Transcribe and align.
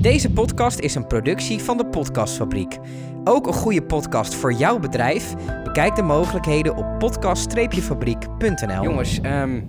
Deze 0.00 0.30
podcast 0.30 0.78
is 0.78 0.94
een 0.94 1.06
productie 1.06 1.58
van 1.58 1.76
de 1.76 1.86
Podcastfabriek. 1.86 2.78
Ook 3.24 3.46
een 3.46 3.52
goede 3.52 3.82
podcast 3.82 4.34
voor 4.34 4.52
jouw 4.52 4.78
bedrijf? 4.78 5.34
Bekijk 5.64 5.94
de 5.94 6.02
mogelijkheden 6.02 6.76
op 6.76 6.98
podcast-fabriek.nl. 6.98 8.82
Jongens, 8.82 9.20
ehm, 9.20 9.62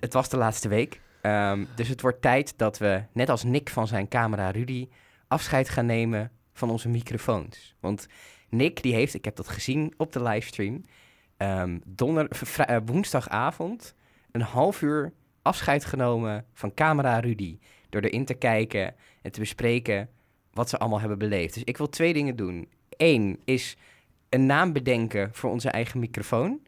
het, 0.00 0.12
was 0.12 0.28
de 0.28 0.36
laatste 0.36 0.68
week. 0.68 1.00
Ehm, 1.20 1.64
dus 1.74 1.88
het 1.88 2.00
wordt 2.00 2.22
tijd 2.22 2.58
dat 2.58 2.78
we, 2.78 3.02
net 3.12 3.28
als 3.28 3.44
Nick 3.44 3.70
van 3.70 3.86
zijn 3.86 4.08
camera 4.08 4.50
Rudy, 4.50 4.88
afscheid 5.28 5.68
gaan 5.68 5.86
nemen 5.86 6.30
van 6.52 6.70
onze 6.70 6.88
microfoons. 6.88 7.74
Want 7.80 8.06
Nick, 8.48 8.82
die 8.82 8.94
heeft, 8.94 9.14
ik 9.14 9.24
heb 9.24 9.36
dat 9.36 9.48
gezien 9.48 9.94
op 9.96 10.12
de 10.12 10.22
livestream, 10.22 10.84
ehm, 11.36 11.78
donder, 11.86 12.28
eh, 12.56 12.76
woensdagavond 12.84 13.94
een 14.30 14.40
half 14.42 14.82
uur 14.82 15.12
afscheid 15.42 15.84
genomen 15.84 16.44
van 16.52 16.74
camera 16.74 17.18
Rudy. 17.18 17.58
Door 17.88 18.02
erin 18.02 18.24
te 18.24 18.34
kijken 18.34 18.94
en 19.26 19.32
te 19.32 19.40
bespreken 19.40 20.08
wat 20.52 20.68
ze 20.68 20.78
allemaal 20.78 21.00
hebben 21.00 21.18
beleefd. 21.18 21.54
Dus 21.54 21.64
ik 21.64 21.76
wil 21.76 21.88
twee 21.88 22.12
dingen 22.12 22.36
doen. 22.36 22.68
Eén 22.90 23.40
is 23.44 23.76
een 24.28 24.46
naam 24.46 24.72
bedenken 24.72 25.28
voor 25.32 25.50
onze 25.50 25.68
eigen 25.70 26.00
microfoon. 26.00 26.60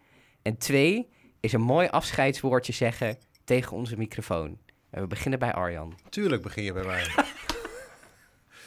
En 0.43 0.57
twee 0.59 1.09
is 1.41 1.53
een 1.53 1.61
mooi 1.61 1.89
afscheidswoordje 1.89 2.73
zeggen 2.73 3.19
tegen 3.45 3.77
onze 3.77 3.97
microfoon. 3.97 4.59
En 4.91 5.01
we 5.01 5.07
beginnen 5.07 5.39
bij 5.39 5.53
Arjan. 5.53 5.99
Tuurlijk 6.09 6.43
begin 6.43 6.63
je 6.65 6.73
bij 6.73 6.85
mij. 6.85 7.07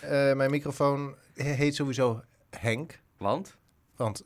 Eh, 0.01 0.33
mijn 0.33 0.51
microfoon 0.51 1.15
he- 1.33 1.43
heet 1.43 1.75
sowieso 1.75 2.21
Henk. 2.49 2.99
Want? 3.17 3.57
Want 3.95 4.23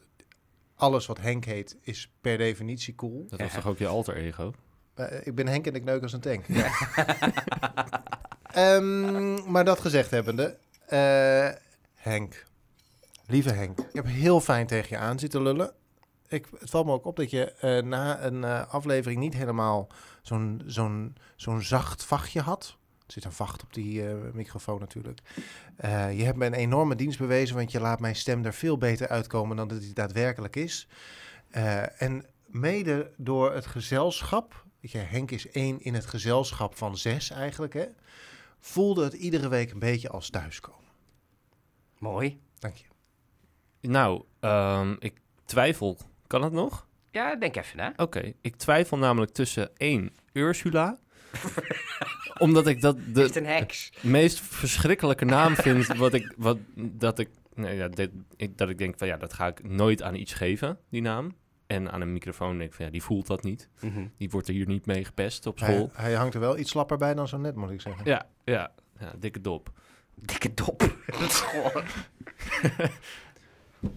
alles 0.75 1.05
wat 1.05 1.17
Henk 1.17 1.45
heet 1.45 1.77
is 1.81 2.11
per 2.21 2.37
definitie 2.37 2.95
cool. 2.95 3.25
Dat 3.29 3.39
was 3.39 3.53
toch 3.53 3.67
ook 3.67 3.77
je 3.77 3.87
alter 3.87 4.15
ego? 4.15 4.53
Eh, 4.93 5.27
ik 5.27 5.35
ben 5.35 5.47
Henk 5.47 5.67
en 5.67 5.73
ik 5.75 5.83
neuk 5.83 6.01
als 6.01 6.13
een 6.13 6.19
tank. 6.19 6.45
Ja. 6.47 6.71
Ehm, 8.55 9.51
maar 9.51 9.65
dat 9.65 9.79
gezegd 9.79 10.11
hebbende, 10.11 10.57
eh, 10.87 11.49
Henk. 11.95 12.45
Lieve 13.27 13.51
Henk, 13.51 13.79
ik 13.79 13.93
heb 13.93 14.05
heel 14.05 14.41
fijn 14.41 14.67
tegen 14.67 14.89
je 14.89 14.97
aan 14.97 15.19
zitten 15.19 15.41
lullen. 15.41 15.73
Ik, 16.27 16.47
het 16.59 16.69
valt 16.69 16.85
me 16.85 16.91
ook 16.91 17.05
op 17.05 17.15
dat 17.15 17.29
je 17.29 17.51
eh, 17.51 17.83
na 17.83 18.23
een 18.23 18.43
eh, 18.43 18.73
aflevering 18.73 19.19
niet 19.19 19.33
helemaal 19.33 19.87
zo'n 20.21 20.61
zo'n 20.65 21.15
zo'n 21.35 21.61
zacht 21.61 22.05
vachtje 22.05 22.41
had. 22.41 22.77
Er 23.05 23.13
zit 23.13 23.25
een 23.25 23.31
vacht 23.31 23.63
op 23.63 23.73
die 23.73 24.03
microfoon 24.33 24.79
natuurlijk. 24.79 25.19
Je 26.11 26.23
hebt 26.23 26.37
me 26.37 26.45
een 26.45 26.53
enorme 26.53 26.95
dienst 26.95 27.19
bewezen, 27.19 27.55
want 27.55 27.71
je 27.71 27.79
laat 27.79 27.99
mijn 27.99 28.15
stem 28.15 28.45
er 28.45 28.53
veel 28.53 28.77
beter 28.77 29.07
uitkomen 29.07 29.57
dan 29.57 29.67
dat 29.67 29.81
die 29.81 29.93
daadwerkelijk 29.93 30.55
is. 30.55 30.87
En 31.97 32.25
mede 32.45 33.11
door 33.17 33.53
het 33.53 33.65
gezelschap, 33.65 34.65
weet 34.79 34.91
je, 34.91 34.97
Henk 34.97 35.31
is 35.31 35.49
één 35.49 35.81
in 35.81 35.93
het 35.93 36.05
gezelschap 36.05 36.77
van 36.77 36.97
zes 36.97 37.29
eigenlijk, 37.29 37.73
hè, 37.73 37.85
voelde 38.65 39.03
het 39.03 39.13
iedere 39.13 39.47
week 39.47 39.71
een 39.71 39.79
beetje 39.79 40.09
als 40.09 40.29
thuiskomen. 40.29 40.89
Mooi. 41.97 42.39
Dank 42.59 42.75
je. 42.75 42.85
Nou, 43.87 44.23
ehm, 44.39 44.95
ik 44.99 45.19
twijfel. 45.45 45.97
Kan 46.27 46.43
het 46.43 46.53
nog? 46.53 46.87
Ja, 47.11 47.35
denk 47.35 47.55
even 47.55 47.77
na. 47.77 47.93
Oké, 47.95 48.33
ik 48.41 48.55
twijfel 48.55 48.97
namelijk 48.97 49.31
tussen 49.31 49.77
één 49.77 50.13
Ursula. 50.33 50.97
omdat 52.37 52.67
ik 52.67 52.81
dat 52.81 52.97
de 53.13 53.31
een 53.37 53.45
heks? 53.45 53.91
meest 54.01 54.39
verschrikkelijke 54.39 55.25
naam 55.25 55.55
vind. 55.55 55.87
Wat 55.87 56.13
ik, 56.13 56.33
wat, 56.37 56.57
dat 56.75 57.19
ik, 57.19 57.29
nee, 57.53 57.75
ja, 57.75 57.87
dit, 57.87 58.11
ik, 58.35 58.57
dat 58.57 58.69
ik 58.69 58.77
denk 58.77 58.97
van 58.97 59.07
ja, 59.07 59.17
dat 59.17 59.33
ga 59.33 59.47
ik 59.47 59.63
nooit 59.63 60.01
aan 60.01 60.15
iets 60.15 60.33
geven, 60.33 60.79
die 60.89 61.01
naam. 61.01 61.35
En 61.67 61.91
aan 61.91 62.01
een 62.01 62.13
microfoon 62.13 62.57
denk 62.57 62.69
ik 62.69 62.75
van 62.75 62.85
ja, 62.85 62.91
die 62.91 63.03
voelt 63.03 63.27
dat 63.27 63.43
niet. 63.43 63.69
Mhm. 63.81 64.07
Die 64.17 64.29
wordt 64.29 64.47
er 64.47 64.53
hier 64.53 64.67
niet 64.67 64.85
mee 64.85 65.05
gepest 65.05 65.45
op 65.45 65.59
school. 65.59 65.89
hij 65.93 66.13
hangt 66.13 66.33
er 66.33 66.39
wel 66.39 66.57
iets 66.57 66.69
slapper 66.71 66.97
bij 66.97 67.13
dan 67.13 67.27
zo 67.27 67.37
net, 67.37 67.55
moet 67.55 67.69
ik 67.71 67.81
zeggen. 67.81 68.05
Ja, 68.05 68.27
ja, 68.43 68.71
ja, 68.99 69.13
dikke 69.19 69.41
dop. 69.41 69.71
Dikke 70.15 70.53
dop. 70.53 70.95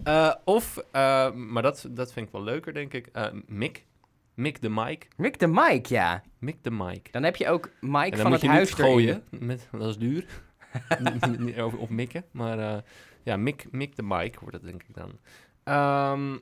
Eh, 0.03 0.33
of, 0.43 0.77
eh, 0.91 1.31
maar 1.33 1.63
dat, 1.63 1.87
dat 1.91 2.13
vind 2.13 2.25
ik 2.25 2.31
wel 2.31 2.43
leuker, 2.43 2.73
denk 2.73 2.93
ik. 2.93 3.07
eh 3.07 3.25
Mick. 3.45 3.85
Mick 4.33 4.61
de 4.61 4.69
Mike. 4.69 5.05
Mick 5.17 5.39
de 5.39 5.47
Mike, 5.47 5.93
ja. 5.93 6.23
Mick 6.39 6.63
de 6.63 6.71
Mike. 6.71 7.11
Dan 7.11 7.23
heb 7.23 7.35
je 7.35 7.47
ook 7.49 7.69
Mike 7.81 7.97
En 8.03 8.09
dan 8.09 8.19
van 8.19 8.25
moet 8.31 8.33
het 8.33 8.41
je 8.41 8.47
huis 8.49 8.71
gooien, 8.73 9.23
met, 9.29 9.67
dat 9.71 9.89
is 9.89 9.97
duur. 9.97 10.25
Niet- 11.13 11.39
niet- 11.39 11.61
op 11.61 11.89
mikken, 11.89 12.25
maar 12.31 12.59
eh, 12.59 12.81
ja, 13.23 13.37
Mick, 13.37 13.71
Mick 13.71 13.95
de 13.95 14.03
Mike 14.03 14.39
wordt 14.39 14.55
het 14.55 14.63
denk 14.65 14.83
ik 14.83 14.95
dan. 14.95 15.19
Ehm, 15.63 16.37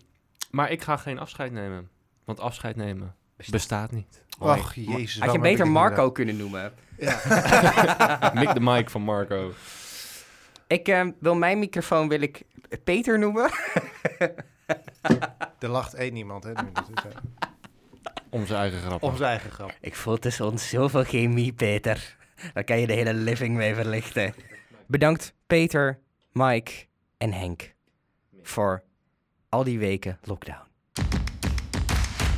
maar 0.51 0.71
ik 0.71 0.81
ga 0.81 0.97
geen 0.97 1.19
afscheid 1.19 1.51
nemen, 1.51 1.89
want 2.25 2.39
afscheid 2.39 2.75
nemen 2.75 3.15
Bestaat. 3.35 3.51
bestaat 3.55 3.91
niet. 3.91 4.23
Ach, 4.39 4.75
jezus. 4.75 5.19
Had 5.19 5.31
je 5.31 5.39
beter 5.39 5.67
Marco 5.67 6.11
kunnen 6.11 6.37
noemen. 6.37 6.73
Mick 8.39 8.53
de 8.53 8.59
Mike 8.59 8.89
van 8.89 9.01
Marco. 9.01 9.53
Ik 10.67 10.87
eh, 10.87 11.07
wil 11.19 11.35
mijn 11.35 11.59
microfoon 11.59 12.07
wil 12.07 12.21
ik 12.21 12.41
Peter 12.83 13.19
noemen. 13.19 13.49
Er 15.59 15.69
lacht 15.69 15.93
één 15.93 16.15
iemand, 16.15 16.43
hè? 16.43 16.51
eh, 16.51 16.63
Om 18.29 18.45
zijn 18.45 18.59
eigen 18.59 18.79
grap. 18.79 19.03
Op 19.03 19.15
zijn 19.15 19.29
eigen 19.29 19.51
grap. 19.51 19.73
Ik 19.81 19.95
voel 19.95 20.17
tussen 20.17 20.45
ons 20.45 20.69
zoveel 20.69 21.03
chemie, 21.03 21.53
Peter. 21.53 22.15
Daar 22.53 22.63
kan 22.63 22.79
je 22.79 22.87
de 22.87 22.93
hele 22.93 23.13
living 23.13 23.55
mee 23.55 23.75
verlichten. 23.75 24.33
Bedankt 24.87 25.33
Peter, 25.47 25.99
Mike 26.31 26.71
en 27.17 27.33
Henk 27.33 27.73
voor 28.41 28.83
al 29.49 29.63
die 29.63 29.79
weken 29.79 30.17
lockdown. 30.23 30.65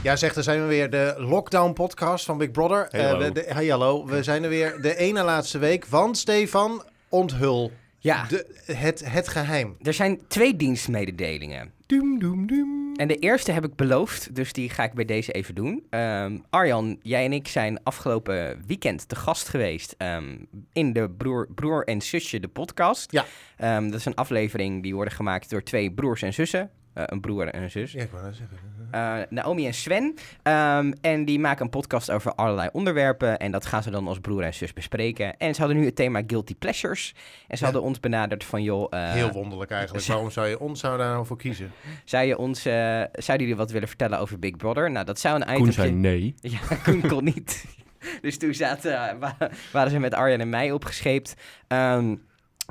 Ja, 0.04 0.16
zegt, 0.16 0.36
er 0.36 0.44
zijn 0.44 0.62
we 0.62 0.68
weer. 0.68 0.90
De 0.90 1.14
Lockdown 1.18 1.74
podcast 1.74 2.26
van 2.26 2.38
Big 2.38 2.52
Brother. 2.52 2.88
Hey, 2.90 3.00
Eh, 3.00 3.06
hallo. 3.08 3.20
we, 3.26 3.32
de, 3.32 3.46
hey, 3.48 3.68
hallo. 3.68 4.06
We 4.06 4.24
zijn 4.24 4.44
er 4.44 4.50
weer 4.50 4.82
de 4.82 4.96
ene 4.96 5.24
laatste 5.24 5.58
week. 5.58 5.86
Want, 5.86 6.18
Stefan, 6.18 6.84
onthul 7.10 7.72
Ja, 8.00 8.26
de, 8.26 8.62
het, 8.66 9.04
het 9.12 9.28
geheim. 9.28 9.76
er 9.82 9.94
zijn 9.94 10.20
twee 10.28 10.56
dienstmededelingen. 10.56 11.72
Doem, 11.86 12.20
doem, 12.20 12.48
doem. 12.48 12.78
En 12.96 13.08
de 13.08 13.16
eerste 13.16 13.52
heb 13.52 13.66
ik 13.66 13.76
beloofd, 13.76 14.36
dus 14.36 14.54
die 14.54 14.70
ga 14.70 14.84
ik 14.84 14.94
bij 14.94 15.06
deze 15.06 15.32
even 15.32 15.56
doen. 15.56 15.86
Ehm, 15.90 16.38
Arjan, 16.50 17.00
jij 17.02 17.26
en 17.26 17.34
ik 17.34 17.48
zijn 17.48 17.84
afgelopen 17.84 18.64
weekend 18.68 19.10
te 19.10 19.16
gast 19.16 19.48
geweest 19.48 19.96
ehm, 19.98 20.38
in 20.74 20.94
de 20.94 21.10
Broer, 21.10 21.48
Broer 21.56 21.84
en 21.84 22.02
Zusje, 22.02 22.40
de 22.40 22.48
podcast. 22.48 23.12
Ja. 23.12 23.26
Ehm, 23.58 23.84
dat 23.90 24.00
is 24.00 24.06
een 24.06 24.16
aflevering 24.16 24.84
die 24.84 24.96
worden 24.96 25.14
gemaakt 25.14 25.50
door 25.50 25.64
twee 25.64 25.92
broers 25.92 26.22
en 26.22 26.34
zussen. 26.34 26.70
Eh, 26.94 27.04
een 27.06 27.22
broer 27.22 27.48
en 27.48 27.64
een 27.64 27.72
zus. 27.72 27.92
Ja, 27.92 28.02
ik 28.02 28.10
wou 28.12 28.24
net 28.24 28.36
zeggen. 28.36 28.58
Eh, 28.92 29.16
Naomi 29.30 29.66
en 29.66 29.74
Sven. 29.74 30.16
Ehm, 30.44 30.92
en 31.02 31.26
die 31.26 31.40
maken 31.40 31.64
een 31.64 31.70
podcast 31.70 32.12
over 32.12 32.34
allerlei 32.36 32.70
onderwerpen. 32.72 33.38
En 33.40 33.52
dat 33.52 33.66
gaan 33.66 33.84
ze 33.84 33.90
dan 33.92 34.08
als 34.08 34.20
broer 34.20 34.44
en 34.44 34.54
zus 34.54 34.74
bespreken. 34.74 35.38
En 35.38 35.54
ze 35.54 35.60
hadden 35.62 35.80
nu 35.80 35.86
het 35.86 35.96
thema 35.96 36.22
Guilty 36.28 36.56
Pleasures. 36.56 37.14
En 37.48 37.58
ze 37.58 37.64
Ja. 37.66 37.72
hadden 37.72 37.82
ons 37.90 38.00
benaderd 38.00 38.44
van, 38.44 38.64
joh... 38.64 38.88
eh, 38.90 39.12
Heel 39.12 39.32
wonderlijk 39.32 39.72
eigenlijk. 39.72 40.06
Waarom 40.08 40.32
zou 40.32 40.48
je 40.48 40.60
ons 40.60 40.80
zou 40.80 40.98
daar 40.98 41.10
nou 41.14 41.26
voor 41.26 41.38
kiezen? 41.38 41.72
zou 42.06 42.26
je 42.26 42.38
ons, 42.38 42.66
eh, 42.66 42.74
zouden 42.74 43.48
jullie 43.48 43.56
wat 43.56 43.72
willen 43.72 43.88
vertellen 43.88 44.20
over 44.20 44.40
Big 44.40 44.56
Brother? 44.58 44.92
Nou, 44.92 45.06
dat 45.06 45.20
zou 45.20 45.36
een 45.42 45.46
Koen 45.48 45.56
item. 45.62 45.72
zei 45.72 45.92
nee. 45.92 46.36
Ja, 46.42 46.60
Koen 46.84 47.08
kon 47.08 47.24
niet. 47.24 47.66
Dus 48.22 48.38
toen 48.38 48.54
zaten, 48.54 49.20
wa- 49.20 49.38
waren 49.72 49.92
ze 49.92 50.00
met 50.00 50.14
Arjan 50.14 50.40
en 50.40 50.50
mij 50.50 50.72
opgescheept. 50.72 51.34
Ehm, 51.68 52.16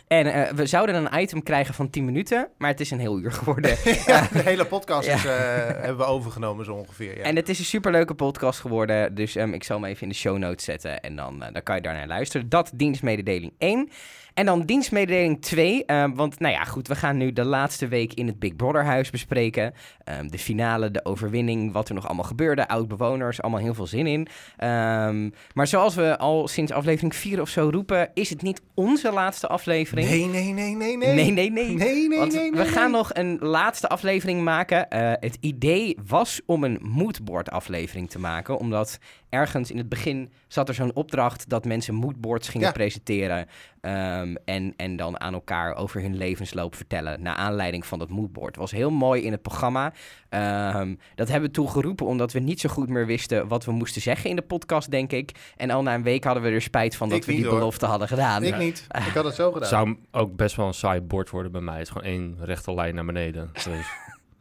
en 0.06 0.26
eh, 0.26 0.52
we 0.52 0.66
zouden 0.66 0.94
een 0.94 1.20
item 1.20 1.42
krijgen 1.42 1.74
van 1.74 1.90
10 1.90 2.04
minuten, 2.04 2.48
maar 2.58 2.70
het 2.70 2.80
is 2.80 2.90
een 2.90 2.98
heel 2.98 3.18
uur 3.18 3.32
geworden. 3.32 3.70
ja, 4.06 4.28
de 4.32 4.38
hele 4.38 4.64
podcast 4.64 5.06
Ja. 5.06 5.14
is, 5.14 5.24
eh, 5.24 5.32
hebben 5.66 5.96
we 5.96 6.04
overgenomen 6.04 6.64
zo 6.64 6.72
ongeveer. 6.74 7.16
Ja. 7.16 7.22
En 7.22 7.36
het 7.36 7.48
is 7.48 7.58
een 7.58 7.64
superleuke 7.64 8.14
podcast 8.14 8.60
geworden, 8.60 9.14
dus 9.14 9.36
ehm, 9.36 9.52
ik 9.52 9.64
zal 9.64 9.76
hem 9.80 9.84
even 9.90 10.02
in 10.02 10.08
de 10.08 10.14
show 10.14 10.38
notes 10.38 10.64
zetten 10.64 11.00
en 11.00 11.16
dan, 11.16 11.42
eh, 11.42 11.52
dan 11.52 11.62
kan 11.62 11.76
je 11.76 11.82
daarnaar 11.82 12.06
luisteren. 12.06 12.48
Dat 12.48 12.70
dienstmededeling 12.74 13.52
1. 13.58 13.90
En 14.38 14.46
dan 14.46 14.62
dienstmededeling 14.62 15.42
2, 15.42 15.84
ehm, 15.84 16.14
want 16.14 16.38
nou 16.38 16.52
ja, 16.52 16.64
goed, 16.64 16.88
we 16.88 16.94
gaan 16.94 17.16
nu 17.16 17.32
de 17.32 17.44
laatste 17.44 17.88
week 17.88 18.14
in 18.14 18.26
het 18.26 18.38
Big 18.38 18.56
Brother 18.56 18.84
huis 18.84 19.10
bespreken. 19.10 19.74
Ehm, 20.04 20.28
de 20.28 20.38
finale, 20.38 20.90
de 20.90 21.04
overwinning, 21.04 21.72
wat 21.72 21.88
er 21.88 21.94
nog 21.94 22.06
allemaal 22.06 22.24
gebeurde, 22.24 22.68
oud-bewoners, 22.68 23.42
allemaal 23.42 23.60
heel 23.60 23.74
veel 23.74 23.86
zin 23.86 24.06
in. 24.06 24.28
Ehm, 24.56 25.30
maar 25.54 25.66
zoals 25.66 25.94
we 25.94 26.18
al 26.18 26.48
sinds 26.48 26.72
aflevering 26.72 27.14
4 27.14 27.40
of 27.40 27.48
zo 27.48 27.68
roepen, 27.72 28.10
is 28.14 28.30
het 28.30 28.42
niet 28.42 28.62
onze 28.74 29.12
laatste 29.12 29.46
aflevering. 29.46 30.08
nee, 30.08 30.26
nee, 30.26 30.52
nee, 30.52 30.74
nee, 30.74 30.96
nee. 30.96 31.14
nee, 31.14 31.30
nee. 31.30 31.50
nee. 31.50 31.74
Nee, 31.74 32.08
nee, 32.08 32.18
Want 32.18 32.32
nee, 32.32 32.50
we 32.50 32.56
nee, 32.56 32.66
gaan 32.66 32.90
nee. 32.90 33.00
nog 33.00 33.10
een 33.12 33.38
laatste 33.40 33.88
aflevering 33.88 34.42
maken. 34.42 34.90
Eh, 34.90 35.12
het 35.20 35.36
idee 35.40 35.96
was 36.06 36.40
om 36.46 36.64
een 36.64 36.78
moodboard 36.82 37.50
aflevering 37.50 38.10
te 38.10 38.18
maken. 38.18 38.58
Omdat 38.58 38.98
ergens 39.28 39.70
in 39.70 39.78
het 39.78 39.88
begin 39.88 40.32
zat 40.48 40.68
er 40.68 40.74
zo'n 40.74 40.94
opdracht 40.94 41.48
dat 41.48 41.64
mensen 41.64 41.94
moodboards 41.94 42.48
gingen 42.48 42.66
Ja. 42.66 42.72
presenteren. 42.72 43.46
ehm, 43.80 44.34
en, 44.44 44.74
en 44.76 44.96
dan 44.96 45.20
aan 45.20 45.34
elkaar 45.34 45.74
over 45.76 46.00
hun 46.02 46.16
levensloop 46.16 46.74
vertellen. 46.74 47.22
Naar 47.22 47.34
aanleiding 47.34 47.86
van 47.86 47.98
dat 47.98 48.08
moodboard. 48.08 48.56
Was 48.56 48.70
heel 48.70 48.90
mooi 48.90 49.22
in 49.22 49.32
het 49.32 49.42
programma. 49.42 49.92
Ehm, 50.28 50.94
dat 51.14 51.28
hebben 51.28 51.48
we 51.48 51.54
toen 51.54 51.68
geroepen 51.70 52.06
omdat 52.06 52.32
we 52.32 52.38
niet 52.38 52.60
zo 52.60 52.68
goed 52.68 52.88
meer 52.88 53.06
wisten 53.06 53.48
wat 53.48 53.64
we 53.64 53.72
moesten 53.72 54.02
zeggen 54.02 54.30
in 54.30 54.36
de 54.36 54.42
podcast, 54.42 54.90
denk 54.90 55.12
ik. 55.12 55.30
En 55.56 55.70
al 55.70 55.82
na 55.82 55.94
een 55.94 56.02
week 56.02 56.24
hadden 56.24 56.42
we 56.42 56.48
er 56.50 56.62
spijt 56.62 56.96
van 56.96 57.08
dat 57.08 57.18
Ik 57.18 57.24
we 57.24 57.30
niet, 57.32 57.40
die 57.40 57.50
hoor. 57.50 57.58
belofte 57.58 57.86
hadden 57.86 58.08
gedaan. 58.08 58.42
Ik 58.42 58.56
niet. 58.58 58.86
Ik 59.06 59.12
had 59.14 59.24
het 59.24 59.34
zo 59.34 59.52
gedaan. 59.52 59.68
Zou 59.68 59.96
ook 60.10 60.36
best 60.36 60.56
wel 60.56 60.66
een 60.66 60.74
saai 60.74 61.00
bord 61.00 61.30
worden 61.30 61.52
bij 61.52 61.60
mij. 61.60 61.78
Het 61.78 61.82
is 61.86 61.88
gewoon 61.92 62.08
één 62.08 62.36
rechte 62.40 62.74
lijn 62.74 62.94
naar 62.94 63.04
beneden. 63.04 63.50
Dus. 63.52 63.66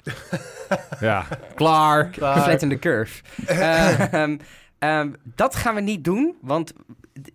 ja, 1.00 1.25
klaar. 1.56 2.10
Klaar. 2.10 2.42
Flatten 2.42 2.69
the 2.69 2.80
curve. 2.80 3.22
Ehm, 3.45 4.38
ehm, 4.79 5.13
dat 5.35 5.56
gaan 5.56 5.75
we 5.75 5.81
niet 5.81 6.03
doen, 6.03 6.35
want 6.41 6.74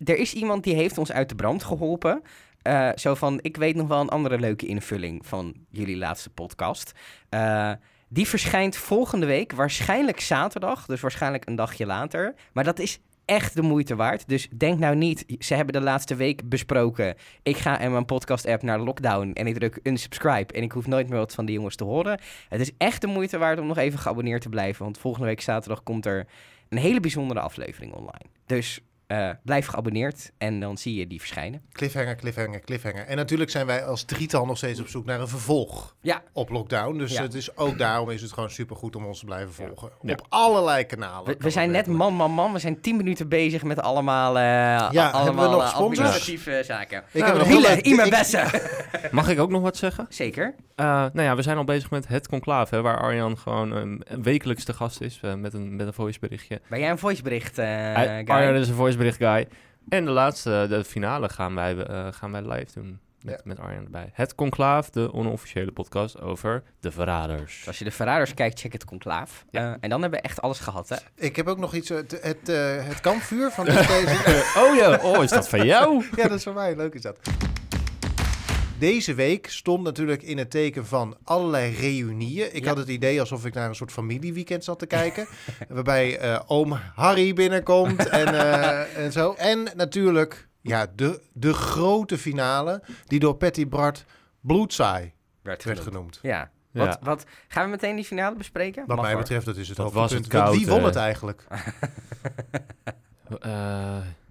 er 0.05 0.17
is 0.17 0.33
iemand 0.33 0.63
die 0.63 0.75
heeft 0.75 0.97
ons 0.97 1.11
uit 1.11 1.29
de 1.29 1.35
brand 1.35 1.63
geholpen. 1.63 2.21
eh, 2.61 2.89
zo 2.95 3.15
van, 3.15 3.39
ik 3.41 3.57
weet 3.57 3.75
nog 3.75 3.87
wel 3.87 3.99
een 3.99 4.09
andere 4.09 4.39
leuke 4.39 4.65
invulling 4.65 5.25
van 5.25 5.53
jullie 5.69 5.97
laatste 5.97 6.29
podcast. 6.29 6.91
Eh, 7.29 7.71
die 8.07 8.27
verschijnt 8.27 8.77
volgende 8.77 9.25
week, 9.25 9.51
waarschijnlijk 9.51 10.19
zaterdag, 10.19 10.85
dus 10.85 11.01
waarschijnlijk 11.01 11.47
een 11.47 11.55
dagje 11.55 11.85
later. 11.85 12.33
Maar 12.53 12.63
dat 12.63 12.79
is 12.79 12.99
echt 13.25 13.55
de 13.55 13.61
moeite 13.61 13.95
waard. 13.95 14.27
Dus 14.27 14.49
denk 14.57 14.79
nou 14.79 14.95
niet, 14.95 15.25
ze 15.39 15.53
hebben 15.53 15.73
de 15.73 15.81
laatste 15.81 16.15
week 16.15 16.49
besproken. 16.49 17.15
Ik 17.43 17.57
ga 17.57 17.79
in 17.79 17.91
mijn 17.91 18.05
podcast-app 18.05 18.61
naar 18.61 18.79
lockdown 18.79 19.31
en 19.33 19.47
ik 19.47 19.55
druk 19.55 19.79
unsubscribe. 19.83 20.53
En 20.53 20.63
ik 20.63 20.71
hoef 20.71 20.87
nooit 20.87 21.09
meer 21.09 21.19
wat 21.19 21.33
van 21.33 21.45
die 21.45 21.55
jongens 21.55 21.75
te 21.75 21.83
horen. 21.83 22.19
Het 22.49 22.61
is 22.61 22.71
echt 22.77 23.01
de 23.01 23.07
moeite 23.07 23.37
waard 23.37 23.59
om 23.59 23.67
nog 23.67 23.77
even 23.77 23.99
geabonneerd 23.99 24.41
te 24.41 24.49
blijven. 24.49 24.83
Want 24.83 24.97
volgende 24.97 25.27
week 25.27 25.41
zaterdag 25.41 25.83
komt 25.83 26.05
er 26.05 26.27
een 26.73 26.81
hele 26.81 26.99
bijzondere 26.99 27.39
aflevering 27.39 27.93
online. 27.93 28.25
Dus 28.45 28.79
uh, 29.13 29.29
blijf 29.43 29.67
geabonneerd 29.67 30.31
en 30.37 30.59
dan 30.59 30.77
zie 30.77 30.95
je 30.95 31.07
die 31.07 31.19
verschijnen. 31.19 31.61
Cliffhanger, 31.71 32.15
cliffhanger, 32.15 32.59
cliffhanger. 32.59 33.05
En 33.05 33.15
natuurlijk 33.15 33.51
zijn 33.51 33.65
wij 33.65 33.85
als 33.85 34.03
drietal 34.03 34.45
nog 34.45 34.57
steeds 34.57 34.79
op 34.79 34.87
zoek 34.87 35.05
naar 35.05 35.19
een 35.19 35.27
vervolg 35.27 35.95
ja. 36.01 36.21
op 36.31 36.49
lockdown. 36.49 36.97
Dus 36.97 37.11
ja. 37.11 37.21
het 37.21 37.33
is 37.33 37.57
ook 37.57 37.77
daarom 37.77 38.09
is 38.09 38.21
het 38.21 38.31
gewoon 38.31 38.49
supergoed 38.49 38.95
om 38.95 39.05
ons 39.05 39.19
te 39.19 39.25
blijven 39.25 39.53
volgen. 39.53 39.89
Ja. 40.01 40.11
Op 40.11 40.25
allerlei 40.29 40.85
kanalen. 40.85 41.25
We, 41.25 41.35
we 41.39 41.49
zijn 41.49 41.71
net 41.71 41.87
man, 41.87 42.13
man, 42.13 42.31
man. 42.31 42.53
We 42.53 42.59
zijn 42.59 42.81
tien 42.81 42.97
minuten 42.97 43.27
bezig 43.29 43.63
met 43.63 43.79
allemaal, 43.79 44.35
uh, 44.35 44.41
ja, 44.91 45.09
allemaal 45.09 45.49
we 45.49 45.55
nog 45.55 45.63
uh, 45.63 45.75
administratieve 45.75 46.61
zaken. 46.65 47.03
Ik 47.11 47.21
nou, 47.21 47.37
heb 47.37 47.47
een 47.47 47.53
hele 47.53 47.81
Ime 47.81 48.09
Bessen. 48.09 48.47
Mag 49.11 49.29
ik 49.29 49.39
ook 49.39 49.49
nog 49.49 49.61
wat 49.61 49.77
zeggen? 49.77 50.05
Zeker. 50.09 50.55
Uh, 50.75 50.85
nou 50.85 51.21
ja, 51.21 51.35
we 51.35 51.41
zijn 51.41 51.57
al 51.57 51.63
bezig 51.63 51.89
met 51.89 52.07
het 52.07 52.27
conclave, 52.27 52.81
waar 52.81 52.99
Arjan 52.99 53.37
gewoon 53.37 53.71
een 53.71 54.03
wekelijks 54.21 54.63
te 54.63 54.73
gast 54.73 55.01
is 55.01 55.19
met, 55.37 55.53
een, 55.53 55.75
met 55.75 55.87
een 55.87 55.93
voiceberichtje. 55.93 56.61
Ben 56.69 56.79
jij 56.79 56.89
een 56.89 56.97
voicebericht 56.97 57.59
uh, 57.59 57.65
guy? 57.65 58.23
Arjan 58.25 58.55
is 58.55 58.69
een 58.69 58.75
voicebericht 58.75 59.02
guy. 59.11 59.47
En 59.89 60.05
de 60.05 60.11
laatste, 60.11 60.65
de 60.69 60.83
finale, 60.83 61.29
gaan 61.29 61.55
wij, 61.55 61.75
uh, 61.75 62.07
gaan 62.11 62.31
wij 62.31 62.41
live 62.41 62.79
doen. 62.79 62.99
Met, 63.21 63.33
ja. 63.33 63.41
met 63.43 63.59
Arjan 63.59 63.83
erbij. 63.83 64.09
Het 64.13 64.35
Conclaaf, 64.35 64.89
de 64.89 65.13
onofficiële 65.13 65.71
podcast 65.71 66.21
over 66.21 66.63
de 66.79 66.91
verraders. 66.91 67.63
Als 67.67 67.79
je 67.79 67.83
de 67.83 67.91
verraders 67.91 68.33
kijkt, 68.33 68.59
check 68.59 68.73
het 68.73 68.85
Conclaaf. 68.85 69.45
Ja. 69.49 69.61
Uh, 69.61 69.75
en 69.79 69.89
dan 69.89 70.01
hebben 70.01 70.19
we 70.19 70.25
echt 70.25 70.41
alles 70.41 70.59
gehad, 70.59 70.89
hè? 70.89 70.95
Ik 71.15 71.35
heb 71.35 71.47
ook 71.47 71.57
nog 71.57 71.73
iets, 71.73 71.89
het, 71.89 72.19
het, 72.21 72.49
uh, 72.49 72.85
het 72.87 73.01
kampvuur 73.01 73.51
van 73.51 73.65
deze... 73.65 73.79
oh 74.67 74.75
ja, 74.75 74.99
oh, 75.01 75.23
is 75.23 75.29
dat 75.29 75.49
van 75.49 75.65
jou? 75.65 76.05
ja, 76.15 76.27
dat 76.27 76.37
is 76.37 76.43
van 76.43 76.53
mij. 76.53 76.75
Leuk 76.75 76.93
is 76.93 77.01
dat. 77.01 77.19
Deze 78.83 79.13
week 79.13 79.49
stond 79.49 79.83
natuurlijk 79.83 80.21
in 80.21 80.37
het 80.37 80.51
teken 80.51 80.85
van 80.85 81.17
allerlei 81.23 81.75
reunieën. 81.75 82.55
Ik 82.55 82.63
ja. 82.63 82.67
had 82.67 82.77
het 82.77 82.87
idee 82.87 83.19
alsof 83.19 83.45
ik 83.45 83.53
naar 83.53 83.69
een 83.69 83.75
soort 83.75 83.91
familieweekend 83.91 84.63
zat 84.63 84.79
te 84.79 84.85
kijken. 84.85 85.27
waarbij 85.69 86.23
uh, 86.23 86.39
oom 86.47 86.71
Harry 86.95 87.33
binnenkomt 87.33 88.07
en, 88.09 88.33
uh, 88.33 88.97
en 89.03 89.11
zo. 89.11 89.33
En 89.33 89.67
natuurlijk 89.75 90.47
ja, 90.61 90.87
de, 90.95 91.21
de 91.33 91.53
grote 91.53 92.17
finale 92.17 92.83
die 93.05 93.19
door 93.19 93.35
Patty 93.35 93.67
Bart 93.67 94.05
bloedsaai 94.41 95.13
werd, 95.41 95.63
werd 95.63 95.79
genoemd. 95.79 96.19
Ja. 96.21 96.51
Wat, 96.71 96.87
ja. 96.87 96.99
wat, 97.01 97.25
gaan 97.47 97.63
we 97.65 97.69
meteen 97.69 97.95
die 97.95 98.05
finale 98.05 98.35
bespreken? 98.35 98.83
Wat 98.87 98.95
Mag 98.95 99.05
mij 99.05 99.17
betreft, 99.17 99.45
dat 99.45 99.57
is 99.57 99.69
het 99.69 99.77
hoofdpunt. 99.77 100.27
Wie 100.27 100.67
won 100.67 100.83
het 100.83 100.95
eigenlijk? 100.95 101.45
uh, 103.45 103.97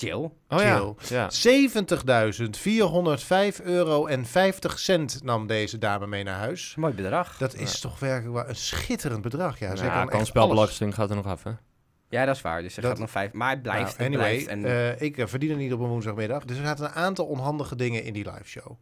Jill. 0.00 0.30
Oh 0.48 0.60
Jill. 0.60 0.94
ja. 1.08 1.28
ja. 1.30 1.30
70.405 3.58 3.64
euro 3.64 4.06
en 4.06 4.26
50 4.26 4.78
cent 4.78 5.22
nam 5.22 5.46
deze 5.46 5.78
dame 5.78 6.06
mee 6.06 6.24
naar 6.24 6.38
huis. 6.38 6.74
Mooi 6.76 6.92
bedrag. 6.94 7.36
Dat 7.36 7.54
is 7.54 7.72
ja. 7.72 7.78
toch 7.78 7.98
werkelijk 7.98 8.48
een 8.48 8.56
schitterend 8.56 9.22
bedrag. 9.22 9.58
Ja, 9.58 9.72
ja 9.74 10.04
kansspelbelasting 10.04 10.94
gaat 10.94 11.10
er 11.10 11.16
nog 11.16 11.26
af, 11.26 11.42
hè? 11.42 11.50
Ja, 12.08 12.24
dat 12.24 12.36
is 12.36 12.42
waar. 12.42 12.62
Dus 12.62 12.76
er 12.76 12.82
dat... 12.82 12.90
gaat 12.90 13.00
nog 13.00 13.10
vijf. 13.10 13.32
Maar 13.32 13.50
het 13.50 13.62
blijft. 13.62 13.98
Nou, 13.98 14.10
anyway, 14.10 14.34
het 14.34 14.44
blijft 14.44 14.64
en... 14.64 14.70
uh, 14.70 15.00
ik 15.00 15.16
uh, 15.16 15.26
verdien 15.26 15.50
het 15.50 15.58
niet 15.58 15.72
op 15.72 15.80
een 15.80 15.88
woensdagmiddag. 15.88 16.44
Dus 16.44 16.56
er 16.56 16.64
zaten 16.64 16.84
een 16.84 16.92
aantal 16.92 17.26
onhandige 17.26 17.76
dingen 17.76 18.04
in 18.04 18.12
die 18.12 18.24
live 18.30 18.44
show. 18.48 18.76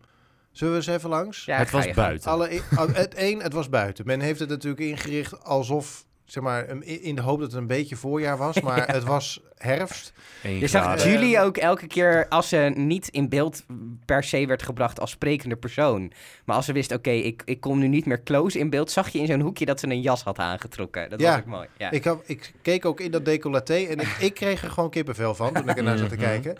Zullen 0.53 0.73
we 0.73 0.79
eens 0.79 0.89
even 0.89 1.11
langs? 1.11 1.45
Ja, 1.45 1.57
het 1.57 1.71
was 1.71 1.91
buiten. 1.91 2.31
Alle, 2.31 2.61
het 2.93 3.15
één, 3.27 3.43
het 3.43 3.53
was 3.53 3.69
buiten. 3.69 4.07
Men 4.07 4.21
heeft 4.21 4.41
het 4.41 4.49
natuurlijk 4.49 4.83
ingericht 4.83 5.45
alsof 5.45 6.07
zeg 6.27 6.43
maar, 6.43 6.83
in 6.85 7.15
de 7.15 7.23
hoop 7.23 7.39
dat 7.39 7.51
het 7.51 7.61
een 7.61 7.67
beetje 7.67 7.97
voorjaar 7.97 8.37
was, 8.37 8.61
maar 8.67 8.77
ja. 8.77 8.95
het 8.95 9.05
was 9.05 9.41
herfst. 9.57 10.13
Je 10.43 10.67
zag 10.67 11.05
Julie 11.05 11.41
ook 11.41 11.57
elke 11.57 11.87
keer, 11.87 12.27
als 12.29 12.49
ze 12.49 12.73
niet 12.75 13.09
in 13.09 13.29
beeld 13.29 13.65
per 14.05 14.25
se 14.25 14.47
werd 14.47 14.63
gebracht 14.63 15.01
als 15.01 15.11
sprekende 15.11 15.57
persoon, 15.57 16.13
maar 16.45 16.57
als 16.57 16.65
ze 16.65 16.73
wist, 16.73 16.91
oké, 16.91 17.09
okay, 17.09 17.19
ik, 17.21 17.43
ik 17.45 17.61
kom 17.61 17.79
nu 17.79 17.89
niet 17.89 18.07
meer 18.07 18.23
close 18.23 18.59
in 18.59 18.71
beeld, 18.71 18.91
zag 18.91 19.09
je 19.09 19.19
in 19.19 19.27
zo'n 19.27 19.41
hoekje 19.41 19.65
dat 19.65 19.81
ze 19.81 19.87
een 19.87 20.01
jas 20.01 20.23
had 20.23 20.39
aangetrokken. 20.39 21.11
Dat 21.11 21.21
ja. 21.21 21.31
was 21.31 21.39
ook 21.39 21.47
mooi. 21.47 21.69
Ja. 21.77 21.91
Ik, 21.91 22.05
had, 22.05 22.23
ik 22.27 22.53
keek 22.63 22.85
ook 22.85 23.01
in 23.01 23.11
dat 23.11 23.25
decolleté 23.25 23.75
en 23.75 23.99
ik, 23.99 24.17
ik 24.19 24.35
kreeg 24.35 24.63
er 24.63 24.71
gewoon 24.71 24.91
kippenvel 24.91 25.35
van 25.35 25.53
toen 25.53 25.69
ik 25.69 25.77
ernaar 25.77 25.99
zat 25.99 26.09
te 26.09 26.17
kijken. 26.17 26.57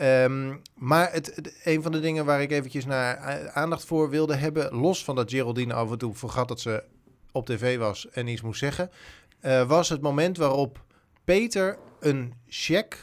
Um, 0.00 0.62
maar 0.74 1.12
het, 1.12 1.32
het, 1.34 1.60
een 1.64 1.82
van 1.82 1.92
de 1.92 2.00
dingen 2.00 2.24
waar 2.24 2.42
ik 2.42 2.50
eventjes 2.50 2.84
naar 2.86 3.18
aandacht 3.50 3.84
voor 3.84 4.10
wilde 4.10 4.34
hebben, 4.34 4.74
los 4.74 5.04
van 5.04 5.14
dat 5.14 5.30
Geraldine 5.30 5.74
af 5.74 5.90
en 5.90 5.98
toe 5.98 6.14
vergat 6.14 6.48
dat 6.48 6.60
ze 6.60 6.82
op 7.38 7.46
tv 7.46 7.78
was 7.78 8.08
en 8.08 8.26
iets 8.26 8.42
moest 8.42 8.58
zeggen, 8.58 8.90
uh, 9.42 9.68
was 9.68 9.88
het 9.88 10.00
moment 10.00 10.36
waarop 10.36 10.84
Peter 11.24 11.78
een 12.00 12.34
cheque 12.46 12.98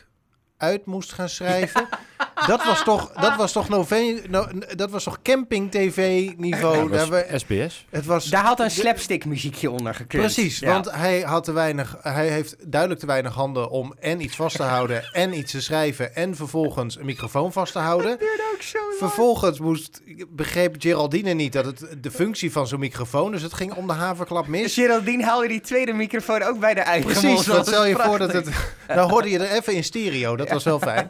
uit 0.58 0.86
moest 0.86 1.14
gaan 1.14 1.30
schrijven. 1.30 1.88
Ja. 1.90 2.00
Dat 2.48 2.66
was 2.66 2.84
toch, 2.84 3.12
dat 3.12 3.36
was 3.36 3.52
toch, 3.52 3.70
nove, 3.70 4.22
no, 4.30 4.48
dat 4.76 4.90
was 4.90 5.04
toch 5.04 5.22
camping 5.22 5.72
tv 5.72 6.30
niveau. 6.38 6.94
Ja, 6.94 7.08
we, 7.08 7.28
SBS. 7.36 7.86
Het 7.90 8.06
was, 8.06 8.26
Daar 8.26 8.44
had 8.44 8.60
een 8.60 8.72
slapstick 8.72 9.26
muziekje 9.26 9.72
onder 9.72 9.96
gekund. 9.96 10.24
Precies, 10.24 10.60
ja. 10.60 10.72
want 10.72 10.92
hij 10.92 11.22
had 11.22 11.44
te 11.44 11.52
weinig, 11.52 11.98
hij 12.02 12.28
heeft 12.28 12.56
duidelijk 12.72 13.00
te 13.00 13.06
weinig 13.06 13.34
handen 13.34 13.70
om 13.70 13.94
en 14.00 14.22
iets 14.22 14.36
vast 14.36 14.56
te 14.56 14.64
houden 14.64 15.04
en 15.12 15.38
iets 15.38 15.52
te 15.52 15.62
schrijven 15.62 16.16
en 16.16 16.36
vervolgens 16.36 16.98
een 16.98 17.06
microfoon 17.06 17.52
vast 17.52 17.72
te 17.72 17.80
houden. 17.80 18.10
Dat 18.10 18.20
duurde 18.20 18.44
ook 18.54 18.62
zo 18.62 18.78
lang. 18.80 18.96
Vervolgens 18.98 19.60
moest, 19.60 20.02
begreep 20.30 20.76
Geraldine 20.80 21.34
niet 21.34 21.54
dat 21.54 21.66
het 21.66 21.86
de 22.02 22.12
functie 22.12 22.52
van 22.52 22.68
zo'n 22.68 22.80
microfoon, 22.80 23.32
dus 23.32 23.42
het 23.42 23.54
ging 23.54 23.74
om 23.74 23.88
de 23.88 23.94
haverklap 23.94 24.48
mis. 24.48 24.74
Geraldine 24.74 25.24
haalde 25.24 25.48
die 25.48 25.62
tweede 25.62 25.94
microfoon 25.94 26.44
ook 26.44 26.60
bij 26.60 26.74
de 26.74 26.82
eigen 26.82 27.12
Precies, 27.12 27.48
wat 27.48 27.68
stel 27.68 27.86
je 27.86 27.96
voor 27.96 28.18
dat 28.18 28.34
het, 28.34 28.50
nou 28.88 29.10
hoorde 29.12 29.30
je 29.30 29.40
er 29.40 29.52
even 29.52 29.74
in 29.74 29.84
stereo, 29.84 30.36
dat 30.36 30.45
was 30.50 30.64
wel 30.64 30.80
fijn. 30.80 31.06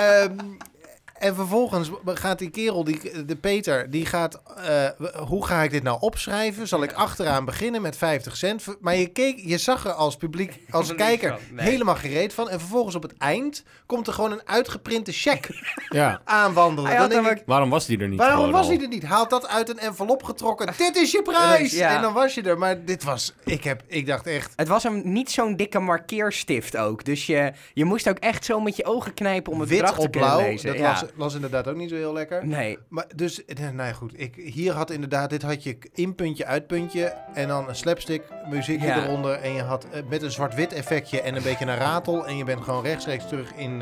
um, 0.00 0.56
en 1.18 1.34
vervolgens 1.34 1.90
gaat 2.04 2.38
die 2.38 2.50
kerel, 2.50 2.84
die, 2.84 3.24
de 3.24 3.36
Peter, 3.36 3.90
die 3.90 4.06
gaat... 4.06 4.42
Uh, 4.58 5.08
hoe 5.26 5.46
ga 5.46 5.62
ik 5.62 5.70
dit 5.70 5.82
nou 5.82 6.00
opschrijven? 6.00 6.68
Zal 6.68 6.82
ik 6.82 6.92
achteraan 6.92 7.44
beginnen 7.44 7.82
met 7.82 7.96
50 7.96 8.36
cent? 8.36 8.64
Maar 8.80 8.96
je, 8.96 9.06
keek, 9.06 9.38
je 9.38 9.58
zag 9.58 9.84
er 9.84 9.92
als 9.92 10.16
publiek, 10.16 10.60
als 10.70 10.94
kijker, 10.94 11.38
nee. 11.50 11.70
helemaal 11.70 11.94
gereed 11.94 12.34
van. 12.34 12.48
En 12.48 12.58
vervolgens 12.60 12.94
op 12.94 13.02
het 13.02 13.16
eind 13.18 13.64
komt 13.86 14.06
er 14.06 14.12
gewoon 14.12 14.32
een 14.32 14.42
uitgeprinte 14.44 15.12
cheque 15.12 15.54
ja. 15.88 16.20
aanwandelen. 16.24 17.08
Dan 17.08 17.26
ik, 17.26 17.42
waarom 17.46 17.70
was 17.70 17.86
die 17.86 17.98
er 17.98 18.08
niet? 18.08 18.18
Waarom 18.18 18.50
was 18.50 18.66
hij 18.66 18.80
er 18.80 18.88
niet? 18.88 19.02
Haalt 19.02 19.30
dat 19.30 19.48
uit 19.48 19.68
een 19.68 19.78
envelop 19.78 20.22
getrokken. 20.22 20.74
dit 20.76 20.96
is 20.96 21.10
je 21.10 21.22
prijs! 21.32 21.72
Ja. 21.72 21.96
En 21.96 22.02
dan 22.02 22.12
was 22.12 22.34
je 22.34 22.42
er. 22.42 22.58
Maar 22.58 22.84
dit 22.84 23.04
was... 23.04 23.34
Ik, 23.44 23.64
heb, 23.64 23.82
ik 23.86 24.06
dacht 24.06 24.26
echt... 24.26 24.52
Het 24.56 24.68
was 24.68 24.82
hem 24.82 25.00
niet 25.04 25.30
zo'n 25.30 25.56
dikke 25.56 25.78
markeerstift 25.78 26.76
ook. 26.76 27.04
Dus 27.04 27.26
je, 27.26 27.52
je 27.74 27.84
moest 27.84 28.08
ook 28.08 28.18
echt 28.18 28.44
zo 28.44 28.60
met 28.60 28.76
je 28.76 28.84
ogen 28.84 29.14
knijpen 29.14 29.52
om 29.52 29.60
het 29.60 29.68
Wit 29.68 29.86
te 29.86 29.96
op 29.96 30.10
blauw, 30.10 30.28
kunnen 30.28 30.50
lezen. 30.50 30.68
Dat 30.68 30.78
ja. 30.78 30.92
was, 30.92 31.04
was 31.14 31.34
inderdaad 31.34 31.68
ook 31.68 31.76
niet 31.76 31.90
zo 31.90 31.96
heel 31.96 32.12
lekker. 32.12 32.46
Nee. 32.46 32.78
Maar 32.88 33.06
dus, 33.16 33.42
nou 33.72 33.92
goed, 33.92 34.20
ik, 34.20 34.34
hier 34.34 34.72
had 34.72 34.90
inderdaad, 34.90 35.30
dit 35.30 35.42
had 35.42 35.62
je 35.62 35.78
inpuntje, 35.92 36.46
uitpuntje 36.46 37.04
en 37.34 37.48
dan 37.48 37.68
een 37.68 37.76
slapstick 37.76 38.22
muziekje 38.50 38.86
ja. 38.86 39.04
eronder. 39.04 39.32
En 39.32 39.52
je 39.52 39.62
had 39.62 39.86
uh, 39.86 40.02
met 40.08 40.22
een 40.22 40.30
zwart-wit 40.30 40.72
effectje 40.72 41.20
en 41.20 41.36
een 41.36 41.42
beetje 41.42 41.66
een 41.66 41.76
ratel. 41.76 42.26
En 42.26 42.36
je 42.36 42.44
bent 42.44 42.62
gewoon 42.62 42.82
rechtstreeks 42.82 43.28
terug 43.28 43.54
in 43.54 43.72
uh, 43.72 43.80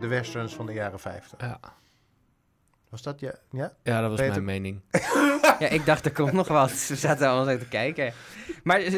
de 0.00 0.06
westerns 0.06 0.54
van 0.54 0.66
de 0.66 0.72
jaren 0.72 1.00
50. 1.00 1.40
Ja. 1.40 1.60
Was 2.94 3.02
dat 3.02 3.20
ja? 3.20 3.34
Ja, 3.50 3.72
ja 3.82 4.00
dat 4.00 4.10
was 4.10 4.20
Peter? 4.20 4.42
mijn 4.42 4.62
mening. 4.62 4.80
ja, 5.58 5.68
ik 5.68 5.86
dacht 5.86 6.04
er 6.04 6.12
komt 6.12 6.32
nog 6.32 6.48
wat. 6.48 6.70
Ze 6.70 6.96
zaten 6.96 7.28
allemaal 7.28 7.52
zo 7.52 7.58
te 7.58 7.68
kijken. 7.68 8.12
Maar 8.62 8.80
70.000 8.80 8.88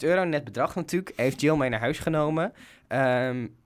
euro, 0.00 0.24
net 0.24 0.44
bedrag 0.44 0.74
natuurlijk, 0.74 1.12
heeft 1.16 1.40
Jill 1.40 1.56
mee 1.56 1.68
naar 1.68 1.80
huis 1.80 1.98
genomen. 1.98 2.52
Um, 2.88 3.56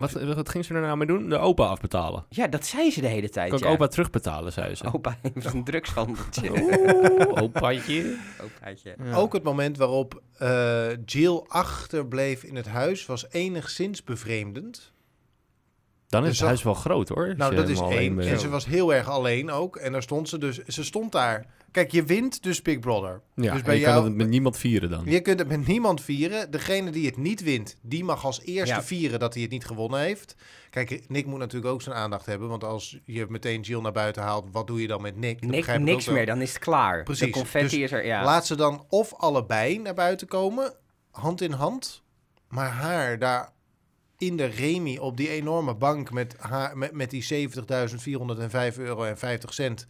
wat, 0.00 0.12
wat 0.12 0.48
ging 0.48 0.64
ze 0.64 0.74
er 0.74 0.80
nou 0.80 0.96
mee 0.96 1.06
doen? 1.06 1.28
De 1.28 1.38
opa 1.38 1.64
afbetalen? 1.64 2.24
Ja, 2.28 2.46
dat 2.46 2.66
zei 2.66 2.90
ze 2.90 3.00
de 3.00 3.06
hele 3.06 3.28
tijd. 3.28 3.50
Kan 3.50 3.58
ik 3.58 3.64
ja. 3.64 3.70
opa 3.70 3.86
terugbetalen, 3.86 4.52
zei 4.52 4.74
ze. 4.74 4.92
Opa 4.92 5.16
heeft 5.22 5.54
een 5.54 5.64
drugshandeltje. 5.64 6.50
Oeh, 6.50 7.42
opaatje. 7.42 8.16
Opaatje. 8.42 8.94
Ja. 9.04 9.14
Ook 9.14 9.32
het 9.32 9.42
moment 9.42 9.76
waarop 9.76 10.22
uh, 10.42 10.86
Jill 11.04 11.42
achterbleef 11.48 12.42
in 12.42 12.56
het 12.56 12.66
huis 12.66 13.06
was 13.06 13.26
enigszins 13.30 14.04
bevreemdend. 14.04 14.92
Dan 16.10 16.22
is 16.22 16.28
dus 16.28 16.38
het 16.38 16.46
huis 16.46 16.62
wel 16.62 16.74
groot 16.74 17.08
hoor. 17.08 17.34
Nou, 17.36 17.54
dat 17.54 17.68
is 17.68 17.80
één. 17.80 18.20
En 18.20 18.40
ze 18.40 18.48
was 18.48 18.66
heel 18.66 18.94
erg 18.94 19.08
alleen 19.08 19.50
ook. 19.50 19.76
En 19.76 19.92
daar 19.92 20.02
stond 20.02 20.28
ze 20.28 20.38
dus. 20.38 20.58
Ze 20.58 20.84
stond 20.84 21.12
daar. 21.12 21.46
Kijk, 21.70 21.92
je 21.92 22.04
wint 22.04 22.42
dus 22.42 22.62
Big 22.62 22.78
Brother. 22.78 23.20
Ja, 23.34 23.52
dus 23.52 23.62
bij 23.62 23.74
je 23.74 23.80
jou, 23.80 23.94
kan 23.94 24.04
het 24.04 24.14
met 24.14 24.28
niemand 24.28 24.56
vieren 24.56 24.90
dan. 24.90 25.02
Je 25.04 25.20
kunt 25.20 25.38
het 25.38 25.48
met 25.48 25.66
niemand 25.66 26.00
vieren. 26.00 26.50
Degene 26.50 26.90
die 26.90 27.06
het 27.06 27.16
niet 27.16 27.42
wint, 27.42 27.76
die 27.82 28.04
mag 28.04 28.24
als 28.24 28.40
eerste 28.40 28.74
ja. 28.74 28.82
vieren 28.82 29.20
dat 29.20 29.34
hij 29.34 29.42
het 29.42 29.50
niet 29.52 29.64
gewonnen 29.64 30.00
heeft. 30.00 30.36
Kijk, 30.70 31.08
Nick 31.08 31.26
moet 31.26 31.38
natuurlijk 31.38 31.72
ook 31.72 31.82
zijn 31.82 31.96
aandacht 31.96 32.26
hebben. 32.26 32.48
Want 32.48 32.64
als 32.64 32.98
je 33.04 33.26
meteen 33.28 33.60
Jill 33.60 33.80
naar 33.80 33.92
buiten 33.92 34.22
haalt, 34.22 34.46
wat 34.52 34.66
doe 34.66 34.80
je 34.80 34.86
dan 34.86 35.02
met 35.02 35.16
Nick? 35.16 35.40
Nick 35.40 35.78
niks 35.78 36.08
meer, 36.08 36.26
dan 36.26 36.40
is 36.40 36.52
het 36.52 36.58
klaar. 36.58 37.02
Precies. 37.02 37.26
De 37.26 37.30
confetti 37.32 37.76
dus 37.76 37.84
is 37.84 37.92
er, 37.92 38.06
ja. 38.06 38.24
Laat 38.24 38.46
ze 38.46 38.54
dan 38.54 38.84
of 38.88 39.14
allebei 39.14 39.78
naar 39.78 39.94
buiten 39.94 40.26
komen, 40.26 40.74
hand 41.10 41.40
in 41.40 41.52
hand. 41.52 42.02
Maar 42.48 42.70
haar 42.70 43.18
daar 43.18 43.52
in 44.20 44.36
de 44.36 44.44
Remi 44.44 44.98
op 44.98 45.16
die 45.16 45.28
enorme 45.28 45.74
bank 45.74 46.10
met, 46.12 46.34
haar, 46.38 46.78
met, 46.78 46.92
met 46.92 47.10
die 47.10 47.48
70.405 47.48 48.76
euro 48.78 49.02
en 49.04 49.18
50 49.18 49.54
cent 49.54 49.86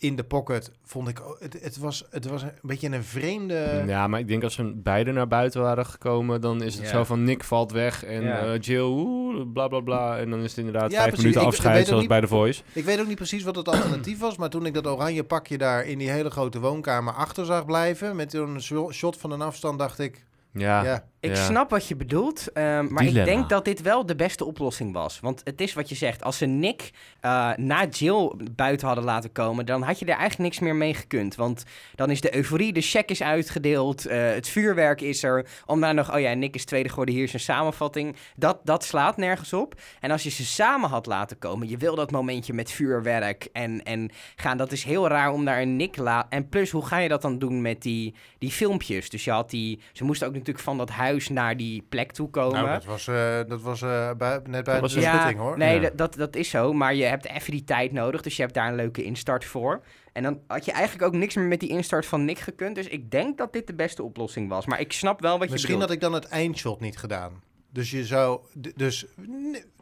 in 0.00 0.16
de 0.16 0.24
pocket, 0.24 0.70
vond 0.84 1.08
ik... 1.08 1.20
Het, 1.38 1.58
het, 1.62 1.76
was, 1.76 2.06
het 2.10 2.26
was 2.26 2.42
een 2.42 2.50
beetje 2.62 2.88
een 2.88 3.04
vreemde... 3.04 3.82
Ja, 3.86 4.06
maar 4.06 4.20
ik 4.20 4.28
denk 4.28 4.42
als 4.42 4.54
ze 4.54 4.72
beide 4.76 5.12
naar 5.12 5.28
buiten 5.28 5.60
waren 5.62 5.86
gekomen, 5.86 6.40
dan 6.40 6.62
is 6.62 6.78
het 6.78 6.88
zo 6.88 7.04
van 7.04 7.24
Nick 7.24 7.44
valt 7.44 7.72
weg 7.72 8.04
en 8.04 8.22
Ja. 8.22 8.40
eh, 8.52 8.60
Jill, 8.60 8.80
oeh, 8.82 9.52
bla 9.52 9.68
bla 9.68 9.80
bla. 9.80 10.18
En 10.18 10.30
dan 10.30 10.38
is 10.42 10.48
het 10.50 10.58
inderdaad 10.58 10.90
Ja, 10.90 10.96
vijf 10.96 11.06
precies. 11.08 11.18
minuten 11.24 11.40
ik 11.42 11.46
afscheid, 11.48 11.86
zoals 11.86 12.00
niet- 12.00 12.08
bij 12.10 12.20
The 12.20 12.26
Voice. 12.26 12.62
Ik 12.72 12.84
weet 12.84 13.00
ook 13.00 13.06
niet 13.06 13.16
precies 13.16 13.42
wat 13.42 13.56
het 13.56 13.68
alternatief 13.68 14.18
was, 14.18 14.36
maar 14.36 14.50
toen 14.50 14.66
ik 14.66 14.74
dat 14.74 14.86
oranje 14.86 15.24
pakje 15.24 15.58
daar 15.58 15.84
in 15.86 15.98
die 15.98 16.10
hele 16.10 16.30
grote 16.30 16.60
woonkamer 16.60 17.12
achter 17.14 17.44
zag 17.44 17.64
blijven, 17.66 18.16
met 18.16 18.30
zo'n 18.30 18.60
sho- 18.60 18.92
shot 18.92 19.16
van 19.16 19.30
een 19.30 19.42
afstand, 19.42 19.78
dacht 19.78 19.98
ik, 19.98 20.24
Ja, 20.52 20.82
ja, 20.84 21.04
Ik 21.20 21.34
Ja. 21.36 21.44
snap 21.44 21.70
wat 21.70 21.88
je 21.88 21.96
bedoelt, 21.96 22.52
ehm, 22.52 22.86
maar 22.92 23.04
ik 23.04 23.14
denk 23.24 23.48
dat 23.48 23.64
dit 23.64 23.82
wel 23.82 24.06
de 24.06 24.16
beste 24.16 24.44
oplossing 24.44 24.92
was. 24.92 25.20
Want 25.20 25.40
het 25.44 25.60
is 25.60 25.74
wat 25.74 25.88
je 25.88 25.94
zegt, 25.94 26.22
als 26.24 26.38
ze 26.38 26.46
Nick 26.46 26.90
eh, 27.20 27.50
na 27.56 27.86
Jill 27.86 28.32
buiten 28.52 28.86
hadden 28.86 29.04
laten 29.04 29.32
komen, 29.32 29.66
dan 29.66 29.82
had 29.82 29.98
je 29.98 30.04
er 30.04 30.10
eigenlijk 30.10 30.38
niks 30.42 30.58
meer 30.58 30.74
mee 30.76 30.94
gekund. 30.94 31.34
Want 31.34 31.64
dan 31.94 32.10
is 32.10 32.20
de 32.20 32.36
euforie, 32.36 32.72
de 32.72 32.80
check 32.80 33.10
is 33.10 33.22
uitgedeeld, 33.22 34.06
eh, 34.06 34.22
het 34.30 34.48
vuurwerk 34.48 35.00
is 35.00 35.22
er. 35.22 35.46
Om 35.66 35.80
daar 35.80 35.94
nog, 35.94 36.14
oh 36.14 36.20
ja, 36.20 36.32
Nick 36.34 36.54
is 36.54 36.64
tweede 36.64 36.88
geworden, 36.88 37.14
hier 37.14 37.24
is 37.24 37.32
een 37.32 37.40
samenvatting. 37.40 38.16
Dat, 38.36 38.58
dat 38.64 38.84
slaat 38.84 39.16
nergens 39.16 39.52
op. 39.52 39.80
En 40.00 40.10
als 40.10 40.22
je 40.22 40.30
ze 40.30 40.44
samen 40.44 40.88
had 40.90 41.06
laten 41.06 41.38
komen, 41.38 41.68
je 41.68 41.76
wil 41.76 41.94
dat 41.94 42.10
momentje 42.10 42.52
met 42.52 42.70
vuurwerk 42.70 43.48
en, 43.52 43.82
en 43.82 44.10
gaan, 44.36 44.56
dat 44.56 44.72
is 44.72 44.84
heel 44.84 45.08
raar 45.08 45.32
om 45.32 45.44
daar 45.44 45.60
een 45.60 45.76
Nick 45.76 45.96
la 45.96 46.26
En 46.28 46.48
plus, 46.48 46.70
hoe 46.70 46.86
ga 46.86 46.98
je 46.98 47.08
dat 47.08 47.22
dan 47.22 47.38
doen 47.38 47.62
met 47.62 47.82
die, 47.82 48.14
die 48.38 48.50
filmpjes? 48.50 49.10
Dus 49.10 49.24
je 49.24 49.30
had 49.30 49.50
die, 49.50 49.80
ze 49.92 50.04
moesten 50.04 50.26
ook 50.26 50.32
natuurlijk 50.32 50.64
van 50.64 50.78
dat 50.78 50.88
huis 50.90 51.06
naar 51.28 51.56
die 51.56 51.86
plek 51.88 52.12
toe 52.12 52.30
komen. 52.30 52.52
nou, 52.62 52.68
dat 52.70 52.84
was, 52.84 53.08
eh, 53.08 53.38
dat 53.48 53.60
was 53.60 53.82
eh, 53.82 54.10
net 54.44 54.66
was 54.66 54.92
de 54.92 54.98
een- 54.98 55.02
schutting, 55.12 55.38
hoor. 55.38 55.58
Nee, 55.58 55.80
Ja. 55.80 55.90
dat- 55.94 56.14
dat, 56.14 56.36
is 56.36 56.50
zo. 56.50 56.72
Maar 56.72 56.94
je 56.94 57.04
hebt 57.04 57.26
even 57.28 57.50
die 57.50 57.64
tijd 57.64 57.92
nodig. 57.92 58.20
Dus 58.22 58.36
je 58.36 58.42
hebt 58.42 58.54
daar 58.54 58.68
een 58.68 58.74
leuke 58.74 59.02
instart 59.02 59.44
voor. 59.44 59.80
En 60.12 60.22
dan 60.22 60.40
had 60.46 60.64
je 60.64 60.72
eigenlijk 60.72 61.06
ook 61.06 61.20
niks 61.20 61.34
meer 61.34 61.44
met 61.46 61.60
die 61.60 61.68
instart 61.68 62.06
van 62.06 62.24
Nick 62.24 62.38
gekund. 62.38 62.74
Dus 62.74 62.88
ik 62.88 63.10
denk 63.10 63.38
dat 63.38 63.52
dit 63.52 63.66
de 63.66 63.74
beste 63.74 64.02
oplossing 64.02 64.48
was. 64.48 64.66
Maar 64.66 64.80
ik 64.80 64.92
snap 64.92 65.20
wel 65.20 65.38
wat 65.38 65.46
je 65.46 65.52
Misschien 65.52 65.80
had 65.80 65.90
ik 65.90 66.00
dan 66.00 66.12
het 66.12 66.24
eindshot 66.28 66.80
niet 66.80 66.98
gedaan. 66.98 67.42
Dus 67.72 67.90
je 67.90 68.04
zou... 68.04 68.40
Dus 68.74 69.06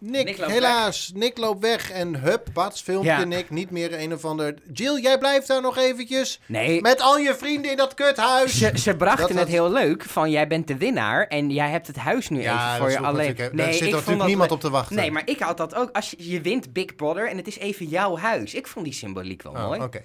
Nick, 0.00 0.36
helaas, 0.36 1.12
Nick 1.14 1.38
loopt 1.38 1.60
weg 1.60 1.90
en 1.90 2.20
hup, 2.20 2.48
pats, 2.52 2.82
filmpje 2.82 3.10
Ja. 3.10 3.24
Nick. 3.24 3.50
Niet 3.50 3.70
meer 3.70 4.00
een 4.00 4.12
of 4.12 4.24
ander... 4.24 4.54
Jill, 4.72 5.00
jij 5.00 5.18
blijft 5.18 5.46
daar 5.46 5.62
nog 5.62 5.76
eventjes 5.76 6.40
Nee, 6.46 6.80
met 6.80 7.00
al 7.00 7.18
je 7.18 7.34
vrienden 7.34 7.70
in 7.70 7.76
dat 7.76 7.94
kuthuis. 7.94 8.58
ze, 8.58 8.70
ze 8.74 8.96
brachten 8.96 9.28
Dat 9.28 9.38
het 9.38 9.48
heel 9.48 9.72
leuk. 9.72 10.02
Van 10.02 10.30
jij 10.30 10.46
bent 10.46 10.66
de 10.68 10.76
winnaar. 10.76 11.26
En 11.26 11.50
jij 11.50 11.70
hebt 11.70 11.86
het 11.86 11.96
huis 11.96 12.28
nu 12.28 12.40
ja, 12.40 12.64
even 12.64 12.76
voor 12.76 12.88
dat 12.88 12.98
je 12.98 13.04
alleen. 13.06 13.26
natuurlijk- 13.26 13.56
Daar 13.56 13.72
zit 13.72 13.80
er 13.82 13.86
ik 13.86 13.92
vond 13.92 13.92
natuurlijk 13.92 14.18
dat 14.18 14.26
niemand 14.28 14.50
op 14.50 14.60
te 14.60 14.70
wachten. 14.70 14.96
Nee, 14.96 15.10
maar 15.10 15.22
ik 15.28 15.38
had 15.38 15.56
dat 15.56 15.74
ook. 15.74 15.90
Als 15.92 16.10
je, 16.10 16.30
je 16.30 16.40
wint 16.40 16.72
Big 16.72 16.96
Brother 16.96 17.28
en 17.28 17.36
het 17.36 17.46
is 17.46 17.58
even 17.58 17.86
jouw 17.86 18.16
huis. 18.16 18.54
Ik 18.54 18.66
vond 18.66 18.84
die 18.84 18.94
symboliek 18.94 19.42
wel 19.42 19.52
Oh, 19.52 19.66
mooi. 19.66 19.80
Oké. 19.80 20.02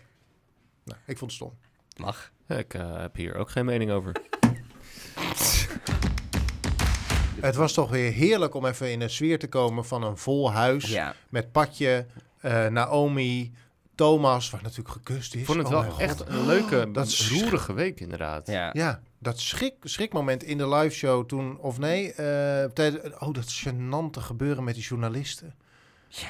Nou, 0.86 1.00
ik 1.06 1.18
vond 1.18 1.32
het 1.32 1.40
stom. 1.40 1.58
Mag. 1.98 2.32
Ja, 2.48 2.56
ik 2.58 2.74
eh, 2.74 3.02
heb 3.02 3.16
hier 3.16 3.36
ook 3.36 3.50
geen 3.50 3.66
mening 3.66 3.92
over. 3.92 4.16
Het 7.42 7.56
was 7.56 7.74
toch 7.74 7.90
weer 7.90 8.12
heerlijk 8.12 8.54
om 8.54 8.66
even 8.66 8.92
in 8.92 9.00
de 9.00 9.08
sfeer 9.08 9.40
te 9.40 9.48
komen 9.48 9.86
van 9.86 10.04
een 10.04 10.18
vol 10.18 10.52
huis. 10.52 10.86
Ja. 10.86 11.14
Met 11.30 11.52
Patje, 11.52 12.06
eh, 12.42 12.68
Naomi, 12.68 13.54
Thomas, 13.96 14.50
waar 14.50 14.62
natuurlijk 14.64 14.90
gekust 14.96 15.34
is. 15.36 15.40
Ik 15.40 15.46
vond 15.46 15.58
het 15.58 15.68
Oh 15.68 15.72
wel 15.88 16.00
echt 16.00 16.28
een 16.28 16.46
leuke, 16.46 16.92
dat 16.92 17.08
is- 17.08 17.32
roerige 17.32 17.74
week 17.74 18.00
inderdaad. 18.00 18.48
Ja. 18.48 18.70
Ja, 18.74 19.00
dat 19.20 19.40
schrik, 19.40 19.74
schrikmoment 19.84 20.44
in 20.44 20.58
de 20.58 20.68
live 20.70 20.96
show 20.96 21.26
toen, 21.28 21.58
of 21.60 21.78
nee, 21.78 22.14
eh, 22.14 22.70
tijdens, 22.74 23.16
oh, 23.20 23.34
dat 23.34 23.64
gênante 23.66 24.20
gebeuren 24.20 24.64
met 24.64 24.76
die 24.76 24.84
journalisten. 24.84 25.56
Ja. 26.08 26.28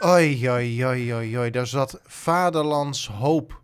Oi, 0.00 0.50
oi, 0.50 0.86
oi, 0.86 1.14
oi, 1.14 1.38
oi. 1.38 1.50
Daar 1.50 1.66
zat 1.66 2.00
vaderlands 2.04 3.08
hoop, 3.08 3.60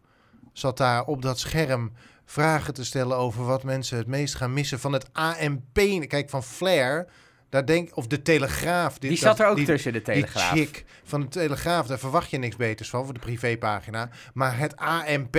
zat 0.52 0.76
daar 0.76 1.04
op 1.04 1.22
dat 1.22 1.38
scherm 1.38 1.92
vragen 2.30 2.74
te 2.74 2.84
stellen 2.84 3.16
over 3.16 3.44
wat 3.44 3.62
mensen 3.62 3.98
het 3.98 4.06
meest 4.06 4.34
gaan 4.34 4.52
missen 4.52 4.80
van 4.80 4.92
het 4.92 5.12
ANP. 5.12 5.74
Kijk, 6.08 6.30
van 6.30 6.42
Flair, 6.42 7.06
daar 7.48 7.66
denk, 7.66 7.96
of 7.96 8.06
de 8.06 8.22
Telegraaf. 8.22 8.98
Die 8.98 9.10
dit- 9.10 9.18
zat 9.18 9.38
er 9.40 9.46
ook 9.46 9.56
die- 9.56 9.64
tussen, 9.66 9.92
de 9.92 10.02
Telegraaf. 10.02 10.52
Die 10.52 10.64
chick 10.66 10.84
van 11.04 11.20
de 11.20 11.28
Telegraaf, 11.28 11.86
daar 11.86 11.98
verwacht 11.98 12.30
je 12.30 12.38
niks 12.38 12.56
beters 12.56 12.90
van, 12.90 13.04
voor 13.04 13.14
de 13.14 13.20
privépagina. 13.20 14.10
Maar 14.34 14.58
het 14.58 14.76
ANP, 14.76 15.36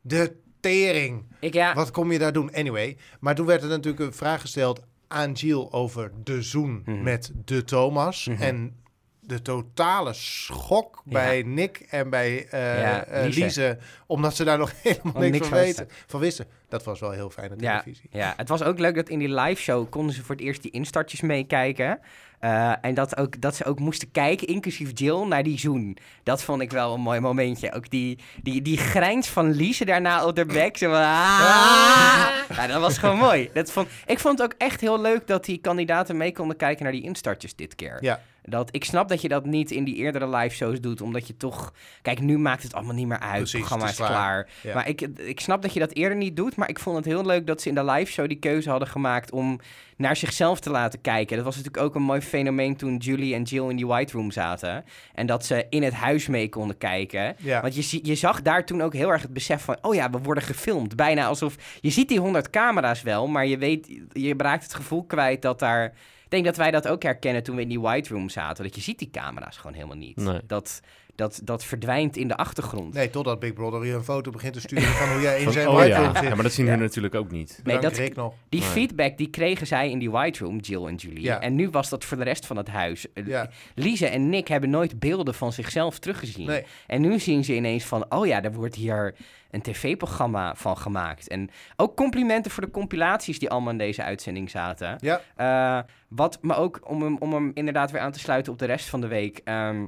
de 0.00 0.36
tering. 0.60 1.24
Ik, 1.40 1.54
ja, 1.54 1.74
Wat 1.74 1.90
kom 1.90 2.12
je 2.12 2.18
daar 2.18 2.32
doen? 2.32 2.54
Anyway. 2.54 2.96
Maar 3.20 3.34
toen 3.34 3.46
werd 3.46 3.62
er 3.62 3.68
natuurlijk 3.68 4.02
een 4.04 4.12
vraag 4.12 4.40
gesteld 4.40 4.82
aan 5.08 5.32
Jill 5.32 5.66
over 5.70 6.12
de 6.24 6.42
zoen 6.42 6.82
Mhm. 6.84 7.02
met 7.02 7.32
de 7.44 7.64
Thomas. 7.64 8.26
Mhm. 8.26 8.42
En 8.42 8.76
de 9.24 9.42
totale 9.42 10.12
schok 10.12 11.02
bij 11.04 11.42
Nick 11.42 11.86
en 11.90 12.10
bij 12.10 12.46
eh 12.50 12.80
Ja, 12.80 13.04
eh, 13.04 13.24
Lise. 13.24 13.40
Lise. 13.44 13.78
Omdat 14.06 14.36
ze 14.36 14.44
daar 14.44 14.58
nog 14.58 14.72
helemaal 14.82 15.12
niks, 15.22 15.30
niks 15.32 15.48
van, 15.48 15.58
weten, 15.58 15.88
van 16.06 16.20
wisten. 16.20 16.46
Dat 16.68 16.84
was 16.84 17.00
wel 17.00 17.10
heel 17.10 17.30
fijne 17.30 17.54
Ja, 17.58 17.80
televisie. 17.80 18.08
ja, 18.12 18.34
het 18.36 18.48
was 18.48 18.62
ook 18.62 18.78
leuk 18.78 18.94
dat 18.94 19.08
in 19.08 19.18
die 19.18 19.34
live 19.34 19.62
show 19.62 19.90
konden 19.90 20.14
ze 20.14 20.22
voor 20.24 20.34
het 20.34 20.44
eerst 20.44 20.62
die 20.62 20.70
instartjes 20.70 21.20
meekijken. 21.20 22.00
Eh, 22.38 22.72
en 22.80 22.94
dat, 22.94 23.16
ook, 23.16 23.40
dat 23.40 23.56
ze 23.56 23.64
ook 23.64 23.78
moesten 23.78 24.10
kijken, 24.10 24.46
inclusief 24.46 24.90
Jill, 24.94 25.24
naar 25.26 25.42
die 25.42 25.58
zoen. 25.58 25.96
Dat 26.22 26.42
vond 26.42 26.62
ik 26.62 26.70
wel 26.70 26.94
een 26.94 27.00
mooi 27.00 27.20
momentje. 27.20 27.72
Ook 27.72 27.90
die, 27.90 28.18
die, 28.42 28.62
die 28.62 28.76
grijns 28.78 29.28
van 29.28 29.50
Lise 29.50 29.84
daarna 29.84 30.26
op 30.26 30.36
de 30.36 30.44
bek. 30.46 30.76
Zo 30.76 30.90
van, 30.90 30.98
ah! 31.00 32.28
Ja, 32.56 32.66
dat 32.66 32.80
was 32.80 32.98
gewoon 32.98 33.18
mooi. 33.18 33.50
Dat 33.54 33.72
vond, 33.72 33.88
ik 34.06 34.18
vond 34.18 34.38
het 34.38 34.52
ook 34.52 34.58
echt 34.58 34.80
heel 34.80 35.00
leuk 35.00 35.26
dat 35.26 35.44
die 35.44 35.58
kandidaten 35.58 36.16
mee 36.16 36.32
konden 36.32 36.56
kijken 36.56 36.82
naar 36.82 36.92
die 36.92 37.02
instartjes 37.02 37.54
dit 37.54 37.74
keer. 37.74 37.98
Ja. 38.00 38.20
Dat, 38.42 38.68
ik 38.74 38.84
snap 38.84 39.08
dat 39.08 39.20
je 39.22 39.28
dat 39.28 39.44
niet 39.44 39.70
in 39.70 39.84
die 39.84 39.94
eerdere 39.94 40.28
live 40.28 40.54
shows 40.54 40.80
doet, 40.80 41.00
omdat 41.00 41.26
je 41.26 41.36
toch... 41.36 41.72
Kijk, 42.02 42.20
nu 42.20 42.38
maakt 42.38 42.62
het 42.62 42.74
allemaal 42.74 42.94
niet 42.94 43.06
meer 43.06 43.18
uit. 43.18 43.36
Precies, 43.36 43.52
het 43.52 43.60
programma 43.60 43.88
is 43.88 43.96
klaar. 43.96 44.10
klaar. 44.10 44.48
Ja. 44.62 44.74
Maar 44.74 44.88
ik, 44.88 45.00
ik 45.16 45.40
snap 45.40 45.62
dat 45.62 45.72
je 45.72 45.80
dat 45.80 45.92
eerder 45.92 46.16
niet 46.18 46.36
doet, 46.36 46.56
maar 46.56 46.68
ik 46.68 46.78
vond 46.78 46.96
het 46.96 47.04
heel 47.04 47.26
leuk 47.26 47.46
dat 47.46 47.60
ze 47.60 47.68
in 47.68 47.74
de 47.74 47.84
live 47.84 48.12
show 48.12 48.28
die 48.28 48.38
keuze 48.38 48.70
hadden 48.70 48.88
gemaakt 48.88 49.30
om 49.30 49.60
naar 49.96 50.16
zichzelf 50.16 50.60
te 50.60 50.70
laten 50.70 51.00
kijken. 51.00 51.36
Dat 51.36 51.44
was 51.44 51.56
natuurlijk 51.56 51.84
ook 51.84 51.94
een 51.94 52.02
mooi 52.02 52.20
fenomeen 52.20 52.76
toen 52.76 52.96
Julie 52.96 53.34
en 53.34 53.42
Jill 53.42 53.68
in 53.68 53.76
die 53.76 53.86
White 53.86 54.12
Room 54.12 54.30
zaten. 54.30 54.84
En 55.14 55.26
dat 55.26 55.44
ze 55.44 55.66
in 55.70 55.82
het 55.82 55.94
huis 55.94 56.26
mee 56.26 56.48
konden 56.48 56.78
kijken. 56.78 57.36
Ja. 57.38 57.60
Want 57.60 57.90
je, 57.90 58.00
je 58.02 58.14
zag 58.14 58.42
daar 58.42 58.64
toen 58.64 58.82
ook 58.82 58.94
heel 58.94 59.10
erg 59.10 59.22
het 59.22 59.32
besef 59.32 59.62
van... 59.62 59.76
oh 59.80 59.94
ja, 59.94 60.10
we 60.10 60.18
worden 60.18 60.42
gefilmd. 60.42 60.96
Bijna 60.96 61.26
alsof... 61.26 61.56
Je 61.80 61.90
ziet 61.90 62.08
die 62.08 62.20
honderd 62.20 62.50
camera's 62.50 63.02
wel, 63.02 63.26
maar 63.26 63.46
je 63.46 63.58
weet... 63.58 64.00
je 64.12 64.34
raakt 64.36 64.62
het 64.62 64.74
gevoel 64.74 65.04
kwijt 65.04 65.42
dat 65.42 65.58
daar... 65.58 65.94
Ik 66.32 66.42
denk 66.42 66.54
dat 66.56 66.64
wij 66.64 66.70
dat 66.70 66.88
ook 66.88 67.02
herkennen 67.02 67.42
toen 67.42 67.56
we 67.56 67.62
in 67.62 67.68
die 67.68 67.80
White 67.80 68.14
Room 68.14 68.28
zaten. 68.28 68.64
Dat 68.64 68.74
je 68.74 68.80
ziet 68.80 68.98
die 68.98 69.10
camera's 69.10 69.56
gewoon 69.56 69.74
helemaal 69.74 69.96
niet. 69.96 70.16
Nee. 70.16 70.40
Dat, 70.46 70.80
dat, 71.14 71.40
dat 71.44 71.64
verdwijnt 71.64 72.16
in 72.16 72.28
de 72.28 72.36
achtergrond. 72.36 72.94
Nee, 72.94 73.10
totdat 73.10 73.38
Big 73.38 73.52
Brother 73.52 73.86
je 73.86 73.92
een 73.94 74.04
foto 74.04 74.30
begint 74.30 74.52
te 74.52 74.60
sturen 74.60 74.84
van 74.88 75.08
hoe 75.12 75.20
jij 75.20 75.38
in 75.38 75.44
Van- 75.44 75.52
zijn 75.52 75.68
oh 75.68 75.74
white 75.74 75.88
ja. 75.90 75.98
room 76.04 76.14
zit. 76.16 76.22
ja, 76.24 76.34
maar 76.34 76.42
dat 76.42 76.52
zien 76.52 76.64
Ja. 76.64 76.70
hun 76.70 76.80
natuurlijk 76.80 77.14
ook 77.14 77.30
niet. 77.30 77.60
Nee, 77.64 77.78
dat- 77.78 78.14
nog. 78.14 78.34
Die 78.48 78.60
Nee. 78.60 78.68
feedback 78.68 79.16
die 79.16 79.30
kregen 79.30 79.66
zij 79.66 79.90
in 79.90 79.98
die 79.98 80.10
White 80.10 80.44
Room, 80.44 80.58
Jill 80.58 80.84
en 80.86 80.94
Julie. 80.94 81.22
Ja. 81.22 81.40
En 81.40 81.54
nu 81.54 81.70
was 81.70 81.88
dat 81.88 82.04
voor 82.04 82.16
de 82.16 82.24
rest 82.24 82.46
van 82.46 82.56
het 82.56 82.68
huis. 82.68 83.12
Eh, 83.12 83.26
Ja. 83.26 83.50
Lise 83.74 84.06
en 84.06 84.28
Nick 84.28 84.48
hebben 84.48 84.70
nooit 84.70 84.98
beelden 84.98 85.34
van 85.34 85.52
zichzelf 85.52 85.98
teruggezien. 85.98 86.46
Nee. 86.46 86.64
En 86.86 87.00
nu 87.00 87.18
zien 87.18 87.44
ze 87.44 87.54
ineens 87.54 87.84
van, 87.84 88.04
oh 88.08 88.26
ja, 88.26 88.42
er 88.42 88.52
wordt 88.52 88.74
hier 88.74 89.14
een 89.50 89.62
tv-programma 89.62 90.54
van 90.54 90.76
gemaakt. 90.78 91.28
En 91.28 91.50
ook 91.76 91.96
complimenten 91.96 92.50
voor 92.50 92.62
de 92.64 92.70
compilaties 92.70 93.38
die 93.38 93.50
allemaal 93.50 93.72
in 93.72 93.78
deze 93.78 94.02
uitzending 94.02 94.50
zaten. 94.50 94.96
Ja. 95.00 95.20
Eh, 95.36 95.82
wat 96.08 96.38
me 96.42 96.54
ook, 96.54 96.80
om 96.84 97.02
hem, 97.02 97.16
om 97.18 97.32
hem 97.32 97.50
inderdaad 97.54 97.90
weer 97.90 98.00
aan 98.00 98.12
te 98.12 98.18
sluiten 98.18 98.52
op 98.52 98.58
de 98.58 98.64
rest 98.66 98.88
van 98.88 99.00
de 99.00 99.06
week... 99.06 99.40
ehm, 99.44 99.86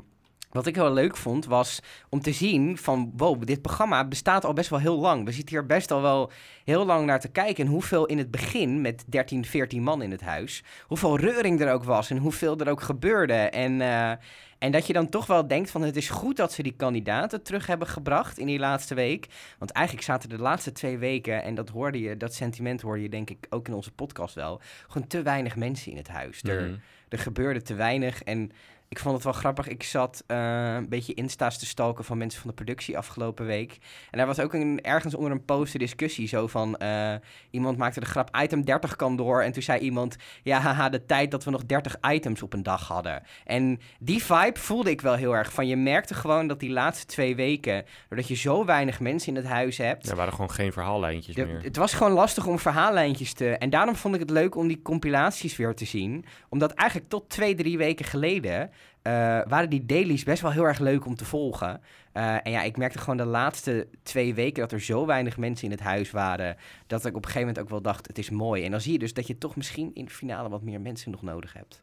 wat 0.54 0.66
ik 0.66 0.74
heel 0.74 0.92
leuk 0.92 1.16
vond, 1.16 1.46
was 1.46 1.80
om 2.08 2.20
te 2.20 2.32
zien 2.32 2.78
van... 2.78 3.12
wow, 3.16 3.44
dit 3.46 3.62
programma 3.62 4.04
bestaat 4.04 4.44
al 4.44 4.52
best 4.52 4.70
wel 4.70 4.78
heel 4.78 4.98
lang. 4.98 5.24
We 5.24 5.32
zitten 5.32 5.54
hier 5.54 5.66
best 5.66 5.90
al 5.90 6.02
wel 6.02 6.30
heel 6.64 6.84
lang 6.84 7.06
naar 7.06 7.20
te 7.20 7.28
kijken. 7.28 7.64
En 7.64 7.70
hoeveel 7.70 8.06
in 8.06 8.18
het 8.18 8.30
begin, 8.30 8.80
met 8.80 9.04
13, 9.06 9.44
14 9.44 9.82
man 9.82 10.02
in 10.02 10.10
het 10.10 10.20
huis... 10.20 10.62
hoeveel 10.86 11.18
reuring 11.18 11.60
er 11.60 11.72
ook 11.72 11.84
was 11.84 12.10
en 12.10 12.16
hoeveel 12.16 12.58
er 12.58 12.68
ook 12.68 12.82
gebeurde. 12.82 13.32
En, 13.34 13.80
eh, 13.80 14.10
en 14.58 14.70
dat 14.72 14.86
je 14.86 14.92
dan 14.92 15.08
toch 15.08 15.26
wel 15.26 15.48
denkt 15.48 15.70
van... 15.70 15.82
het 15.82 15.96
is 15.96 16.08
goed 16.08 16.36
dat 16.36 16.52
ze 16.52 16.62
die 16.62 16.74
kandidaten 16.76 17.42
terug 17.42 17.66
hebben 17.66 17.88
gebracht 17.88 18.38
in 18.38 18.46
die 18.46 18.58
laatste 18.58 18.94
week. 18.94 19.26
Want 19.58 19.70
eigenlijk 19.70 20.06
zaten 20.06 20.28
de 20.28 20.38
laatste 20.38 20.72
twee 20.72 20.98
weken... 20.98 21.42
en 21.42 21.54
dat 21.54 21.68
hoorde 21.68 22.00
je, 22.00 22.16
dat 22.16 22.34
sentiment 22.34 22.80
hoorde 22.80 23.02
je 23.02 23.08
denk 23.08 23.30
ik 23.30 23.46
ook 23.50 23.68
in 23.68 23.74
onze 23.74 23.92
podcast 23.92 24.34
wel... 24.34 24.60
gewoon 24.88 25.06
te 25.08 25.22
weinig 25.22 25.56
mensen 25.56 25.90
in 25.90 25.96
het 25.96 26.08
huis. 26.08 26.42
Er, 26.42 26.62
Mhm. 26.62 26.74
er 27.08 27.18
gebeurde 27.18 27.62
te 27.62 27.74
weinig 27.74 28.22
en 28.22 28.50
ik 28.94 29.00
vond 29.00 29.14
het 29.14 29.24
wel 29.24 29.32
grappig. 29.32 29.68
Ik 29.68 29.82
zat 29.82 30.24
eh, 30.26 30.74
een 30.74 30.88
beetje 30.88 31.14
insta's 31.14 31.58
te 31.58 31.66
stalken 31.66 32.04
van 32.04 32.18
mensen 32.18 32.40
van 32.40 32.50
de 32.50 32.56
productie 32.56 32.98
afgelopen 32.98 33.46
week. 33.46 33.78
En 34.10 34.18
daar 34.18 34.26
was 34.26 34.40
ook 34.40 34.54
een, 34.54 34.78
ergens 34.82 35.14
onder 35.14 35.30
een 35.32 35.44
post 35.44 35.74
een 35.74 35.80
discussie 35.80 36.28
zo 36.28 36.46
van... 36.46 36.76
eh, 36.76 37.14
iemand 37.50 37.78
maakte 37.78 38.00
de 38.00 38.06
grap, 38.06 38.36
item 38.42 38.64
30 38.64 38.96
kan 38.96 39.16
door. 39.16 39.42
En 39.42 39.52
toen 39.52 39.62
zei 39.62 39.78
iemand, 39.80 40.16
ja 40.42 40.58
haha, 40.58 40.88
de 40.88 41.06
tijd 41.06 41.30
dat 41.30 41.44
we 41.44 41.50
nog 41.50 41.64
30 41.66 41.96
items 42.10 42.42
op 42.42 42.52
een 42.52 42.62
dag 42.62 42.88
hadden. 42.88 43.22
En 43.44 43.80
die 43.98 44.24
vibe 44.24 44.58
voelde 44.58 44.90
ik 44.90 45.00
wel 45.00 45.14
heel 45.14 45.36
erg 45.36 45.52
van. 45.52 45.66
Je 45.66 45.76
merkte 45.76 46.14
gewoon 46.14 46.46
dat 46.46 46.60
die 46.60 46.70
laatste 46.70 47.06
twee 47.06 47.36
weken... 47.36 47.84
doordat 48.08 48.28
je 48.28 48.34
zo 48.34 48.64
weinig 48.64 49.00
mensen 49.00 49.28
in 49.28 49.36
het 49.42 49.46
huis 49.52 49.76
hebt... 49.78 50.08
Er 50.10 50.16
waren 50.16 50.32
gewoon 50.32 50.50
geen 50.50 50.72
verhaallijntjes 50.72 51.34
De- 51.34 51.46
meer. 51.46 51.62
het 51.62 51.76
was 51.76 51.92
gewoon 51.94 52.12
lastig 52.12 52.46
om 52.46 52.58
verhaallijntjes 52.58 53.32
te... 53.32 53.50
En 53.50 53.70
daarom 53.70 53.96
vond 53.96 54.14
ik 54.14 54.20
het 54.20 54.30
leuk 54.30 54.54
om 54.56 54.68
die 54.68 54.82
compilaties 54.82 55.56
weer 55.56 55.74
te 55.74 55.84
zien. 55.84 56.24
Omdat 56.48 56.72
eigenlijk 56.72 57.10
tot 57.10 57.28
twee, 57.30 57.54
drie 57.54 57.78
weken 57.78 58.04
geleden... 58.04 58.70
eh, 59.02 59.12
waren 59.48 59.70
die 59.70 59.86
dailies 59.86 60.24
best 60.24 60.42
wel 60.42 60.50
heel 60.50 60.64
erg 60.66 60.78
leuk 60.78 61.06
om 61.06 61.14
te 61.16 61.24
volgen. 61.24 61.80
Eh, 62.12 62.36
en 62.46 62.50
ja, 62.50 62.62
ik 62.62 62.76
merkte 62.76 62.98
gewoon 62.98 63.16
de 63.16 63.24
laatste 63.24 63.88
twee 64.02 64.34
weken... 64.34 64.60
dat 64.60 64.72
er 64.72 64.80
zo 64.80 65.06
weinig 65.06 65.36
mensen 65.36 65.64
in 65.64 65.70
het 65.70 65.80
huis 65.80 66.10
waren... 66.10 66.56
dat 66.86 67.00
ik 67.04 67.16
op 67.16 67.24
een 67.24 67.30
gegeven 67.30 67.40
moment 67.40 67.58
ook 67.58 67.70
wel 67.70 67.82
dacht, 67.82 68.06
het 68.06 68.18
is 68.18 68.30
mooi. 68.30 68.64
En 68.64 68.70
dan 68.70 68.80
zie 68.80 68.92
je 68.92 68.98
dus 68.98 69.14
dat 69.14 69.26
je 69.26 69.38
toch 69.38 69.56
misschien 69.56 69.90
in 69.94 70.04
de 70.04 70.10
finale... 70.10 70.48
wat 70.48 70.62
meer 70.62 70.80
mensen 70.80 71.10
nog 71.10 71.22
nodig 71.22 71.52
hebt. 71.52 71.80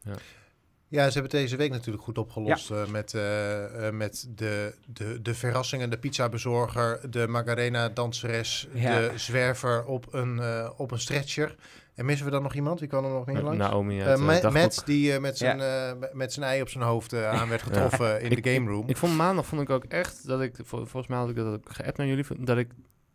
Ja, 0.92 1.08
ze 1.08 1.14
hebben 1.14 1.32
het 1.32 1.42
deze 1.42 1.56
week 1.56 1.72
natuurlijk 1.72 2.04
goed 2.04 2.18
opgelost 2.18 2.72
eh, 2.72 2.86
met, 2.88 3.14
eh, 3.14 3.88
eh, 3.88 3.94
met 3.94 4.28
de, 4.36 4.74
de, 4.86 5.22
de 5.22 5.34
verrassingen, 5.34 5.90
de 5.90 5.98
pizzabezorger, 5.98 7.12
de 7.12 7.28
Macarena-danseres, 7.28 8.68
Ja. 8.74 9.00
de 9.00 9.12
zwerver 9.16 9.86
op 9.86 10.14
een, 10.14 10.40
eh, 10.40 10.70
op 10.78 10.92
een 10.92 11.00
stretcher. 11.00 11.56
En 11.96 12.06
missen 12.06 12.26
we 12.26 12.32
dan 12.32 12.44
nog 12.44 12.54
iemand? 12.54 12.80
Wie 12.80 12.90
kan 12.90 13.04
er 13.06 13.10
nog 13.12 13.26
meer 13.26 13.36
Eh, 13.38 13.44
langs? 13.44 13.58
Naomi 13.58 14.00
Eh, 14.00 14.08
uit 14.08 14.20
eh, 14.20 14.26
Ma- 14.26 14.32
Dagboek. 14.34 14.54
Matt, 14.54 14.86
die 14.86 15.20
met, 15.20 15.38
zijn, 15.38 15.60
eh, 15.60 15.92
met 16.14 16.34
zijn 16.34 16.46
ei 16.46 16.62
op 16.62 16.70
zijn 16.70 16.84
hoofd 16.84 17.14
aan 17.24 17.50
werd 17.50 17.62
getroffen 17.72 18.22
in 18.22 18.32
Ik- 18.32 18.44
de 18.44 18.54
game 18.54 18.70
room. 18.72 18.88
Ik 18.90 18.98
vond 18.98 19.16
maandag 19.16 19.46
vond 19.46 19.62
ik 19.62 19.70
ook 19.70 19.84
echt 19.84 20.28
dat 20.28 20.42
ik, 20.42 20.56
vol- 20.64 20.78
volgens 20.86 21.08
mij 21.08 21.18
had 21.18 21.30
ik 21.30 21.36
dat 21.36 21.54
ook 21.54 21.70
geappt 21.72 21.98
naar 21.98 22.08
jullie, 22.08 22.26
dat 22.40 22.58
ik 22.58 22.72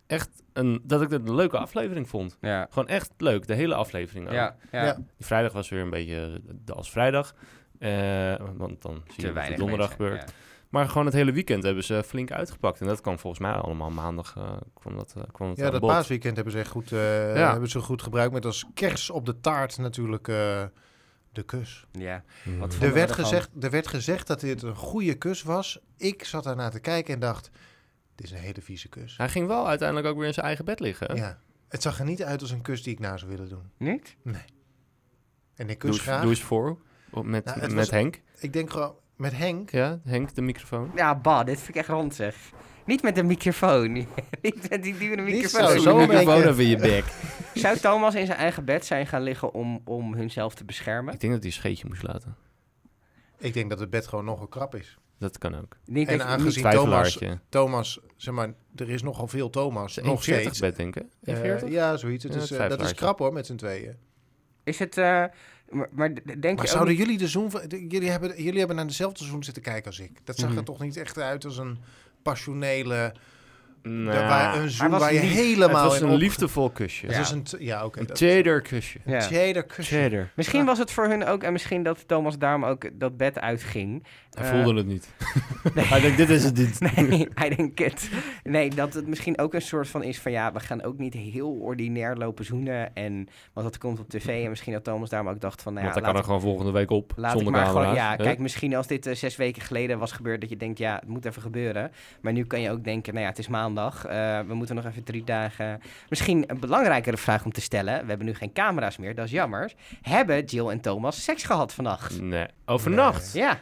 echt 0.06 0.28
een, 0.52 0.80
dat 0.84 1.02
ik 1.02 1.10
het 1.10 1.28
een 1.28 1.34
leuke 1.34 1.58
aflevering 1.58 2.08
vond. 2.08 2.36
Ja, 2.40 2.66
Gewoon 2.70 2.88
echt 2.88 3.10
leuk, 3.18 3.46
de 3.46 3.54
hele 3.54 3.74
aflevering. 3.74 4.30
ja, 4.32 4.56
ja. 4.72 4.84
Ja. 4.84 4.94
Die 4.94 5.26
vrijdag 5.26 5.52
was 5.52 5.68
weer 5.68 5.80
een 5.80 5.90
beetje 5.90 6.40
de 6.64 6.72
als 6.72 6.90
vrijdag. 6.90 7.34
Eh, 7.78 8.34
want 8.56 8.82
dan 8.82 9.02
zie 9.06 9.14
je 9.16 9.16
wat 9.16 9.24
er 9.26 9.32
weinig 9.34 9.58
donderdag 9.58 9.90
gebeurt. 9.90 10.32
Maar 10.68 10.88
gewoon 10.88 11.04
het 11.06 11.14
hele 11.14 11.32
weekend 11.32 11.62
hebben 11.62 11.84
ze 11.84 12.02
flink 12.06 12.30
uitgepakt. 12.32 12.80
En 12.80 12.86
dat 12.86 13.00
kwam 13.00 13.18
volgens 13.18 13.42
mij 13.42 13.52
allemaal 13.52 13.90
maandag. 13.90 14.34
eh, 14.36 14.56
kwam 14.74 14.96
dat, 14.96 15.14
eh, 15.16 15.22
kwam 15.32 15.48
het 15.48 15.58
Ja, 15.58 15.64
aan 15.64 15.70
dat 15.70 15.80
bod. 15.80 15.90
paasweekend 15.90 16.34
hebben 16.34 16.52
ze 16.52 16.58
echt 16.58 16.70
goed, 16.70 16.92
eh, 16.92 17.36
Ja. 17.36 17.50
hebben 17.50 17.68
ze 17.68 17.80
goed 17.80 18.02
gebruikt. 18.02 18.32
Met 18.32 18.44
als 18.44 18.64
kers 18.74 19.10
op 19.10 19.26
de 19.26 19.40
taart 19.40 19.78
natuurlijk 19.78 20.28
eh, 20.28 20.64
de 21.32 21.42
kus. 21.42 21.86
Ja. 21.92 22.24
Mm. 22.44 22.58
Wat 22.58 22.66
Er 22.68 22.72
vonden 22.78 22.88
we 22.88 22.94
werd, 22.94 23.12
gezegd, 23.12 23.50
er 23.60 23.70
werd 23.70 23.86
gezegd 23.86 24.26
dat 24.26 24.40
dit 24.40 24.62
een 24.62 24.74
goede 24.76 25.14
kus 25.14 25.42
was. 25.42 25.80
Ik 25.96 26.24
zat 26.24 26.44
daarna 26.44 26.68
te 26.68 26.80
kijken 26.80 27.14
en 27.14 27.20
dacht, 27.20 27.50
dit 28.14 28.26
is 28.26 28.32
een 28.32 28.38
hele 28.38 28.62
vieze 28.62 28.88
kus. 28.88 29.16
Hij 29.16 29.28
ging 29.28 29.46
wel 29.46 29.68
uiteindelijk 29.68 30.08
ook 30.08 30.16
weer 30.18 30.26
in 30.26 30.34
zijn 30.34 30.46
eigen 30.46 30.64
bed 30.64 30.80
liggen. 30.80 31.16
Ja. 31.16 31.38
Het 31.68 31.82
zag 31.82 31.98
er 31.98 32.04
niet 32.04 32.22
uit 32.22 32.40
als 32.40 32.50
een 32.50 32.62
kus 32.62 32.82
die 32.82 32.92
ik 32.92 32.98
na 32.98 33.16
zou 33.16 33.30
willen 33.30 33.48
doen. 33.48 33.70
Niet? 33.76 34.16
En 34.24 35.68
ik 35.68 35.80
Doe, 35.80 35.90
kus 35.90 35.90
eens- 35.90 36.00
graag. 36.00 36.20
doe 36.20 36.30
eens 36.30 36.42
voor. 36.42 36.78
Met, 37.22 37.44
Nou, 37.44 37.60
met 37.60 37.72
was- 37.72 37.90
Henk. 37.90 38.20
Ik 38.38 38.52
denk 38.52 38.70
gewoon, 38.70 38.94
met 39.16 39.36
Henk. 39.36 39.70
Ja, 39.70 40.00
Henk, 40.04 40.34
de 40.34 40.42
microfoon. 40.42 40.90
Ja, 40.94 41.14
bah, 41.20 41.46
dit 41.46 41.56
vind 41.56 41.68
ik 41.68 41.74
echt 41.76 41.88
rond 41.88 42.14
zeg. 42.14 42.36
Niet 42.84 43.02
met 43.02 43.14
de 43.14 43.22
microfoon. 43.22 43.92
Niet 44.42 44.70
met 44.70 44.82
die 44.82 44.98
dure 44.98 45.22
Niet 45.22 45.34
microfoon. 45.34 45.70
zo, 45.70 45.78
zo 45.78 46.00
even 46.00 46.58
in 46.58 46.68
je 46.68 46.76
bek. 46.76 47.04
Zou 47.54 47.78
Thomas 47.78 48.14
in 48.14 48.26
zijn 48.26 48.38
eigen 48.38 48.64
bed 48.64 48.86
zijn 48.86 49.06
gaan 49.06 49.22
liggen 49.22 49.54
om, 49.54 49.80
om 49.84 50.14
hunzelf 50.14 50.54
te 50.54 50.64
beschermen? 50.64 51.14
Ik 51.14 51.20
denk 51.20 51.32
dat 51.32 51.42
hij 51.42 51.50
een 51.50 51.56
scheetje 51.56 51.86
moest 51.88 52.02
laten. 52.02 52.36
Ik 53.38 53.54
denk 53.54 53.70
dat 53.70 53.78
het 53.80 53.90
bed 53.90 54.06
gewoon 54.06 54.24
nogal 54.24 54.46
krap 54.46 54.74
is. 54.74 54.98
Dat 55.18 55.38
kan 55.38 55.54
ook. 55.56 55.76
Niet 55.84 56.08
En 56.08 56.24
aangezien 56.24 56.70
Thomas. 56.70 57.18
Thomas, 57.48 58.00
zeg 58.16 58.34
maar, 58.34 58.52
er 58.74 58.90
is 58.90 59.02
nogal 59.02 59.26
veel 59.28 59.50
Thomas. 59.50 59.96
Nog 59.96 60.04
Nog 60.06 60.22
steeds. 60.22 60.58
bed, 60.60 60.76
denk 60.76 60.96
ik. 60.96 61.06
Eh, 61.24 61.34
41? 61.34 61.68
ja, 61.70 61.96
zoiets. 61.96 62.24
Het 62.24 62.34
Ja, 62.34 62.40
is, 62.40 62.50
het 62.50 62.58
eh, 62.58 62.68
dat 62.68 62.80
is 62.80 62.94
krap 62.94 63.18
hoor, 63.18 63.32
met 63.32 63.46
z'n 63.46 63.54
tweeën. 63.56 63.96
Is 64.64 64.78
het... 64.78 64.96
eh, 64.98 65.24
maar, 65.70 65.88
maar 65.90 66.14
denk 66.40 66.56
Maar 66.58 66.68
zouden 66.68 66.88
niet- 66.94 67.02
jullie 67.02 67.18
de 67.18 67.28
Zoom... 67.28 67.50
Jullie 67.88 68.10
hebben, 68.10 68.42
jullie 68.42 68.58
hebben 68.58 68.76
naar 68.76 68.86
dezelfde 68.86 69.24
Zoom 69.24 69.42
zitten 69.42 69.62
kijken 69.62 69.86
als 69.86 70.00
ik. 70.00 70.10
Dat 70.24 70.36
zag 70.38 70.48
Mhm. 70.48 70.58
er 70.58 70.64
toch 70.64 70.80
niet 70.80 70.96
echt 70.96 71.18
uit 71.18 71.44
als 71.44 71.58
een 71.58 71.78
passionele... 72.22 73.14
Nou, 73.88 74.28
waar, 74.28 74.56
een 74.56 74.90
was 74.90 75.00
waar 75.00 75.12
je 75.14 75.20
lief. 75.20 75.28
het 75.28 75.38
helemaal 75.38 75.84
was 75.84 76.00
in 76.00 76.06
een 76.06 76.12
op- 76.12 76.18
liefdevol 76.18 76.70
kusje. 76.70 77.06
Het 77.06 77.30
een... 77.30 77.44
Ja, 77.64 77.84
oké. 77.84 78.00
Een 78.00 78.08
cheddar 78.12 78.60
kusje. 78.60 78.98
Ja. 79.04 79.20
Cheddar 79.20 79.62
kusje. 79.62 79.94
Cheddar. 79.96 80.28
Misschien 80.34 80.64
was 80.64 80.78
het 80.78 80.90
voor 80.90 81.06
hun 81.08 81.24
ook... 81.26 81.42
En 81.42 81.52
misschien 81.52 81.82
dat 81.82 82.08
Thomas 82.08 82.38
daarom 82.38 82.64
ook 82.64 82.88
dat 82.92 83.16
bed 83.16 83.38
uitging. 83.40 84.06
Hij 84.30 84.44
Eh, 84.44 84.50
voelde 84.50 84.74
het 84.78 84.86
niet. 84.86 85.08
nee. 85.74 85.84
Hij 85.84 86.00
denkt, 86.00 86.16
dit 86.16 86.28
is 86.30 86.44
het 86.44 86.56
niet. 86.56 86.80
Nee, 87.08 87.28
hij 87.34 87.48
denkt 87.56 87.78
het. 87.78 88.10
Nee, 88.44 88.70
dat 88.70 88.94
het 88.94 89.06
misschien 89.06 89.38
ook 89.38 89.54
een 89.54 89.62
soort 89.62 89.88
van 89.88 90.02
is 90.02 90.20
van 90.20 90.32
ja, 90.32 90.52
we 90.52 90.60
gaan 90.60 90.82
ook 90.82 90.98
niet 90.98 91.14
heel 91.14 91.50
ordinair 91.50 92.16
lopen 92.16 92.44
zoenen. 92.44 92.94
En 92.94 93.28
want 93.52 93.66
dat 93.66 93.78
komt 93.78 93.98
op 94.00 94.08
tv. 94.08 94.44
En 94.44 94.48
misschien 94.50 94.72
dat 94.72 94.84
Thomas 94.84 95.08
daarom 95.08 95.28
ook 95.28 95.40
dacht 95.40 95.62
van 95.62 95.72
nou 95.72 95.86
ja, 95.86 95.92
Want 95.92 96.04
hij 96.04 96.12
kan 96.12 96.20
er 96.22 96.26
gewoon 96.26 96.40
volgende 96.40 96.72
week 96.72 96.90
op, 96.90 97.12
laat 97.16 97.30
ik 97.32 97.40
zonder 97.40 97.60
maar 97.60 97.66
gewoon. 97.70 97.94
Ja, 97.94 98.10
hè? 98.10 98.16
kijk, 98.16 98.38
misschien 98.38 98.74
als 98.76 98.86
dit 98.86 99.06
eh, 99.06 99.14
zes 99.14 99.36
weken 99.36 99.62
geleden 99.62 99.98
was 99.98 100.12
gebeurd, 100.12 100.40
dat 100.40 100.50
je 100.50 100.56
denkt 100.56 100.78
ja, 100.78 100.94
het 100.94 101.08
moet 101.08 101.24
even 101.24 101.42
gebeuren. 101.42 101.90
Maar 102.20 102.32
nu 102.32 102.44
kan 102.44 102.60
je 102.60 102.70
ook 102.70 102.84
denken, 102.84 103.12
nou 103.12 103.24
ja, 103.24 103.30
het 103.30 103.38
is 103.38 103.48
maandag. 103.48 103.74
Eh, 103.84 104.40
we 104.40 104.54
moeten 104.54 104.74
nog 104.74 104.84
even 104.84 105.04
drie 105.04 105.24
dagen. 105.24 105.80
Misschien 106.08 106.44
een 106.46 106.60
belangrijkere 106.60 107.16
vraag 107.16 107.44
om 107.44 107.52
te 107.52 107.60
stellen. 107.60 108.00
We 108.02 108.08
hebben 108.08 108.26
nu 108.26 108.34
geen 108.34 108.52
camera's 108.52 108.96
meer, 108.96 109.14
dat 109.14 109.24
is 109.24 109.30
jammer. 109.30 109.72
Hebben 110.02 110.44
Jill 110.44 110.68
en 110.68 110.80
Thomas 110.80 111.24
seks 111.24 111.42
gehad 111.42 111.74
vannacht? 111.74 112.20
Nee. 112.20 112.46
Oh, 112.66 112.78
vannacht? 112.78 113.32
Ja, 113.32 113.60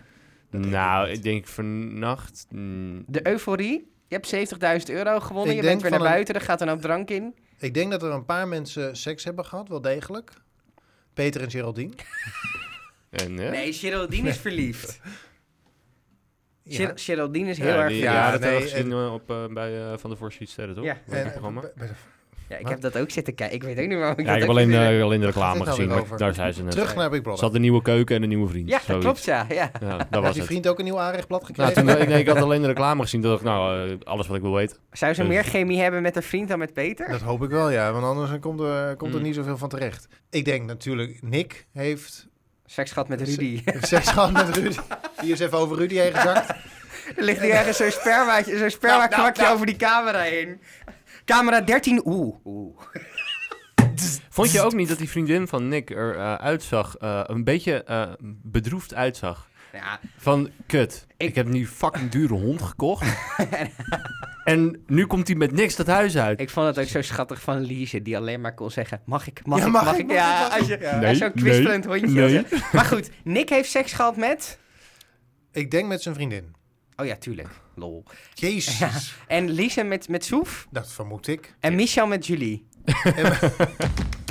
Dat 0.50 0.60
nou, 0.64 1.08
ik 1.08 1.22
denk 1.22 1.46
vannacht... 1.46 2.46
mm, 2.50 3.04
de 3.06 3.26
euforie. 3.26 3.92
Je 4.08 4.14
hebt 4.20 4.52
70.000 4.88 4.94
euro 4.94 5.20
gewonnen. 5.20 5.50
Ik 5.50 5.56
je 5.56 5.62
denk 5.62 5.80
bent 5.80 5.80
weer 5.82 5.90
naar 5.90 5.98
van 5.98 6.08
een- 6.08 6.12
buiten. 6.14 6.34
Er 6.34 6.40
gaat 6.40 6.60
een 6.60 6.68
hoop 6.68 6.80
drank 6.80 7.10
in. 7.10 7.34
Ik 7.58 7.74
denk 7.74 7.90
dat 7.90 8.02
er 8.02 8.10
een 8.10 8.24
paar 8.24 8.48
mensen 8.48 8.96
seks 8.96 9.24
hebben 9.24 9.44
gehad, 9.44 9.68
wel 9.68 9.80
degelijk. 9.80 10.32
Peter 11.14 11.42
en 11.42 11.50
Geraldine. 11.50 11.92
en, 13.10 13.36
hè? 13.36 13.50
Nee, 13.50 13.72
Geraldine 13.72 14.28
is 14.28 14.36
verliefd. 14.38 15.00
Ja. 16.66 16.76
Ger- 16.76 16.92
Geraldine 16.94 17.48
is 17.50 17.58
heel 17.58 17.66
ja, 17.74 17.82
erg 17.82 17.88
die- 17.88 18.02
ja, 18.02 18.12
Ja, 18.12 18.30
dat 18.30 18.40
nee, 18.40 18.50
hebben 18.50 18.68
we 18.70 18.76
gezien 18.76 18.92
eh, 18.92 19.12
op, 19.12 19.30
eh, 19.30 19.36
bij 19.54 19.78
eh, 19.78 19.92
Van 19.98 20.10
de 20.10 20.16
Voorschiet 20.16 20.48
Sterren, 20.50 20.74
toch? 20.74 20.84
Ja. 20.84 20.96
En- 21.08 21.30
programma. 21.30 21.60
bij- 21.60 21.72
bij 21.76 21.86
de- 21.86 21.92
Ja, 22.48 22.56
ik 22.56 22.62
Wat? 22.62 22.72
heb 22.72 22.80
dat 22.80 22.98
ook 22.98 23.10
zitten 23.10 23.34
kijken. 23.34 23.56
Ik 23.56 23.62
weet 23.62 23.78
ook 23.78 23.86
niet 23.88 23.98
waarom 23.98 24.12
ik 24.18 24.18
Ja, 24.18 24.24
dat 24.24 24.34
ik 24.34 24.40
heb 24.40 24.50
alleen, 24.50 25.20
de 25.20 25.26
reclame 25.26 25.58
nou 25.58 25.70
gezien, 25.70 25.88
maar 25.88 26.02
daar 26.16 26.34
zei 26.34 26.52
ze 26.52 26.62
net. 26.62 26.72
Terug 26.72 26.94
naar 26.94 27.08
Big 27.08 27.16
Ze 27.18 27.22
Brother. 27.22 27.44
had 27.44 27.54
een 27.54 27.60
nieuwe 27.60 27.82
keuken 27.82 28.16
en 28.16 28.22
een 28.22 28.28
nieuwe 28.28 28.48
vriend. 28.48 28.68
Ja, 28.68 28.76
dat 28.76 28.84
zoiets. 28.86 29.04
klopt, 29.04 29.24
ja. 29.24 29.46
ja. 29.48 29.70
Ja, 29.80 29.96
dat 30.10 30.22
was 30.22 30.32
je 30.32 30.38
het. 30.40 30.48
vriend 30.48 30.68
ook 30.68 30.78
een 30.78 30.84
nieuw 30.84 30.98
aanrechtblad 30.98 31.40
Nou, 31.40 31.54
gekregen? 31.54 31.96
toen, 31.98 32.08
nee, 32.08 32.18
ik 32.20 32.28
had 32.28 32.36
alleen 32.36 32.60
de 32.60 32.66
reclame 32.66 33.02
gezien. 33.02 33.20
Toen 33.20 33.30
dacht 33.30 33.42
ik, 33.42 33.48
nou, 33.48 33.98
alles 34.04 34.26
wat 34.26 34.36
ik 34.36 34.42
wil 34.42 34.54
weten. 34.54 34.76
Zou 34.92 35.14
ze 35.14 35.20
Dus- 35.20 35.30
meer 35.30 35.44
chemie 35.44 35.80
hebben 35.80 36.02
met 36.02 36.14
haar 36.14 36.22
vriend 36.22 36.48
dan 36.48 36.58
met 36.58 36.72
Peter? 36.72 37.08
Dat 37.08 37.20
hoop 37.20 37.42
ik 37.42 37.50
wel, 37.50 37.70
ja. 37.70 37.92
Want 37.92 38.04
anders 38.04 38.30
komt 38.40 38.60
er, 38.60 38.96
komt 38.96 39.12
er 39.12 39.18
Mm. 39.18 39.24
niet 39.24 39.34
zoveel 39.34 39.58
van 39.58 39.68
terecht. 39.68 40.06
Ik 40.30 40.44
denk 40.44 40.66
natuurlijk, 40.66 41.18
Nick 41.22 41.66
heeft 41.72 42.28
Seks 42.66 42.92
gehad 42.92 43.08
met 43.12 43.20
Rudy. 43.20 43.62
seks 43.80 44.08
gehad 44.08 44.32
met 44.32 44.56
Rudy. 44.56 44.76
Die 45.20 45.32
is 45.32 45.40
even 45.40 45.58
over 45.58 45.76
Rudy 45.76 45.94
heen 45.94 46.14
gezakt. 46.14 46.48
er 47.16 47.24
ligt 47.24 47.40
hier 47.40 47.54
ergens 47.54 47.76
zo'n 47.76 47.90
spermaatje, 47.90 48.58
zo'n 48.58 48.70
sperma 48.70 49.06
nou, 49.08 49.32
nou. 49.36 49.54
over 49.54 49.66
die 49.66 49.76
camera 49.76 50.20
heen. 50.20 50.60
Camera 51.24 51.60
13, 51.60 52.00
oeh. 52.04 52.34
oeh. 52.44 52.80
Vond 54.28 54.50
je 54.50 54.60
ook 54.60 54.74
niet 54.74 54.88
dat 54.88 54.98
die 54.98 55.08
vriendin 55.08 55.48
van 55.48 55.68
Nick 55.68 55.90
er 55.90 56.16
eh, 56.16 56.34
uitzag, 56.34 56.96
eh, 56.96 57.20
een 57.26 57.44
beetje 57.44 57.84
eh, 57.84 58.12
bedroefd 58.42 58.94
uitzag? 58.94 59.48
Ja, 59.74 60.00
Van, 60.16 60.50
kut, 60.66 61.06
ik, 61.16 61.28
Ik- 61.28 61.34
heb 61.34 61.46
nu 61.46 61.66
fucking 61.66 62.10
dure 62.10 62.34
hond 62.34 62.62
gekocht. 62.62 63.16
en 64.44 64.82
nu 64.86 65.06
komt 65.06 65.26
hij 65.28 65.36
met 65.36 65.52
niks 65.52 65.76
dat 65.76 65.86
huis 65.86 66.16
uit. 66.16 66.40
ik 66.40 66.50
vond 66.50 66.66
het 66.66 66.78
ook 66.78 66.90
zo 66.90 67.02
schattig 67.02 67.40
van 67.40 67.60
Lise, 67.60 68.02
die 68.02 68.16
alleen 68.16 68.40
maar 68.40 68.54
kon 68.54 68.70
zeggen, 68.70 69.00
mag 69.04 69.26
ik, 69.26 69.46
mag 69.46 69.58
Ja, 69.58 69.66
ik, 69.66 69.72
mag 69.72 69.84
mag 69.84 69.96
ik, 69.96 70.06
mag 70.06 70.16
Ja, 70.16 70.44
ik, 70.44 70.48
mag 70.50 70.58
als 70.58 70.68
je, 70.68 70.78
Ja. 70.80 70.96
Nee, 70.98 71.08
als 71.08 71.18
zo'n 71.18 71.30
nee, 71.34 71.44
kwispelend 71.44 71.84
hondje. 71.84 72.08
nee. 72.08 72.44
Maar 72.72 72.84
goed, 72.84 73.10
Nick 73.24 73.48
heeft 73.48 73.70
seks 73.70 73.92
gehad 73.92 74.16
met... 74.16 74.58
Ik 75.52 75.70
denk 75.70 75.88
met 75.88 76.02
zijn 76.02 76.14
vriendin. 76.14 76.54
Oh 76.96 77.06
ja, 77.06 77.16
tuurlijk. 77.16 77.48
Lol. 77.74 78.04
Jezus. 78.34 78.78
Ja. 78.78 78.90
En 79.26 79.50
Lise 79.50 79.82
met, 79.82 80.08
met 80.08 80.24
Soef. 80.24 80.66
Dat 80.70 80.92
vermoed 80.92 81.28
ik. 81.28 81.54
En 81.60 81.74
Michel 81.74 82.06
met 82.06 82.26
Julie. 82.26 82.66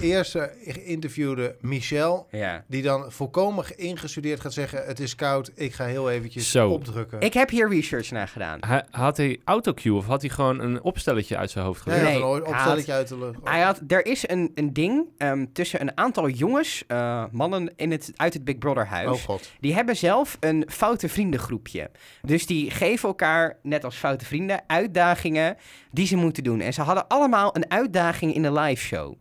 Eerst 0.00 0.38
interviewde 0.84 1.56
Michel, 1.60 2.26
Ja. 2.30 2.64
die 2.66 2.82
dan 2.82 3.12
volkomen 3.12 3.64
ingestudeerd 3.76 4.40
gaat 4.40 4.52
zeggen... 4.52 4.86
het 4.86 5.00
is 5.00 5.14
koud, 5.14 5.50
ik 5.54 5.72
ga 5.74 5.84
heel 5.84 6.10
eventjes 6.10 6.50
Zo. 6.50 6.68
opdrukken. 6.70 7.20
Ik 7.20 7.34
heb 7.34 7.50
hier 7.50 7.68
research 7.68 8.10
naar 8.10 8.28
gedaan. 8.28 8.58
Had 8.90 9.16
hij 9.16 9.40
autocue 9.44 9.94
of 9.94 10.06
had 10.06 10.20
hij 10.20 10.30
gewoon 10.30 10.60
een 10.60 10.82
opstelletje 10.82 11.36
uit 11.36 11.50
zijn 11.50 11.64
hoofd 11.64 11.84
hij 11.84 12.02
Nee, 12.02 12.20
had 12.22 12.36
een 12.36 12.46
opstelletje 12.46 12.92
uit 12.92 13.08
de 13.08 13.18
lucht. 13.18 13.38
Hij 13.44 13.60
had, 13.60 13.80
er 13.88 14.06
is 14.06 14.28
een, 14.28 14.50
een 14.54 14.72
ding 14.72 15.04
ehm, 15.16 15.46
tussen 15.52 15.80
een 15.80 15.96
aantal 15.96 16.28
jongens, 16.28 16.84
eh, 16.86 17.24
mannen 17.32 17.72
in 17.76 17.90
het, 17.90 18.12
uit 18.16 18.34
het 18.34 18.44
Big 18.44 18.58
Brother 18.58 18.86
huis. 18.86 19.08
Oh 19.10 19.24
god. 19.24 19.50
Die 19.60 19.74
hebben 19.74 19.96
zelf 19.96 20.36
een 20.40 20.64
foute 20.68 21.08
vriendengroepje. 21.08 21.90
Dus 22.22 22.46
die 22.46 22.70
geven 22.70 23.08
elkaar, 23.08 23.56
net 23.62 23.84
als 23.84 23.96
foute 23.96 24.24
vrienden, 24.24 24.62
uitdagingen 24.66 25.56
die 25.90 26.06
ze 26.06 26.16
moeten 26.16 26.44
doen. 26.44 26.60
En 26.60 26.72
ze 26.72 26.82
hadden 26.82 27.06
allemaal 27.08 27.56
een 27.56 27.70
uitdaging 27.70 28.34
in 28.34 28.42
de 28.42 28.52
live 28.52 28.82
show 28.82 29.14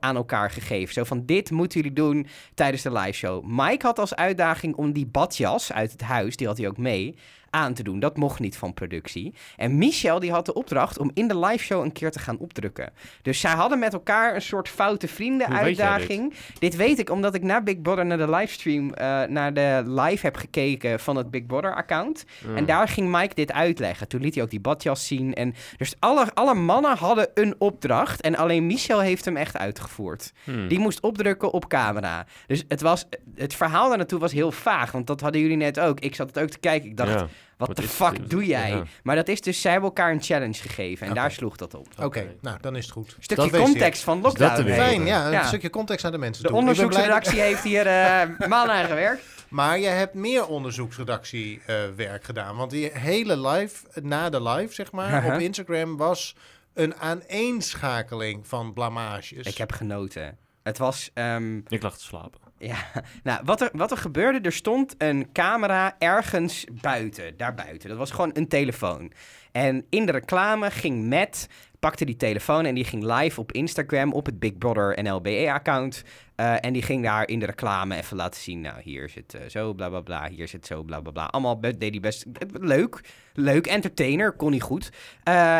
aan 0.00 0.16
elkaar. 0.16 0.50
gegeven. 0.50 0.94
Zo 0.94 1.04
van, 1.04 1.26
dit 1.26 1.50
moeten 1.50 1.80
jullie 1.80 1.96
doen 1.96 2.26
tijdens 2.54 2.82
de 2.82 2.92
live 2.92 3.12
show. 3.12 3.44
Mike 3.44 3.86
had 3.86 3.98
als 3.98 4.14
uitdaging 4.14 4.74
om 4.74 4.92
die 4.92 5.06
badjas 5.06 5.72
uit 5.72 5.92
het 5.92 6.02
huis, 6.02 6.36
die 6.36 6.46
had 6.46 6.58
hij 6.58 6.68
ook 6.68 6.78
mee, 6.78 7.16
aan 7.54 7.74
te 7.74 7.82
doen. 7.82 8.00
Dat 8.00 8.16
mocht 8.16 8.40
niet 8.40 8.56
van 8.56 8.74
productie. 8.74 9.34
En 9.56 9.78
Michel 9.78 10.20
die 10.20 10.30
had 10.30 10.46
de 10.46 10.54
opdracht 10.54 10.98
om 10.98 11.10
in 11.14 11.28
de 11.28 11.38
live 11.38 11.64
show 11.64 11.84
een 11.84 11.92
keer 11.92 12.10
te 12.10 12.18
gaan 12.18 12.38
opdrukken. 12.38 12.92
Dus 13.22 13.40
zij 13.40 13.52
hadden 13.52 13.78
met 13.78 13.92
elkaar 13.92 14.34
een 14.34 14.42
soort 14.42 14.68
foute 14.68 15.08
vrienden 15.08 15.48
uitdaging. 15.48 16.34
Dit? 16.58 16.76
weet 16.76 16.98
ik 16.98 17.10
omdat 17.10 17.34
ik 17.34 17.42
na 17.42 17.62
Big 17.62 17.82
Brother 17.82 18.06
naar 18.06 18.18
de 18.18 18.30
livestream, 18.30 18.92
eh, 18.92 19.22
naar 19.22 19.54
de 19.54 19.82
live 19.86 20.26
heb 20.26 20.36
gekeken 20.36 21.00
van 21.00 21.16
het 21.16 21.30
Big 21.30 21.46
Brother 21.46 21.74
account. 21.74 22.24
Ja. 22.46 22.54
En 22.54 22.66
daar 22.66 22.88
ging 22.88 23.10
Mike 23.10 23.34
dit 23.34 23.52
uitleggen. 23.52 24.08
Toen 24.08 24.20
liet 24.20 24.34
hij 24.34 24.44
ook 24.44 24.50
die 24.50 24.60
badjas 24.60 25.06
zien. 25.06 25.34
En 25.34 25.54
dus 25.76 25.94
alle, 25.98 26.34
alle 26.34 26.54
mannen 26.54 26.96
hadden 26.96 27.28
een 27.34 27.54
opdracht. 27.58 28.20
En 28.20 28.36
alleen 28.36 28.66
Michel 28.66 29.00
heeft 29.00 29.24
hem 29.24 29.36
echt 29.36 29.56
uitgevoerd. 29.56 30.32
Hmm. 30.44 30.68
Die 30.68 30.78
moest 30.78 31.00
opdrukken 31.00 31.52
op 31.52 31.68
camera. 31.68 32.26
Dus 32.46 32.64
het, 32.68 32.80
was, 32.80 33.04
het 33.34 33.54
verhaal 33.54 33.88
daar 33.88 33.96
naartoe 33.96 34.18
was 34.18 34.32
heel 34.32 34.52
vaag. 34.52 34.92
Want 34.92 35.06
dat 35.06 35.20
hadden 35.20 35.40
jullie 35.40 35.56
net 35.56 35.80
ook. 35.80 36.00
Ik 36.00 36.14
zat 36.14 36.26
het 36.26 36.38
ook 36.38 36.50
te 36.50 36.58
kijken. 36.58 36.88
Ik 36.88 36.96
dacht, 36.96 37.10
Ja. 37.10 37.28
Wat 37.56 37.76
de 37.76 37.82
fuck 37.82 38.16
dit? 38.16 38.30
doe 38.30 38.44
jij? 38.46 38.70
Ja. 38.70 38.82
Maar 39.02 39.16
dat 39.16 39.28
is 39.28 39.40
dus, 39.40 39.60
zij 39.60 39.70
hebben 39.72 39.88
elkaar 39.90 40.12
een 40.12 40.22
challenge 40.22 40.54
gegeven. 40.54 41.06
En 41.06 41.14
daar 41.14 41.30
sloeg 41.32 41.56
dat 41.56 41.74
op. 41.74 41.86
Oké, 42.02 42.34
nou, 42.40 42.58
dan 42.60 42.76
is 42.76 42.84
het 42.84 42.92
goed. 42.92 43.16
Stukje 43.20 43.50
Dat 43.50 43.60
context 43.60 44.02
van 44.02 44.22
dat 44.22 44.38
lockdown. 44.38 44.66
heen. 44.68 44.74
Fijn, 44.74 45.06
ja, 45.06 45.26
een 45.26 45.32
Ja. 45.32 45.46
stukje 45.46 45.70
context 45.70 46.02
naar 46.02 46.12
de 46.12 46.18
mensen 46.18 46.42
De 46.42 46.48
toe. 46.48 46.58
Dat- 46.58 46.68
onderzoeksredactie 46.68 47.40
heeft 47.40 47.62
hier 47.62 47.86
eh 47.86 48.22
maanden 48.48 48.74
aan 48.74 48.84
gewerkt. 48.86 49.22
Maar 49.48 49.78
je 49.78 49.86
hebt 49.86 50.14
meer 50.14 50.46
onderzoeksredactiewerk 50.46 52.24
gedaan. 52.24 52.56
Want 52.56 52.70
die 52.70 52.90
hele 52.92 53.48
live, 53.48 53.76
na 54.02 54.30
de 54.30 54.42
live 54.42 54.74
zeg 54.74 54.92
maar, 54.92 55.24
op 55.34 55.40
Instagram 55.40 55.96
was 55.96 56.36
een 56.74 56.94
aaneenschakeling 56.96 58.46
van 58.48 58.72
blamages. 58.72 59.46
Ik 59.46 59.56
heb 59.58 59.72
genoten. 59.72 60.38
Het 60.62 60.78
was... 60.78 61.10
ehm, 61.14 61.56
Ik 61.68 61.82
lag 61.82 61.96
te 61.98 62.04
slapen. 62.04 62.40
Ja, 62.58 62.76
nou, 63.22 63.40
wat 63.44 63.60
er, 63.60 63.70
wat 63.72 63.90
er 63.90 63.96
gebeurde, 63.96 64.40
er 64.40 64.52
stond 64.52 64.94
een 64.98 65.32
camera 65.32 65.96
ergens 65.98 66.64
buiten, 66.70 67.36
daarbuiten. 67.36 67.88
Dat 67.88 67.98
was 67.98 68.10
gewoon 68.10 68.30
een 68.32 68.48
telefoon. 68.48 69.12
En 69.52 69.86
in 69.90 70.06
de 70.06 70.12
reclame 70.12 70.70
ging 70.70 71.08
Matt, 71.08 71.48
pakte 71.78 72.04
die 72.04 72.16
telefoon 72.16 72.64
en 72.64 72.74
die 72.74 72.84
ging 72.84 73.02
live 73.02 73.40
op 73.40 73.52
Instagram 73.52 74.12
op 74.12 74.26
het 74.26 74.38
Big 74.38 74.58
Brother 74.58 75.02
NLBE-account. 75.02 76.04
Eh, 76.34 76.64
en 76.64 76.72
die 76.72 76.82
ging 76.82 77.02
daar 77.02 77.28
in 77.28 77.38
de 77.38 77.46
reclame 77.46 77.96
even 77.96 78.16
laten 78.16 78.40
zien, 78.40 78.60
nou, 78.60 78.80
hier 78.82 79.10
het 79.14 79.34
eh, 79.34 79.40
zo, 79.48 79.72
bla 79.72 79.88
bla 79.88 80.00
bla, 80.00 80.28
hier 80.28 80.48
het 80.52 80.66
zo, 80.66 80.82
bla 80.82 81.00
bla 81.00 81.12
bla. 81.12 81.24
Allemaal 81.24 81.60
deed 81.60 81.76
hij 81.80 82.00
best 82.00 82.22
eh, 82.22 82.48
leuk, 82.52 83.00
leuk, 83.34 83.66
entertainer, 83.66 84.32
kon 84.32 84.50
hij 84.50 84.60
goed. 84.60 84.90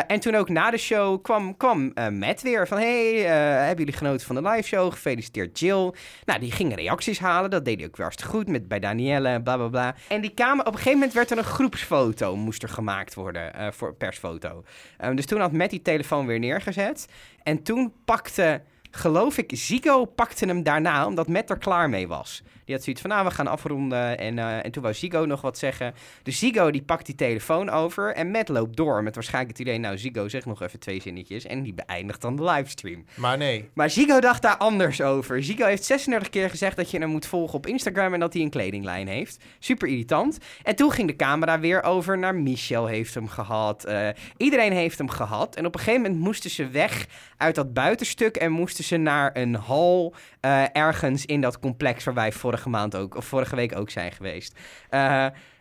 En 0.07 0.19
toen 0.19 0.35
ook 0.35 0.49
na 0.49 0.71
de 0.71 0.77
show 0.77 1.23
kwam, 1.23 1.57
kwam 1.57 1.93
Matt 2.11 2.41
weer 2.41 2.67
van, 2.67 2.77
hey, 2.77 3.13
hebben 3.59 3.77
jullie 3.77 3.93
genoten 3.99 4.25
van 4.25 4.35
de 4.35 4.49
live 4.49 4.67
show? 4.67 4.91
Gefeliciteerd 4.91 5.59
Jill. 5.59 5.93
Nou, 6.25 6.39
die 6.39 6.51
ging 6.51 6.75
reacties 6.75 7.19
halen. 7.19 7.49
Dat 7.49 7.65
deed 7.65 7.77
hij 7.77 7.87
ook 7.87 7.95
weer 7.95 8.05
hartstikke 8.05 8.35
goed 8.35 8.47
met, 8.47 8.67
bij 8.67 8.79
Danielle 8.79 9.41
bla 9.41 9.55
bla 9.55 9.67
bla. 9.67 9.95
En 10.07 10.21
die 10.21 10.33
kamer, 10.33 10.65
op 10.65 10.71
een 10.71 10.77
gegeven 10.77 10.99
moment 10.99 11.13
werd 11.13 11.31
er 11.31 11.37
een 11.37 11.43
groepsfoto, 11.43 12.35
moest 12.35 12.63
er 12.63 12.69
gemaakt 12.69 13.13
worden 13.13 13.73
voor 13.73 13.95
persfoto. 13.95 14.63
Ehm, 14.97 15.15
dus 15.15 15.25
toen 15.25 15.39
had 15.39 15.51
Matt 15.51 15.69
die 15.69 15.81
telefoon 15.81 16.25
weer 16.25 16.39
neergezet. 16.39 17.07
En 17.43 17.63
toen 17.63 17.93
pakte, 18.05 18.61
geloof 18.95 19.37
ik, 19.37 19.51
Zico 19.53 20.05
pakte 20.05 20.45
hem 20.45 20.63
daarna, 20.63 21.05
omdat 21.05 21.27
Matt 21.27 21.49
er 21.49 21.57
klaar 21.57 21.89
mee 21.89 22.07
was. 22.07 22.43
Die 22.65 22.75
had 22.75 22.83
zoiets 22.83 23.01
van, 23.01 23.09
nou, 23.09 23.25
we 23.25 23.31
gaan 23.31 23.47
afronden. 23.47 24.17
En, 24.17 24.39
eh, 24.39 24.65
en 24.65 24.71
toen 24.71 24.83
wou 24.83 24.95
Zico 24.95 25.25
nog 25.25 25.41
wat 25.41 25.57
zeggen. 25.57 25.93
Dus 26.23 26.39
Zico 26.39 26.71
die 26.71 26.81
pakt 26.81 27.05
die 27.05 27.15
telefoon 27.15 27.69
over 27.69 28.13
en 28.13 28.31
Matt 28.31 28.49
loopt 28.49 28.75
door 28.75 29.03
met 29.03 29.15
waarschijnlijk 29.15 29.57
het 29.57 29.67
idee, 29.67 29.77
nou, 29.77 29.97
Zico 29.97 30.27
zegt 30.27 30.45
nog 30.45 30.61
even 30.61 30.79
twee 30.79 31.01
zinnetjes. 31.01 31.45
En 31.45 31.63
die 31.63 31.73
beëindigt 31.73 32.21
dan 32.21 32.35
de 32.35 32.43
livestream. 32.43 33.05
Maar 33.15 33.37
nee, 33.37 33.69
Maar 33.73 33.89
Zico 33.89 34.19
dacht 34.19 34.41
daar 34.41 34.57
anders 34.57 35.01
over. 35.01 35.43
Zico 35.43 35.65
heeft 35.65 35.83
36 35.83 36.29
keer 36.29 36.49
gezegd 36.49 36.75
dat 36.75 36.91
je 36.91 36.99
hem 36.99 37.09
moet 37.09 37.25
volgen 37.25 37.57
op 37.57 37.67
Instagram 37.67 38.13
en 38.13 38.19
dat 38.19 38.33
hij 38.33 38.41
een 38.41 38.49
kledinglijn 38.49 39.07
heeft. 39.07 39.43
Super 39.59 39.87
irritant. 39.87 40.37
En 40.63 40.75
toen 40.75 40.91
ging 40.91 41.07
de 41.07 41.15
camera 41.15 41.59
weer 41.59 41.83
over 41.83 42.17
naar 42.17 42.35
Michel 42.35 42.85
heeft 42.85 43.13
hem 43.13 43.27
gehad. 43.27 43.85
Eh, 43.85 44.07
iedereen 44.37 44.73
heeft 44.73 44.97
hem 44.97 45.09
gehad. 45.09 45.55
En 45.55 45.65
op 45.65 45.73
een 45.73 45.79
gegeven 45.79 46.01
moment 46.01 46.19
moesten 46.19 46.49
ze 46.49 46.67
weg 46.67 47.05
uit 47.37 47.55
dat 47.55 47.73
buitenstuk 47.73 48.35
en 48.35 48.51
moesten 48.51 48.83
ze 48.87 48.97
naar 48.97 49.29
een 49.33 49.55
hal 49.55 50.13
eh, 50.39 50.63
ergens 50.75 51.25
in 51.25 51.41
dat 51.41 51.59
complex 51.59 52.03
waar 52.03 52.13
wij 52.13 52.31
vorige 52.31 52.69
maand 52.69 52.95
ook, 52.95 53.15
of 53.15 53.25
vorige 53.25 53.55
week 53.55 53.77
ook 53.77 53.89
zijn 53.89 54.11
geweest. 54.11 54.59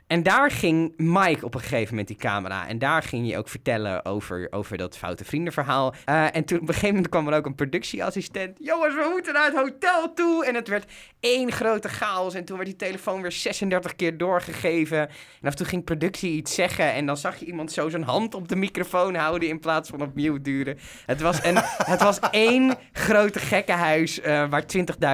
En 0.06 0.22
daar 0.22 0.50
ging 0.50 0.92
Mike 0.96 1.44
op 1.44 1.54
een 1.54 1.60
gegeven 1.60 1.88
moment 1.88 2.08
die 2.08 2.16
camera. 2.16 2.68
En 2.68 2.78
daar 2.78 3.02
ging 3.02 3.28
je 3.28 3.38
ook 3.38 3.48
vertellen 3.48 4.04
over, 4.04 4.46
over 4.50 4.76
dat 4.76 4.96
foute 4.96 5.24
vriendenverhaal. 5.24 5.94
Eh, 6.04 6.36
en 6.36 6.44
toen 6.44 6.58
op 6.60 6.68
een 6.68 6.74
gegeven 6.74 6.94
moment 6.94 7.08
kwam 7.08 7.28
er 7.28 7.34
ook 7.34 7.46
een 7.46 7.54
productieassistent. 7.54 8.58
Jongens, 8.60 8.94
we 8.94 9.08
moeten 9.10 9.32
naar 9.32 9.44
het 9.44 9.54
hotel 9.54 10.14
toe. 10.14 10.46
En 10.46 10.54
het 10.54 10.68
werd 10.68 10.92
één 11.20 11.52
grote 11.52 11.88
chaos. 11.88 12.34
En 12.34 12.44
toen 12.44 12.56
werd 12.56 12.68
die 12.68 12.78
telefoon 12.78 13.22
weer 13.22 13.32
36 13.32 13.96
keer 13.96 14.16
doorgegeven. 14.16 14.98
En 14.98 15.08
af 15.42 15.50
en 15.50 15.56
toe 15.56 15.66
ging 15.66 15.84
productie 15.84 16.32
iets 16.32 16.54
zeggen. 16.54 16.92
En 16.92 17.06
dan 17.06 17.16
zag 17.16 17.36
je 17.36 17.46
iemand 17.46 17.72
zo 17.72 17.88
zijn 17.88 18.04
hand 18.04 18.34
op 18.34 18.48
de 18.48 18.56
microfoon 18.56 19.14
houden 19.14 19.48
in 19.48 19.60
plaats 19.60 19.90
van 19.90 20.02
op 20.02 20.14
mute 20.14 20.40
duren. 20.40 20.78
Het 21.06 21.20
was, 21.20 21.44
een, 21.44 21.56
het 21.92 22.02
was 22.02 22.18
één 22.30 22.74
grote 22.92 23.38
gekkenhuis 23.38 24.20
eh 24.20 24.48
waar 24.48 24.64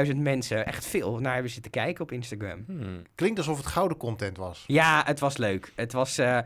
20.000 0.06 0.16
mensen, 0.16 0.66
echt 0.66 0.86
veel, 0.86 1.18
naar 1.18 1.32
hebben 1.32 1.50
zitten 1.50 1.70
kijken 1.70 2.02
op 2.02 2.12
Instagram. 2.12 2.64
Hmm. 2.66 3.02
klinkt 3.14 3.38
alsof 3.38 3.56
het 3.56 3.66
gouden 3.66 3.96
content 3.96 4.36
was. 4.36 4.64
Ja, 4.66 4.79
het 5.04 5.20
was 5.20 5.36
leuk. 5.36 5.72
Het 5.74 5.92
was. 5.92 6.18
eh, 6.18 6.38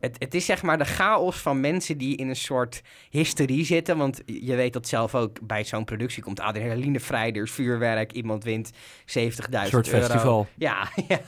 het, 0.00 0.16
het 0.18 0.34
is 0.34 0.44
zeg 0.44 0.62
maar 0.62 0.78
de 0.78 0.84
chaos 0.84 1.36
van 1.36 1.60
mensen 1.60 1.98
die 1.98 2.16
in 2.16 2.28
een 2.28 2.36
soort 2.36 2.82
hysterie 3.10 3.64
zitten. 3.64 3.96
Want 3.96 4.22
je 4.26 4.54
weet 4.54 4.72
dat 4.72 4.88
zelf 4.88 5.14
ook 5.14 5.46
bij 5.46 5.64
zo'n 5.64 5.84
productie 5.84 6.22
komt 6.22 6.40
adrenaline 6.40 7.00
vrij, 7.00 7.32
er 7.32 7.42
is 7.42 7.50
vuurwerk, 7.50 8.12
iemand 8.12 8.44
wint 8.44 8.70
70.000 8.72 8.76
Een 9.06 9.54
euro. 9.54 9.68
soort 9.68 9.88
festival. 9.88 10.46
Ja, 10.56 10.88
ja. 11.08 11.20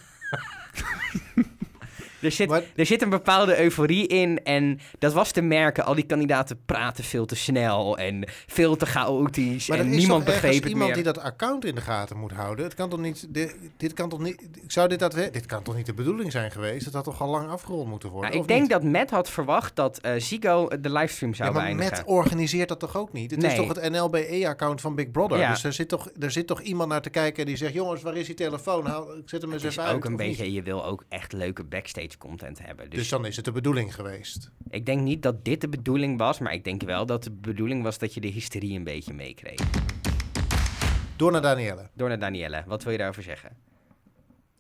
Er, 2.21 2.31
zit, 2.31 2.49
Maar- 2.49 2.63
er 2.77 2.87
zit 2.87 3.03
een 3.03 3.11
bepaalde 3.11 3.61
euforie 3.61 4.07
in 4.07 4.45
en 4.45 4.79
dat 4.99 5.13
was 5.13 5.31
te 5.33 5.41
merken. 5.41 5.85
Al 5.85 5.95
die 5.95 6.07
kandidaten 6.07 6.59
praten 6.67 7.05
veel 7.05 7.27
te 7.27 7.37
snel 7.37 7.99
en 7.99 8.25
veel 8.47 8.77
te 8.77 8.87
chaotisch 8.87 9.69
Maar 9.69 9.79
en 9.79 9.85
er 9.91 9.97
niemand 9.97 10.25
begreep 10.25 10.55
het 10.63 10.65
iemand 10.65 10.85
meer. 10.87 10.95
die 10.95 11.05
dat 11.05 11.19
account 11.19 11.65
in 11.65 11.75
de 11.75 11.81
gaten 11.81 12.17
moet 12.17 12.33
houden. 12.33 12.65
Het 12.65 12.75
kan 12.75 12.89
toch 12.89 13.01
niet, 13.01 13.27
dit, 13.35 13.57
dit 13.77 13.93
kan 13.93 14.09
toch 14.09 14.21
niet, 14.21 14.49
zou 14.67 14.89
dit 14.89 14.99
dat, 14.99 15.13
dit 15.13 15.47
kan 15.47 15.63
toch 15.63 15.77
niet 15.77 15.87
de 15.87 15.95
bedoeling 15.95 16.33
zijn 16.33 16.51
geweest? 16.51 16.85
Het 16.85 16.95
had 16.95 17.05
toch 17.05 17.21
al 17.21 17.29
lang 17.29 17.49
afgerond 17.49 17.89
moeten 17.89 18.09
worden? 18.11 18.31
Nou, 18.31 18.43
ik 18.43 18.49
denk 18.49 18.61
niet? 18.61 18.71
dat 18.71 18.83
Matt 18.83 19.11
had 19.11 19.31
verwacht 19.31 19.77
dat 19.77 19.99
eh 19.99 20.13
Zico 20.19 20.69
de 20.81 20.91
livestream 20.93 21.35
zou 21.35 21.49
Ja, 21.49 21.55
maar 21.55 21.65
beëindigen. 21.65 21.93
Matt 21.97 22.09
organiseert 22.09 22.69
dat 22.69 22.81
toch 22.81 22.97
ook 22.97 23.13
niet? 23.13 23.31
Het 23.31 23.41
Nee. 23.41 23.51
is 23.51 23.57
toch 23.57 23.69
het 23.75 23.91
NLBE-account 23.93 24.81
van 24.81 24.95
Big 24.95 25.11
Brother? 25.11 25.39
Ja. 25.39 25.51
Dus 25.51 25.65
er 25.65 25.73
zit, 25.73 25.89
toch, 25.89 26.09
er 26.21 26.31
zit 26.31 26.47
toch 26.47 26.61
iemand 26.61 26.89
naar 26.89 27.03
te 27.03 27.11
kijken 27.11 27.47
die 27.47 27.57
zegt... 27.57 27.73
jongens, 27.75 28.03
waar 28.03 28.17
is 28.17 28.27
die 28.27 28.35
telefoon? 28.35 28.87
Haal, 28.87 29.17
ik 29.17 29.23
zet 29.29 29.43
hem 29.43 29.53
eens 29.53 29.63
even 29.63 29.83
uit. 29.83 29.95
ook 29.95 30.05
een 30.05 30.11
niet? 30.11 30.19
beetje, 30.21 30.53
je 30.53 30.63
wil 30.63 30.85
ook 30.85 31.05
echt 31.09 31.33
leuke 31.33 31.65
backstage 31.65 32.06
content 32.19 32.59
hebben. 32.59 32.91
Dus, 32.91 32.99
Dus 32.99 33.09
dan 33.09 33.27
is 33.27 33.37
het 33.37 33.45
de 33.45 33.53
bedoeling 33.53 33.95
geweest. 33.95 34.51
ik 34.71 34.87
denk 34.87 35.01
niet 35.01 35.23
dat 35.23 35.45
dit 35.45 35.61
de 35.61 35.69
bedoeling 35.69 36.19
was, 36.19 36.39
maar 36.39 36.53
ik 36.53 36.65
denk 36.65 36.83
wel 36.83 37.07
dat 37.07 37.25
de 37.25 37.31
bedoeling 37.31 37.83
was 37.83 37.99
dat 37.99 38.15
je 38.15 38.21
de 38.21 38.29
hysterie 38.29 38.77
een 38.77 38.85
beetje 38.85 39.15
meekreeg. 39.15 39.61
Door 41.17 41.33
naar 41.33 41.43
Danielle. 41.43 41.91
Door 41.95 42.09
naar 42.09 42.19
Danielle, 42.19 42.65
wat 42.67 42.83
wil 42.83 42.93
je 42.93 42.99
daarover 42.99 43.23
zeggen? 43.23 43.57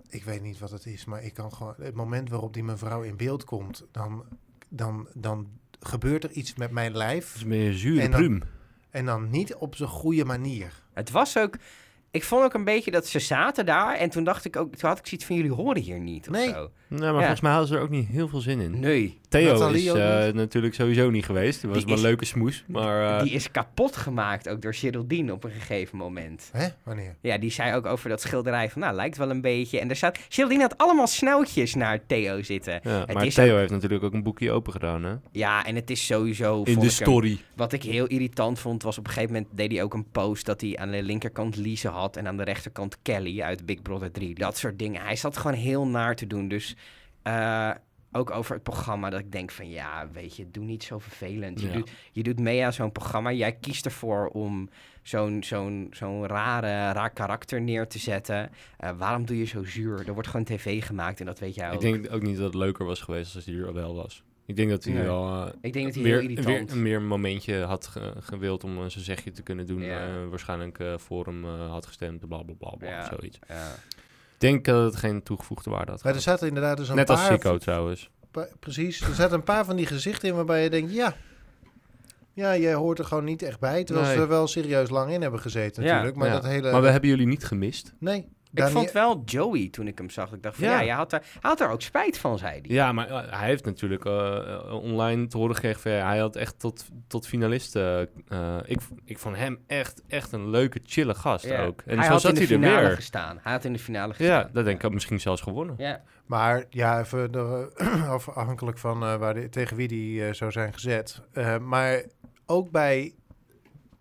Ik 0.08 0.24
weet 0.24 0.42
niet 0.42 0.58
wat 0.58 0.70
het 0.70 0.86
is, 0.86 1.04
maar 1.04 1.22
ik 1.22 1.34
kan 1.34 1.52
gewoon... 1.52 1.74
Het 1.78 1.94
moment 1.94 2.28
waarop 2.28 2.54
die 2.54 2.64
mevrouw 2.64 3.02
in 3.02 3.16
beeld 3.16 3.44
komt... 3.44 3.86
dan, 3.92 4.24
dan, 4.68 5.08
dan 5.14 5.48
gebeurt 5.80 6.24
er 6.24 6.30
iets 6.30 6.54
met 6.54 6.70
mijn 6.70 6.96
lijf. 6.96 7.34
is 7.34 7.44
meer 7.44 7.72
zure 7.72 8.00
En 8.00 8.10
dan-. 8.10 8.42
En 8.90 9.04
dan 9.04 9.30
niet 9.30 9.54
op 9.54 9.74
zo'n 9.74 9.86
goede 9.86 10.24
manier. 10.24 10.82
Het 10.92 11.10
was 11.10 11.38
ook, 11.38 11.56
ik 12.16 12.24
vond 12.24 12.44
ook 12.44 12.54
een 12.54 12.64
beetje 12.64 12.90
dat 12.90 13.06
ze 13.06 13.18
zaten 13.18 13.66
daar 13.66 13.94
en 13.96 14.10
toen 14.10 14.24
dacht 14.24 14.44
ik 14.44 14.56
ook, 14.56 14.74
toen 14.74 14.88
had 14.88 14.98
ik 14.98 15.06
zoiets 15.06 15.26
van 15.26 15.36
jullie 15.36 15.52
horen 15.52 15.82
hier 15.82 16.00
niet 16.00 16.28
of 16.28 16.34
Nee. 16.34 16.48
zo. 16.48 16.70
Nee, 16.88 17.00
maar 17.00 17.12
Ja. 17.12 17.18
volgens 17.18 17.40
mij 17.40 17.50
hadden 17.50 17.68
ze 17.68 17.74
er 17.76 17.80
ook 17.82 17.90
niet 17.90 18.08
heel 18.08 18.28
veel 18.28 18.40
zin 18.40 18.60
in. 18.60 18.80
Nee, 18.80 19.18
Theo 19.28 19.52
Nathalie 19.52 19.92
is 19.92 19.92
eh, 20.26 20.32
natuurlijk 20.34 20.74
sowieso 20.74 21.10
niet 21.10 21.24
geweest. 21.24 21.62
Het 21.62 21.70
was 21.70 21.78
Die 21.78 21.86
wel 21.86 21.96
een 21.96 22.02
leuke 22.02 22.24
smoes. 22.24 22.64
Maar 22.68 23.16
eh, 23.16 23.22
die 23.22 23.32
is 23.32 23.50
kapot 23.50 23.96
gemaakt 23.96 24.48
ook 24.48 24.62
door 24.62 24.74
Geraldine 24.74 25.32
op 25.32 25.44
een 25.44 25.50
gegeven 25.50 25.98
moment. 25.98 26.48
Hè? 26.52 26.66
Wanneer? 26.82 27.16
Ja, 27.20 27.38
die 27.38 27.50
zei 27.50 27.74
ook 27.74 27.86
over 27.86 28.08
dat 28.08 28.20
schilderij 28.20 28.70
van, 28.70 28.80
nou, 28.80 28.94
lijkt 28.94 29.16
wel 29.16 29.30
een 29.30 29.40
beetje. 29.40 29.80
En 29.80 29.90
er 29.90 29.96
staat, 29.96 30.18
Geraldine 30.28 30.62
had 30.62 30.78
allemaal 30.78 31.06
snoutjes 31.06 31.74
naar 31.74 32.06
Theo 32.06 32.42
zitten. 32.42 32.80
ja, 32.82 32.90
Het 32.98 33.12
maar 33.12 33.26
is 33.26 33.34
Theo 33.34 33.56
heeft 33.56 33.70
natuurlijk 33.70 34.04
ook 34.04 34.12
een 34.12 34.22
boekje 34.22 34.50
open 34.52 34.72
gedaan, 34.72 35.04
hè? 35.04 35.14
Ja, 35.32 35.64
en 35.66 35.74
het 35.74 35.90
is 35.90 36.06
sowieso... 36.06 36.56
In 36.58 36.64
de 36.64 36.70
ik 36.70 36.76
hem- 36.78 36.88
story. 36.90 37.38
Wat 37.56 37.72
ik 37.72 37.82
heel 37.82 38.06
irritant 38.06 38.58
vond, 38.58 38.82
was 38.82 38.98
op 38.98 39.06
een 39.06 39.12
gegeven 39.12 39.34
moment 39.34 39.56
deed 39.56 39.72
hij 39.72 39.82
ook 39.82 39.94
een 39.94 40.10
post 40.12 40.46
dat 40.46 40.60
hij 40.60 40.76
aan 40.76 40.90
de 40.90 41.02
linkerkant 41.02 41.56
Lise 41.56 41.88
had 41.88 42.05
en 42.14 42.26
aan 42.26 42.36
de 42.36 42.42
rechterkant 42.42 43.02
Kelly 43.02 43.42
uit 43.42 43.66
Big 43.66 43.82
Brother 43.82 44.10
3. 44.12 44.34
Dat 44.34 44.56
soort 44.56 44.78
dingen. 44.78 45.02
Hij 45.02 45.16
zat 45.16 45.36
gewoon 45.36 45.56
heel 45.56 45.86
naar 45.86 46.16
te 46.16 46.26
doen. 46.26 46.48
Dus 46.48 46.76
eh, 47.22 47.70
ook 48.12 48.30
over 48.30 48.54
het 48.54 48.62
programma 48.62 49.10
dat 49.10 49.20
ik 49.20 49.32
denk 49.32 49.50
van 49.50 49.68
ja, 49.70 50.08
weet 50.12 50.36
je, 50.36 50.50
doe 50.50 50.64
niet 50.64 50.84
zo 50.84 50.98
vervelend. 50.98 51.60
Je, 51.60 51.66
Ja. 51.66 51.72
doet, 51.72 51.90
je 52.12 52.22
doet 52.22 52.40
mee 52.40 52.64
aan 52.64 52.72
zo'n 52.72 52.92
programma. 52.92 53.32
Jij 53.32 53.52
kiest 53.52 53.84
ervoor 53.84 54.26
om 54.28 54.68
zo'n 55.02 55.42
zo'n 55.42 55.86
zo'n 55.90 56.26
rare, 56.26 56.92
raar 56.92 57.10
karakter 57.10 57.60
neer 57.60 57.86
te 57.88 57.98
zetten. 57.98 58.50
Eh, 58.78 58.90
waarom 58.98 59.26
doe 59.26 59.38
je 59.38 59.44
zo 59.44 59.64
zuur? 59.64 60.06
Er 60.06 60.12
wordt 60.12 60.28
gewoon 60.28 60.44
tv 60.44 60.84
gemaakt 60.84 61.20
en 61.20 61.26
dat 61.26 61.38
weet 61.38 61.54
jij 61.54 61.68
ook. 61.68 61.74
Ik 61.74 61.80
denk 62.02 62.12
ook 62.14 62.22
niet 62.22 62.36
dat 62.36 62.44
het 62.46 62.54
leuker 62.54 62.84
was 62.86 63.00
geweest 63.00 63.34
als 63.34 63.44
hij 63.44 63.54
er 63.54 63.72
wel 63.72 63.94
was. 63.94 64.22
Ik 64.46 64.56
denk 64.56 64.70
dat 64.70 64.84
hij 64.84 65.02
wel 65.02 65.26
eh, 65.46 65.52
Ik 65.60 65.72
denk 65.72 65.84
dat 65.86 65.94
hij 65.94 66.02
weer, 66.04 66.20
heel 66.20 66.44
weer 66.66 66.76
meer 66.76 66.96
een 66.96 67.06
momentje 67.06 67.60
had 67.62 67.86
ge- 67.86 68.12
gewild 68.20 68.64
om 68.64 68.78
een 68.78 68.90
zijn 68.90 69.04
zegje 69.04 69.30
te 69.30 69.42
kunnen 69.42 69.66
doen. 69.66 69.82
Ja. 69.82 70.00
eh, 70.06 70.28
waarschijnlijk 70.30 70.78
eh, 70.78 70.98
voor 70.98 71.24
hem 71.26 71.44
had 71.44 71.86
gestemd, 71.86 72.28
bla 72.28 72.42
bla 72.42 72.54
bla, 72.58 72.70
bla 72.78 72.88
Ja. 72.88 73.08
zoiets. 73.18 73.38
Ja. 73.48 73.66
Ik 74.34 74.42
denk 74.42 74.64
dat 74.64 74.84
het 74.84 74.96
geen 74.96 75.22
toegevoegde 75.22 75.70
waarde 75.70 75.90
had. 75.92 76.02
Maar 76.04 76.14
er 76.14 76.20
zaten 76.20 76.48
inderdaad 76.48 76.76
dus 76.76 76.88
een 76.88 76.96
Net 76.96 77.10
als. 77.10 77.26
Chico 77.28 77.58
trouwens. 77.58 78.10
pa- 78.30 78.48
precies, 78.60 79.00
er 79.00 79.14
zaten 79.14 79.34
een 79.36 79.42
paar 79.44 79.64
van 79.64 79.76
die 79.76 79.86
gezichten 79.86 80.28
in 80.28 80.34
waarbij 80.34 80.62
je 80.62 80.70
denkt, 80.70 80.92
ja... 80.92 81.14
Ja, 82.32 82.56
jij 82.56 82.74
hoort 82.74 82.98
er 82.98 83.04
gewoon 83.04 83.24
niet 83.24 83.42
echt 83.42 83.60
bij. 83.60 83.84
Terwijl 83.84 84.06
ze 84.06 84.12
Nee. 84.12 84.22
er 84.22 84.28
wel 84.28 84.46
serieus 84.46 84.88
lang 84.90 85.12
in 85.12 85.22
hebben 85.22 85.40
gezeten 85.40 85.82
Ja. 85.82 85.88
natuurlijk. 85.88 86.16
Maar 86.16 86.26
Ja. 86.28 86.32
dat 86.34 86.44
hele... 86.44 86.70
Maar 86.72 86.82
we 86.82 86.88
hebben 86.88 87.10
jullie 87.10 87.26
niet 87.26 87.44
gemist. 87.44 87.94
Nee. 87.98 88.28
Ik 88.64 88.64
vond 88.72 88.92
wel 88.92 89.22
Joey 89.24 89.68
toen 89.70 89.86
ik 89.86 89.98
hem 89.98 90.10
zag. 90.10 90.32
Ik 90.32 90.42
dacht 90.42 90.56
van 90.56 90.64
ja, 90.68 90.74
Ja. 90.80 90.80
je 90.80 90.92
had 90.92 91.12
er, 91.12 91.18
hij 91.20 91.40
had 91.50 91.60
er 91.60 91.68
ook 91.68 91.82
spijt 91.82 92.18
van, 92.18 92.38
zei 92.38 92.50
hij. 92.52 92.60
Ja, 92.62 92.92
maar 92.92 93.08
eh, 93.08 93.38
hij 93.38 93.46
heeft 93.48 93.64
natuurlijk 93.64 94.04
eh, 94.04 94.36
eh, 94.54 94.72
online 94.72 95.26
te 95.26 95.36
horen 95.36 95.54
gekregen... 95.54 95.80
van, 95.80 95.90
ja, 95.92 96.06
hij 96.06 96.18
had 96.18 96.36
echt 96.36 96.58
tot, 96.58 96.84
tot 97.06 97.26
finalisten... 97.26 98.08
eh, 98.28 98.56
ik, 98.64 98.78
ik 99.04 99.18
vond 99.18 99.36
hem 99.36 99.58
echt, 99.66 100.02
echt 100.08 100.32
een 100.32 100.50
leuke, 100.50 100.80
chille 100.84 101.14
gast 101.14 101.44
Ja. 101.44 101.64
ook. 101.64 101.82
En 101.86 101.96
hij 101.96 102.04
zo 102.06 102.12
had 102.12 102.20
zat 102.20 102.30
in 102.32 102.36
de 102.38 102.44
hij 102.46 102.54
er 102.56 102.62
finale 102.62 102.86
weer. 102.86 102.96
gestaan. 102.96 103.38
Hij 103.42 103.52
had 103.52 103.64
in 103.64 103.72
de 103.72 103.78
finale 103.78 104.14
gestaan. 104.14 104.38
Ja, 104.40 104.50
dat 104.52 104.64
denk 104.64 104.82
ik 104.82 104.92
misschien 104.92 105.20
zelfs 105.20 105.40
gewonnen. 105.42 105.74
Ja. 105.78 106.02
Maar 106.26 106.64
ja, 106.70 107.00
even 107.00 107.32
er, 107.32 107.68
af- 108.14 108.28
afhankelijk 108.28 108.78
van 108.78 109.02
eh, 109.02 109.16
waar 109.16 109.48
tegen 109.48 109.76
wie 109.76 109.88
die 109.88 110.32
zou 110.34 110.52
zijn 110.52 110.72
gezet. 110.72 111.20
Eh, 111.32 111.58
maar 111.58 112.02
ook 112.46 112.70
bij 112.70 113.14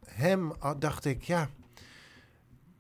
hem 0.06 0.52
ah, 0.60 0.80
dacht 0.80 1.06
ik, 1.06 1.24
ja, 1.24 1.48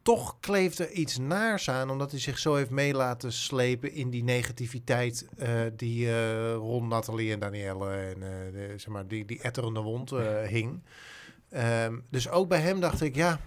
toch 0.05 0.39
kleeft 0.39 0.79
er 0.79 0.91
iets 0.91 1.17
naars 1.17 1.69
aan, 1.69 1.89
omdat 1.89 2.11
hij 2.11 2.19
zich 2.19 2.37
zo 2.37 2.55
heeft 2.55 2.69
mee 2.69 2.93
laten 2.93 3.33
slepen 3.33 3.91
in 3.93 4.09
die 4.09 4.23
negativiteit 4.23 5.27
eh, 5.37 5.49
die 5.75 6.07
eh, 6.09 6.53
rond 6.53 6.87
Nathalie 6.89 7.31
en 7.31 7.39
Danielle 7.39 7.89
en 7.89 8.23
eh, 8.23 8.29
de, 8.53 8.73
zeg 8.77 8.87
maar, 8.87 9.07
die, 9.07 9.25
die 9.25 9.41
etterende 9.41 9.79
wond 9.81 10.11
eh, 10.11 10.41
hing. 10.47 10.83
Ehm, 11.49 11.99
dus 12.09 12.29
ook 12.29 12.47
bij 12.49 12.59
hem 12.61 12.79
dacht 12.79 13.01
ik, 13.01 13.15
ja, 13.15 13.39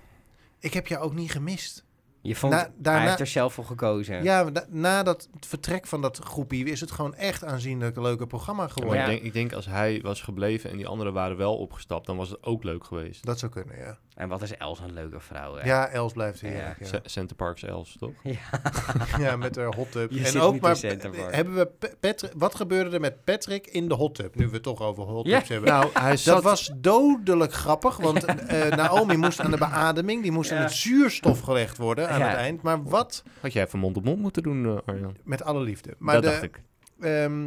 ik 0.58 0.74
heb 0.74 0.86
jou 0.86 1.02
ook 1.04 1.14
niet 1.14 1.30
gemist. 1.30 1.84
Je 2.22 2.36
vond, 2.36 2.52
Na- 2.52 2.70
daarna- 2.76 2.98
hij 2.98 3.08
heeft 3.08 3.20
er 3.20 3.26
zelf 3.26 3.54
voor 3.54 3.64
gekozen. 3.64 4.22
Ja, 4.22 4.42
maar 4.42 4.52
da- 4.52 4.66
na 4.68 5.02
dat 5.02 5.28
vertrek 5.40 5.86
van 5.86 6.02
dat 6.02 6.18
groepie 6.18 6.64
is 6.64 6.80
het 6.80 6.90
gewoon 6.90 7.14
echt 7.14 7.44
aanzienlijk 7.44 7.96
een 7.96 8.02
leuke 8.02 8.26
programma 8.26 8.68
geworden. 8.68 8.88
maar 8.98 8.98
Ja. 8.98 9.04
ik, 9.04 9.10
denk, 9.10 9.26
ik 9.26 9.32
denk 9.32 9.52
als 9.52 9.66
hij 9.66 10.00
was 10.02 10.22
gebleven 10.22 10.70
en 10.70 10.76
die 10.76 10.86
anderen 10.86 11.12
waren 11.12 11.36
wel 11.36 11.56
opgestapt... 11.56 12.06
dan 12.06 12.16
was 12.16 12.30
het 12.30 12.42
ook 12.42 12.64
leuk 12.64 12.84
geweest. 12.84 13.24
Dat 13.24 13.38
zou 13.38 13.52
kunnen, 13.52 13.76
ja. 13.78 13.98
En 14.18 14.28
wat 14.28 14.42
is 14.42 14.56
Els 14.56 14.80
een 14.80 14.92
leuke 14.92 15.20
vrouw, 15.20 15.54
hè? 15.54 15.64
Ja, 15.66 15.88
Els 15.88 16.12
blijft 16.12 16.40
hier. 16.40 16.52
Ja. 16.56 16.76
Ja, 16.80 17.00
Center 17.04 17.36
Parks 17.36 17.62
Els, 17.62 17.96
toch? 17.98 18.12
ja. 19.18 19.36
met 19.36 19.56
haar 19.56 19.74
hot 19.74 19.92
tub. 19.92 20.10
Je 20.10 20.18
en 20.18 20.26
zit 20.26 20.40
ook 20.42 20.52
niet 20.52 20.62
maar 20.62 20.70
in 20.70 20.76
Center 20.76 21.10
Park. 21.10 21.34
hebben 21.34 21.54
we 21.54 21.70
Patrick, 22.00 22.32
wat 22.36 22.54
gebeurde 22.54 22.90
er 22.90 23.00
met 23.00 23.24
Patrick 23.24 23.66
in 23.66 23.88
de 23.88 23.94
hot 23.94 24.14
tub? 24.14 24.34
Nu 24.34 24.46
we 24.46 24.52
het 24.54 24.62
toch 24.62 24.80
over 24.82 25.02
hot 25.02 25.26
Ja. 25.26 25.36
tubs 25.36 25.48
hebben. 25.48 25.68
Nou, 25.70 25.90
hij 25.92 26.16
Dat 26.24 26.42
was 26.42 26.70
dodelijk 26.76 27.52
grappig, 27.52 27.96
want 27.96 28.24
eh, 28.24 28.66
Naomi 28.76 29.16
moest 29.16 29.40
aan 29.40 29.50
de 29.50 29.56
beademing, 29.58 30.22
die 30.22 30.32
moest 30.32 30.50
Ja. 30.50 30.56
in 30.56 30.62
het 30.62 30.72
zuurstof 30.72 31.40
gelegd 31.40 31.76
worden 31.76 32.10
aan 32.10 32.18
Ja. 32.18 32.28
het 32.28 32.36
eind. 32.36 32.62
Maar 32.62 32.82
wat, 32.82 33.22
Had 33.40 33.52
jij 33.52 33.66
van 33.68 33.78
mond 33.80 33.96
op 33.96 34.04
mond 34.04 34.18
moeten 34.20 34.42
doen, 34.42 34.66
eh, 34.66 34.76
Arjan? 34.86 35.16
met 35.24 35.42
alle 35.42 35.60
liefde. 35.62 35.94
Maar, 35.98 36.14
dat 36.14 36.22
de, 36.22 36.28
dacht 36.30 36.42
ik. 36.42 36.62
ehm, 37.00 37.44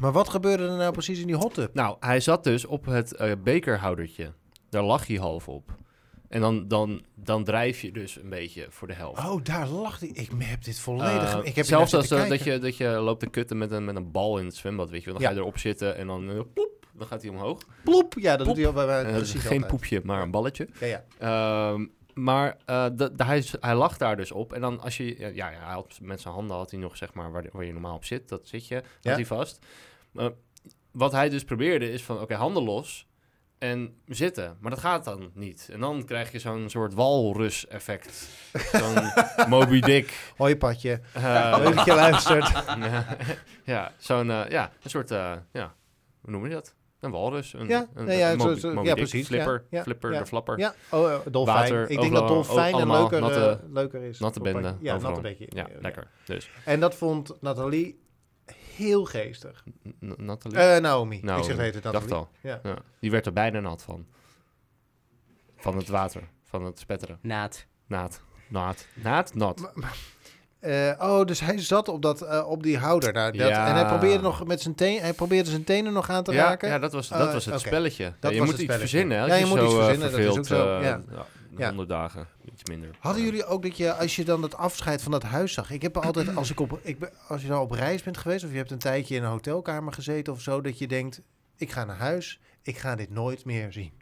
maar 0.00 0.12
wat 0.12 0.28
gebeurde 0.28 0.68
er 0.68 0.76
nou 0.76 0.92
precies 0.92 1.20
in 1.20 1.26
die 1.26 1.36
hot 1.36 1.54
tub? 1.54 1.74
Nou, 1.74 1.96
hij 2.00 2.20
zat 2.20 2.44
dus 2.44 2.64
op 2.66 2.84
het 2.86 3.14
eh, 3.14 3.32
bekerhoudertje. 3.44 4.32
Daar 4.70 4.82
lag 4.82 5.06
hij 5.06 5.16
half 5.16 5.48
op. 5.48 5.78
En 6.30 6.40
dan, 6.40 6.68
dan, 6.68 7.02
dan 7.14 7.44
drijf 7.44 7.80
je 7.80 7.92
dus 7.92 8.16
een 8.16 8.28
beetje 8.28 8.66
voor 8.68 8.88
de 8.88 8.94
helft. 8.94 9.24
Oh, 9.28 9.44
daar 9.44 9.68
lag 9.68 10.00
hij. 10.00 10.08
Ik 10.08 10.30
heb 10.38 10.64
dit 10.64 10.80
volledig... 10.80 11.34
Eh, 11.34 11.40
ik 11.46 11.56
heb 11.56 11.64
zelfs 11.66 11.94
als 11.94 12.10
eh, 12.10 12.28
dat, 12.28 12.44
je, 12.44 12.58
dat 12.58 12.76
je 12.76 12.88
loopt 12.88 13.20
te 13.20 13.26
kutten 13.30 13.58
met 13.58 13.70
een, 13.70 13.84
met 13.84 13.96
een 13.96 14.10
bal 14.10 14.38
in 14.38 14.44
het 14.44 14.56
zwembad, 14.56 14.90
weet 14.90 15.04
je. 15.04 15.12
Dan 15.12 15.20
Ja. 15.20 15.26
ga 15.28 15.34
je 15.34 15.40
erop 15.40 15.58
zitten 15.58 15.96
en 15.96 16.06
dan, 16.06 16.30
eh, 16.30 16.40
ploep, 16.54 16.86
dan 16.92 17.06
gaat 17.06 17.22
hij 17.22 17.30
omhoog. 17.30 17.60
Ploep! 17.84 18.14
Ja, 18.18 18.36
dat 18.36 18.46
doet 18.46 18.56
hij 18.56 18.66
al 18.66 18.72
bij 18.72 19.04
precies 19.04 19.40
geen 19.40 19.50
altijd. 19.52 19.66
poepje, 19.66 20.00
maar 20.04 20.22
een 20.22 20.30
balletje. 20.30 20.68
Ja, 20.80 20.86
ja. 20.86 21.04
Ehm, 21.18 21.86
maar 22.14 22.56
dat- 22.66 22.96
dat- 22.96 23.22
hij, 23.26 23.44
hij 23.60 23.74
lag 23.74 23.96
daar 23.96 24.16
dus 24.16 24.32
op. 24.32 24.52
En 24.52 24.60
dan 24.60 24.80
als 24.80 24.96
je... 24.96 25.18
Ja, 25.18 25.28
ja, 25.28 25.46
hij 25.48 25.72
had, 25.74 25.98
met 26.02 26.20
zijn 26.20 26.34
handen 26.34 26.56
had 26.56 26.70
hij 26.70 26.80
nog, 26.80 26.96
zeg 26.96 27.14
maar, 27.14 27.32
waar, 27.32 27.44
waar 27.52 27.64
je 27.64 27.72
normaal 27.72 27.94
op 27.96 28.04
zit. 28.04 28.28
Dat 28.28 28.46
zit 28.48 28.66
je, 28.68 28.74
had 29.02 29.14
hij 29.14 29.26
vast. 29.26 29.58
Wat 30.90 31.12
hij 31.12 31.28
dus 31.28 31.44
probeerde 31.44 31.92
is 31.92 32.02
van, 32.02 32.20
oké, 32.20 32.34
handen 32.34 32.62
los 32.62 33.06
en 33.60 33.94
zitten. 34.06 34.56
Maar 34.60 34.70
dat 34.70 34.80
gaat 34.80 35.04
dan 35.04 35.30
niet. 35.34 35.68
En 35.72 35.80
dan 35.80 36.04
krijg 36.04 36.32
je 36.32 36.38
zo'n 36.38 36.68
soort 36.70 36.94
walrus-effect. 36.94 38.28
Zo'n 38.72 38.94
Moby 39.58 39.80
Dick. 39.80 40.32
Hoi, 40.36 40.56
Patje. 40.56 41.00
eh, 41.12 41.56
Leuk 41.58 41.74
dat 41.76 41.84
je 41.84 41.94
luistert. 41.94 42.52
ja, 43.64 43.92
zo'n, 43.98 44.30
eh, 44.30 44.48
ja, 44.48 44.72
een 44.82 44.90
soort, 44.90 45.10
eh, 45.10 45.32
ja, 45.52 45.74
hoe 46.20 46.30
noem 46.30 46.46
je 46.46 46.52
dat? 46.54 46.74
Een 47.00 47.10
walrus. 47.10 47.52
Een, 47.52 47.68
Ja, 47.68 47.86
een, 47.94 48.04
nee, 48.04 48.18
ja, 48.18 48.32
een 48.32 48.40
zo- 48.40 48.46
Moby- 48.46 48.60
zo- 48.60 48.72
Moby 48.74 48.88
ja, 48.88 48.94
Dick, 48.94 49.08
precies, 49.08 49.26
Flipper, 49.26 49.64
ja, 49.70 49.82
flipper, 49.82 50.10
de 50.18 50.26
flapper. 50.26 50.58
Ja, 50.58 50.74
oh, 50.90 51.12
dolfijn. 51.30 51.56
Water, 51.58 51.90
ik 51.90 52.00
denk 52.00 52.12
dat 52.12 52.28
dolfijn 52.28 52.74
een 52.74 52.90
leuker, 52.90 53.20
natte- 53.20 53.60
leuker 53.70 54.02
is. 54.02 54.18
Natte 54.18 54.40
bende. 54.40 54.76
Ja, 54.80 54.94
overal. 54.94 55.10
natte 55.10 55.22
beetje. 55.28 55.46
Ja, 55.48 55.66
lekker. 55.80 56.06
Dus, 56.24 56.50
En 56.64 56.80
dat 56.80 56.94
vond 56.94 57.32
Nathalie 57.40 58.00
heel 58.80 59.04
geestig. 59.04 59.64
N- 60.04 60.14
Nathalie? 60.16 60.58
Eh 60.58 60.80
Naomi. 60.80 61.16
Ik 61.16 61.22
Naomi, 61.22 61.44
zeg 61.44 61.56
het 61.56 61.72
dacht 61.82 61.84
Nathalie. 61.94 62.14
al. 62.14 62.28
Ja. 62.40 62.60
Ja, 62.62 62.74
die 63.00 63.10
werd 63.10 63.26
er 63.26 63.32
bijna 63.32 63.60
nat 63.60 63.82
van. 63.82 64.06
Van 65.56 65.76
het 65.76 65.88
water, 65.88 66.22
van 66.44 66.64
het 66.64 66.78
spetteren. 66.78 67.18
Naad. 67.22 67.66
Naad. 67.86 68.20
Naad. 68.48 68.86
Naad, 68.94 69.34
nat. 69.34 69.72
Eh, 70.60 70.92
oh, 70.98 71.24
dus 71.24 71.40
hij 71.40 71.58
zat 71.58 71.88
op, 71.88 72.02
dat, 72.02 72.22
eh, 72.22 72.48
op 72.48 72.62
die 72.62 72.78
houder. 72.78 73.12
Nou, 73.12 73.36
dat, 73.36 73.48
Ja. 73.48 73.66
En 73.68 73.74
hij 73.74 73.86
probeerde, 73.86 74.22
nog 74.22 74.46
met 74.46 74.60
zijn 74.60 74.74
teen, 74.74 75.00
hij 75.00 75.12
probeerde 75.12 75.50
zijn 75.50 75.64
tenen 75.64 75.92
nog 75.92 76.10
aan 76.10 76.24
te 76.24 76.32
Ja, 76.32 76.44
raken. 76.44 76.68
ja, 76.68 76.78
dat 76.78 76.92
was, 76.92 77.08
dat 77.08 77.26
Oh, 77.26 77.32
was 77.32 77.44
het 77.44 77.60
spelletje. 77.60 78.04
Ja, 78.04 78.14
Dat 78.20 78.32
je 78.32 78.38
was 78.38 78.46
moet 78.48 78.56
het 78.58 78.66
iets 78.68 78.76
verzinnen. 78.78 79.18
hè, 79.18 79.26
Ja, 79.26 79.34
je 79.34 79.46
moet 79.46 79.58
zo, 79.58 79.64
iets 79.64 79.74
verzinnen, 79.74 80.10
dat 80.10 80.20
is 80.20 80.38
ook 80.38 80.46
zo, 80.46 80.80
ja. 81.50 81.56
ja, 81.58 81.62
Ja. 81.62 81.66
100 81.68 81.88
dagen, 81.88 82.28
iets 82.52 82.62
minder. 82.64 82.90
Hadden 82.98 83.22
Ja. 83.22 83.28
jullie 83.28 83.44
ook 83.44 83.62
dat 83.62 83.76
je, 83.76 83.92
als 83.94 84.16
je 84.16 84.24
dan 84.24 84.42
het 84.42 84.56
afscheid 84.56 85.02
van 85.02 85.12
dat 85.12 85.22
huis 85.22 85.52
zag... 85.52 85.70
Ik 85.70 85.82
heb 85.82 85.96
altijd, 85.96 86.36
als, 86.36 86.50
ik 86.50 86.60
op, 86.60 86.78
ik 86.82 86.98
ben, 86.98 87.10
als 87.28 87.42
je 87.42 87.48
nou 87.48 87.62
op 87.62 87.70
reis 87.70 88.02
bent 88.02 88.16
geweest... 88.18 88.44
of 88.44 88.50
je 88.50 88.56
hebt 88.56 88.70
een 88.70 88.78
tijdje 88.78 89.14
in 89.14 89.22
een 89.22 89.30
hotelkamer 89.30 89.92
gezeten 89.92 90.32
of 90.32 90.40
zo... 90.40 90.60
dat 90.60 90.78
je 90.78 90.86
denkt, 90.86 91.22
ik 91.56 91.70
ga 91.72 91.84
naar 91.84 91.96
huis, 91.96 92.40
ik 92.62 92.78
ga 92.78 92.94
dit 92.94 93.10
nooit 93.10 93.44
meer 93.44 93.72
zien. 93.72 93.92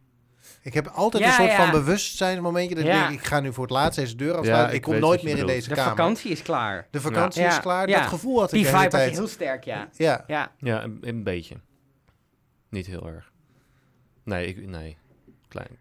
Ik 0.63 0.75
heb 0.75 0.87
altijd 0.87 1.23
Ja, 1.23 1.29
een 1.29 1.35
soort 1.35 1.51
ja. 1.51 1.57
van 1.57 1.71
bewustzijnsmomentje... 1.71 2.75
dat 2.75 2.85
Ja. 2.85 3.03
ik 3.03 3.09
denk, 3.09 3.21
ik 3.21 3.27
ga 3.27 3.41
nu 3.41 3.53
voor 3.53 3.63
het 3.65 3.73
laatst 3.73 3.99
deze 3.99 4.15
deur 4.17 4.35
afsluiten... 4.35 4.63
Ja, 4.65 4.69
ik 4.69 4.75
ik 4.75 4.83
kom 4.83 4.99
nooit 4.99 5.23
meer 5.23 5.39
in 5.39 5.47
deze 5.47 5.69
De 5.69 5.75
kamer. 5.75 5.91
vakantie 5.97 6.31
is 6.31 6.43
klaar. 6.43 6.87
De 6.91 7.01
vakantie 7.01 7.43
Ja. 7.43 7.49
is 7.49 7.61
klaar, 7.61 7.89
Ja. 7.89 7.99
dat 8.01 8.09
gevoel 8.09 8.41
had 8.41 8.51
Die 8.51 8.65
ik 8.65 8.71
de 8.71 8.77
hele 8.77 8.89
tijd. 8.91 9.13
heel 9.13 9.27
sterk, 9.29 9.65
ja. 9.65 9.89
Ja, 9.97 10.25
Ja. 10.27 10.53
Ja, 10.59 10.83
een, 10.85 10.99
een 11.01 11.23
beetje. 11.23 11.61
Niet 12.71 12.87
heel 12.87 13.07
erg. 13.09 13.33
Nee, 14.25 14.47
ik, 14.47 14.67
nee. 14.67 14.97
Klein. 15.49 15.79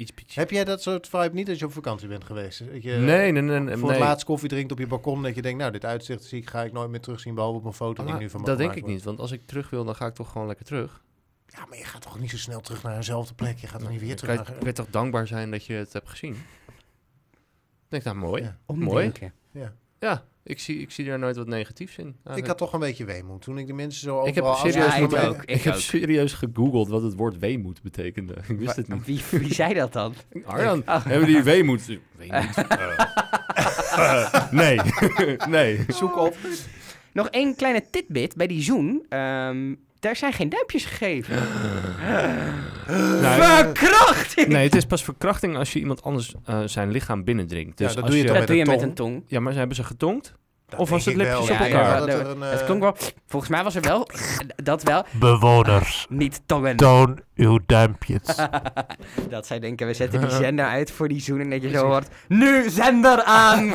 Iets 0.00 0.10
pietje. 0.10 0.40
Heb 0.40 0.50
jij 0.50 0.64
dat 0.64 0.82
soort 0.82 1.08
vibe 1.08 1.30
niet 1.32 1.48
als 1.48 1.58
je 1.58 1.64
op 1.64 1.72
vakantie 1.72 2.08
bent 2.08 2.24
geweest? 2.24 2.72
Dat 2.72 2.82
je 2.82 2.92
Nee, 2.92 3.32
nee, 3.32 3.42
nee. 3.42 3.60
nee, 3.60 3.76
voor 3.76 3.88
nee. 3.88 3.98
het 3.98 4.06
laatst 4.06 4.24
koffie 4.24 4.48
drinkt 4.48 4.72
op 4.72 4.78
je 4.78 4.86
balkon... 4.86 5.22
dat 5.22 5.34
je 5.34 5.42
denkt, 5.42 5.58
nou, 5.58 5.72
dit 5.72 5.84
uitzicht 5.84 6.24
zie 6.24 6.40
ik, 6.40 6.50
ga 6.50 6.62
ik 6.62 6.72
nooit 6.72 6.90
meer 6.90 7.00
terugzien... 7.00 7.34
behalve 7.34 7.58
op 7.58 7.64
een 7.64 7.72
foto 7.72 8.04
die 8.04 8.14
ik 8.14 8.20
nu 8.20 8.30
van 8.30 8.40
me 8.40 8.46
dat 8.46 8.58
denk 8.58 8.74
ik 8.74 8.86
niet, 8.86 9.02
want 9.02 9.18
als 9.18 9.32
ik 9.32 9.46
terug 9.46 9.70
wil, 9.70 9.84
dan 9.84 9.94
ga 9.94 10.06
ik 10.06 10.14
toch 10.14 10.30
gewoon 10.30 10.46
lekker 10.46 10.64
terug. 10.64 11.02
Ja, 11.46 11.66
maar 11.68 11.78
je 11.78 11.84
gaat 11.84 12.02
toch 12.02 12.18
niet 12.20 12.30
zo 12.30 12.36
snel 12.36 12.60
terug 12.60 12.82
naar 12.82 12.96
dezelfde 12.96 13.34
plek? 13.34 13.58
Je 13.58 13.66
gaat 13.66 13.80
toch 13.80 13.90
niet 13.90 14.00
weer 14.00 14.08
Dan 14.08 14.16
terug 14.16 14.36
kan 14.36 14.44
je, 14.44 14.52
naar... 14.52 14.64
je 14.64 14.72
toch 14.72 14.90
dankbaar 14.90 15.26
zijn 15.26 15.50
dat 15.50 15.64
je 15.64 15.72
het 15.72 15.92
hebt 15.92 16.08
gezien? 16.08 16.32
Ik 16.32 17.88
denk, 17.88 18.04
nou 18.04 18.16
mooi. 18.16 18.42
Ja. 18.42 18.58
Mooi. 18.66 19.12
Ja. 19.50 19.74
Ja, 20.00 20.24
ik 20.42 20.58
zie, 20.60 20.80
ik 20.80 20.90
zie 20.90 21.04
daar 21.04 21.18
nooit 21.18 21.36
wat 21.36 21.46
negatiefs 21.46 21.96
in. 21.96 22.16
Ik 22.34 22.46
had 22.46 22.58
toch 22.58 22.72
een 22.72 22.80
beetje 22.80 23.04
weemoed 23.04 23.42
toen 23.42 23.58
ik 23.58 23.66
die 23.66 23.74
mensen 23.74 24.00
zo 24.02 24.24
Ik 24.24 24.34
heb 24.34 24.44
overal 24.44 24.70
serieus, 24.70 24.96
Ja, 24.96 25.20
ik 25.22 25.28
ook, 25.28 25.42
ik 25.42 25.50
ik 25.50 25.62
heb 25.62 25.74
serieus 25.74 26.32
gegoogeld 26.32 26.88
wat 26.88 27.02
het 27.02 27.14
woord 27.14 27.38
weemoed 27.38 27.82
betekende. 27.82 28.34
Ik 28.48 28.58
wist 28.58 28.76
het 28.76 28.88
niet. 28.88 29.04
Wie, 29.04 29.40
wie 29.40 29.54
zei 29.54 29.74
dat 29.74 29.92
dan? 29.92 30.14
Arjan, 30.44 30.82
Oh. 30.86 31.04
hebben 31.04 31.26
die 31.28 31.42
weemoed? 31.42 31.86
Weemoed? 32.16 32.56
Nee, 34.50 34.80
nee. 35.48 35.84
Zoek 35.88 36.16
op. 36.16 36.36
Nog 37.12 37.28
één 37.28 37.56
kleine 37.56 37.84
tidbit 37.90 38.36
bij 38.36 38.46
die 38.46 38.62
zoen. 38.62 39.06
Ehm, 39.08 39.74
daar 40.00 40.16
zijn 40.16 40.32
geen 40.32 40.48
duimpjes 40.48 40.84
gegeven. 40.84 41.36
Nee, 42.90 43.40
Verkrachting! 43.40 44.48
nee, 44.48 44.64
het 44.64 44.74
is 44.74 44.84
pas 44.84 45.04
verkrachting 45.04 45.56
als 45.56 45.72
je 45.72 45.78
iemand 45.78 46.02
anders 46.02 46.34
eh, 46.44 46.60
zijn 46.64 46.90
lichaam 46.90 47.24
binnendringt. 47.24 47.78
Dus 47.78 47.88
Ja, 47.88 47.94
dat 47.94 48.02
als 48.02 48.12
doe 48.12 48.20
je 48.22 48.26
toch 48.28 48.36
dat 48.38 48.46
doe 48.46 48.56
je 48.56 48.64
met 48.64 48.74
met 48.74 48.82
een 48.82 48.88
een 48.88 48.94
tong. 48.94 49.22
Ja, 49.26 49.40
maar 49.40 49.52
ze 49.52 49.58
hebben 49.58 49.76
ze 49.76 49.84
getongd? 49.84 50.34
Dat 50.68 50.80
Of 50.80 50.90
was 50.90 51.04
denk 51.04 51.16
het 51.18 51.26
ik 51.26 51.32
lipjes 51.32 51.48
wel. 51.48 51.56
op 51.66 51.72
Ja, 51.72 51.78
elkaar? 51.78 51.92
ja, 51.94 51.98
dat 51.98 52.08
Ja, 52.08 52.14
er 52.14 52.26
een, 52.26 52.40
Het 52.40 52.60
eh, 52.60 52.66
klonk 52.66 52.80
wel... 52.82 52.96
Volgens 53.26 53.50
mij 53.50 53.62
was 53.64 53.74
er 53.74 53.82
wel... 53.82 54.08
Dat 54.56 54.82
wel. 54.82 55.04
Bewoners, 55.10 56.06
Niet 56.08 56.40
tongen. 56.46 56.76
toon 56.76 57.20
uw 57.34 57.58
duimpjes. 57.66 58.22
dat 59.30 59.46
zij 59.46 59.58
denken, 59.58 59.86
we 59.86 59.94
zetten 59.94 60.20
die 60.20 60.30
zender 60.44 60.66
uit 60.66 60.90
voor 60.90 61.08
die 61.08 61.20
zoen. 61.20 61.40
En 61.40 61.50
dat 61.50 61.62
je 61.62 61.70
zo 61.70 61.86
hoort... 61.86 62.08
Nu 62.28 62.70
zender 62.70 63.22
aan! 63.22 63.74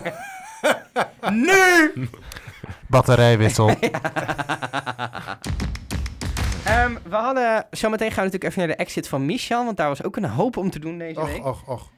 nu! 1.45 1.91
Batterijwissel. 2.88 3.71
Ehm, 6.75 6.95
we 7.09 7.15
hadden... 7.15 7.65
Zometeen 7.71 8.11
gaan 8.11 8.25
we 8.25 8.31
natuurlijk 8.31 8.43
even 8.43 8.59
naar 8.59 8.77
de 8.77 8.83
exit 8.83 9.07
van 9.07 9.25
Michel. 9.25 9.65
Want 9.65 9.77
daar 9.77 9.88
was 9.88 10.03
ook 10.03 10.15
een 10.15 10.25
hoop 10.25 10.57
om 10.57 10.69
te 10.69 10.79
doen 10.79 10.97
deze 10.97 11.25
week. 11.25 11.45
Och, 11.45 11.45
och, 11.45 11.67
och. 11.67 11.89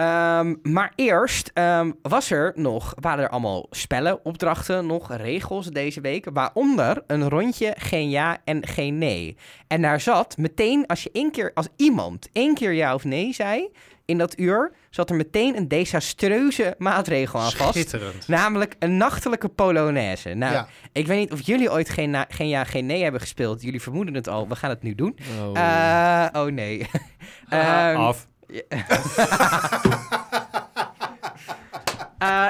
Ehm, 0.00 0.54
maar 0.62 0.92
eerst 0.94 1.50
ehm, 1.54 1.90
was 2.02 2.30
er 2.30 2.52
nog, 2.54 2.94
waren 3.00 3.24
er 3.24 3.30
allemaal 3.30 3.66
spellen, 3.70 4.24
opdrachten, 4.24 4.86
nog 4.86 5.16
regels 5.16 5.66
deze 5.66 6.00
week. 6.00 6.26
Waaronder 6.32 7.02
een 7.06 7.28
rondje 7.28 7.74
geen 7.78 8.10
ja 8.10 8.38
en 8.44 8.66
geen 8.66 8.98
nee. 8.98 9.36
En 9.66 9.82
daar 9.82 10.00
zat 10.00 10.36
meteen, 10.36 10.86
als 10.86 11.02
je 11.02 11.10
één 11.12 11.30
keer, 11.30 11.50
als 11.54 11.68
iemand 11.76 12.28
één 12.32 12.54
keer 12.54 12.72
ja 12.72 12.94
of 12.94 13.04
nee 13.04 13.32
zei 13.32 13.68
in 14.04 14.18
dat 14.18 14.38
uur, 14.38 14.72
zat 14.90 15.10
er 15.10 15.16
meteen 15.16 15.56
een 15.56 15.68
desastreuze 15.68 16.74
maatregel 16.78 17.40
aan 17.40 17.50
vast. 17.52 17.70
Schitterend. 17.74 18.28
Namelijk 18.28 18.76
een 18.78 18.96
nachtelijke 18.96 19.48
polonaise. 19.48 20.34
Nou, 20.34 20.52
Ja. 20.52 20.66
ik 20.92 21.06
weet 21.06 21.18
niet 21.18 21.32
of 21.32 21.46
jullie 21.46 21.70
ooit 21.70 21.88
geen, 21.90 22.10
na- 22.10 22.26
geen 22.28 22.48
ja, 22.48 22.64
geen 22.64 22.86
nee 22.86 23.02
hebben 23.02 23.20
gespeeld. 23.20 23.62
Jullie 23.62 23.82
vermoeden 23.82 24.14
het 24.14 24.28
al. 24.28 24.48
We 24.48 24.56
gaan 24.56 24.70
het 24.70 24.82
nu 24.82 24.94
doen. 24.94 25.18
Oh. 25.42 25.58
Eh, 25.58 26.26
oh 26.42 26.52
nee. 26.52 26.86
Ehm, 27.48 27.96
Af. 27.96 28.28
Eh, 32.18 32.46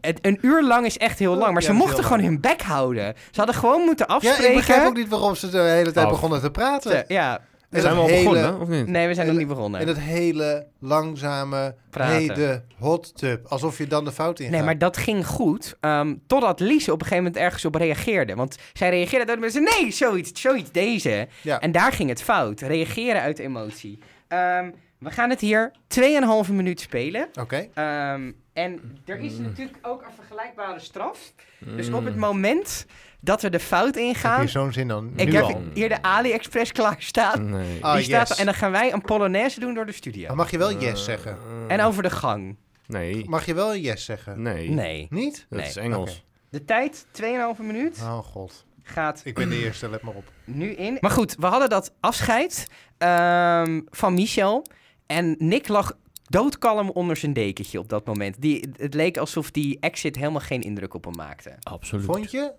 het, 0.00 0.18
een 0.26 0.38
uur 0.42 0.62
lang 0.62 0.86
is 0.86 0.98
echt 0.98 1.18
heel 1.18 1.34
lang, 1.36 1.52
maar 1.52 1.62
Ja, 1.62 1.68
ze 1.68 1.76
dat 1.76 1.86
mochten 1.86 2.04
gewoon 2.04 2.22
hun 2.22 2.40
bek 2.40 2.62
houden. 2.62 3.14
Ze 3.30 3.36
hadden 3.36 3.54
gewoon 3.54 3.80
moeten 3.84 4.06
Ja, 4.08 4.14
afspreken. 4.14 4.50
ik 4.50 4.56
begrijp 4.56 4.86
ook 4.86 4.96
niet 4.96 5.08
waarom 5.08 5.34
ze 5.34 5.48
de 5.50 5.58
hele 5.58 5.92
tijd 5.92 6.06
Af. 6.06 6.12
begonnen 6.12 6.40
te 6.40 6.50
praten. 6.50 6.90
Ze- 6.90 7.04
ja, 7.08 7.40
En 7.70 7.80
Zijn 7.80 7.94
we 7.94 8.00
dat 8.00 8.08
al 8.10 8.14
hele- 8.16 8.30
begonnen, 8.30 8.60
of 8.60 8.68
niet? 8.68 8.86
nee, 8.86 9.06
we 9.08 9.14
zijn 9.14 9.26
nog 9.26 9.36
niet 9.36 9.48
begonnen. 9.48 9.80
En 9.80 9.86
dat 9.86 9.98
hele 9.98 10.66
langzame, 10.80 11.74
Praten. 11.90 12.16
hele 12.16 12.62
hot 12.78 13.16
tub. 13.18 13.46
Alsof 13.46 13.78
je 13.78 13.86
dan 13.86 14.04
de 14.04 14.12
fout 14.12 14.40
in 14.40 14.50
Nee, 14.50 14.62
maar 14.62 14.78
dat 14.78 14.96
ging 14.96 15.26
goed. 15.26 15.76
ehm, 15.80 16.14
totdat 16.26 16.60
Lise 16.60 16.92
op 16.92 17.00
een 17.00 17.06
gegeven 17.06 17.24
moment 17.24 17.42
ergens 17.42 17.64
op 17.64 17.74
reageerde. 17.74 18.34
Want 18.34 18.56
zij 18.72 18.90
reageerde 18.90 19.24
door 19.26 19.34
de 19.34 19.40
mensen: 19.40 19.62
nee, 19.62 19.90
zoiets, 19.90 20.40
zoiets 20.40 20.70
deze. 20.72 21.28
Ja. 21.42 21.60
En 21.60 21.72
daar 21.72 21.92
ging 21.92 22.08
het 22.08 22.22
fout. 22.22 22.60
Reageren 22.60 23.20
uit 23.22 23.38
emotie. 23.38 23.98
Ehm, 24.28 24.70
we 25.00 25.10
gaan 25.10 25.30
het 25.30 25.40
hier 25.40 25.72
2,5 25.88 26.52
minuut 26.52 26.80
spelen. 26.80 27.28
Oké. 27.40 27.68
Ehm, 27.74 28.32
en 28.52 28.98
er 29.04 29.18
is 29.18 29.38
natuurlijk 29.38 29.78
ook 29.82 30.02
een 30.02 30.12
vergelijkbare 30.14 30.78
straf. 30.80 31.32
Dus 31.58 31.88
Mm. 31.88 31.94
op 31.94 32.04
het 32.04 32.16
moment 32.16 32.86
dat 33.20 33.42
we 33.42 33.50
de 33.50 33.60
fout 33.60 33.94
Heb 33.94 34.04
ingaan. 34.04 34.42
je 34.42 34.48
zo'n 34.48 34.72
zin 34.72 34.88
dan? 34.88 35.12
Ik 35.16 35.26
Nu 35.28 35.34
heb 35.34 35.44
al. 35.44 35.62
hier 35.74 35.88
de 35.88 36.02
AliExpress 36.02 36.72
klaarstaan. 36.72 37.50
Nee. 37.50 37.84
Ah, 37.84 37.94
Die 37.94 38.02
staat 38.04 38.20
yes. 38.28 38.30
er, 38.30 38.38
en 38.38 38.44
dan 38.44 38.54
gaan 38.54 38.70
wij 38.70 38.92
een 38.92 39.00
Polonaise 39.02 39.60
doen 39.60 39.74
door 39.74 39.86
de 39.86 39.92
studio. 39.92 40.26
Maar 40.26 40.36
mag 40.36 40.50
je 40.50 40.58
wel 40.58 40.72
yes 40.78 41.04
zeggen? 41.04 41.32
Eh, 41.68 41.74
En 41.76 41.80
over 41.84 42.02
de 42.02 42.10
gang. 42.10 42.56
Nee. 42.86 43.28
Mag 43.28 43.46
je 43.46 43.54
wel 43.54 43.76
yes 43.76 44.04
zeggen? 44.04 44.42
Nee. 44.42 44.70
Nee. 44.70 45.06
Niet? 45.10 45.46
Dat 45.48 45.58
Nee. 45.58 45.68
is 45.68 45.76
Engels. 45.76 46.24
De 46.50 46.64
tijd, 46.64 47.06
2,5 47.10 47.58
minuut, 47.58 47.98
Oh 48.02 48.18
god. 48.18 48.64
gaat 48.82 49.20
Ik 49.24 49.34
ben 49.34 49.48
de 49.48 49.62
eerste, 49.64 49.90
let 49.90 50.02
maar 50.02 50.14
op. 50.14 50.24
nu 50.44 50.70
in. 50.72 50.96
Maar 51.00 51.10
goed, 51.10 51.34
we 51.38 51.46
hadden 51.46 51.68
dat 51.68 51.92
afscheid 52.00 52.66
ehm, 52.98 53.80
van 53.90 54.14
Michel. 54.14 54.66
En 55.10 55.34
Nick 55.38 55.68
lag 55.68 55.92
doodkalm 56.24 56.90
onder 56.90 57.16
zijn 57.16 57.32
dekentje 57.32 57.78
op 57.78 57.88
dat 57.88 58.06
moment. 58.06 58.40
Die, 58.40 58.70
het 58.76 58.94
leek 58.94 59.16
alsof 59.16 59.50
die 59.50 59.78
exit 59.80 60.16
helemaal 60.16 60.40
geen 60.40 60.60
indruk 60.62 60.94
op 60.94 61.04
hem 61.04 61.16
maakte. 61.16 61.56
Absoluut. 61.62 62.04
Vond 62.04 62.30
je? 62.30 62.52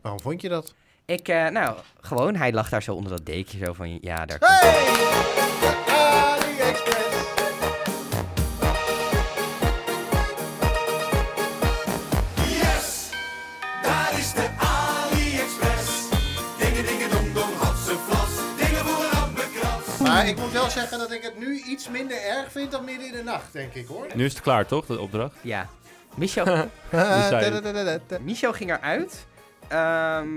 Waarom 0.00 0.20
vond 0.20 0.40
je 0.40 0.48
dat? 0.48 0.74
Ik, 1.04 1.28
eh, 1.28 1.48
nou, 1.48 1.78
gewoon, 2.00 2.34
hij 2.34 2.52
lag 2.52 2.68
daar 2.68 2.82
zo 2.82 2.94
onder 2.94 3.10
dat 3.10 3.26
dekentje. 3.26 3.64
Zo 3.64 3.72
van, 3.72 3.98
ja, 4.00 4.26
daar 4.26 4.38
Hey! 4.40 5.65
Ik 20.26 20.36
moet 20.38 20.52
wel 20.52 20.70
zeggen 20.70 20.98
dat 20.98 21.12
ik 21.12 21.22
het 21.22 21.38
nu 21.38 21.62
iets 21.62 21.88
minder 21.88 22.22
erg 22.22 22.52
vind 22.52 22.70
dan 22.70 22.84
midden 22.84 23.06
in 23.06 23.12
de 23.12 23.22
nacht, 23.22 23.52
denk 23.52 23.74
ik 23.74 23.86
hoor. 23.86 24.06
Nu 24.14 24.24
is 24.24 24.32
het 24.32 24.42
klaar, 24.42 24.66
toch, 24.66 24.86
de 24.86 25.00
opdracht? 25.00 25.34
Ja. 25.40 25.68
Michel. 26.16 26.68
Michel 28.20 28.52
ging 28.52 28.70
eruit. 28.70 29.26
Ehm 29.68 30.28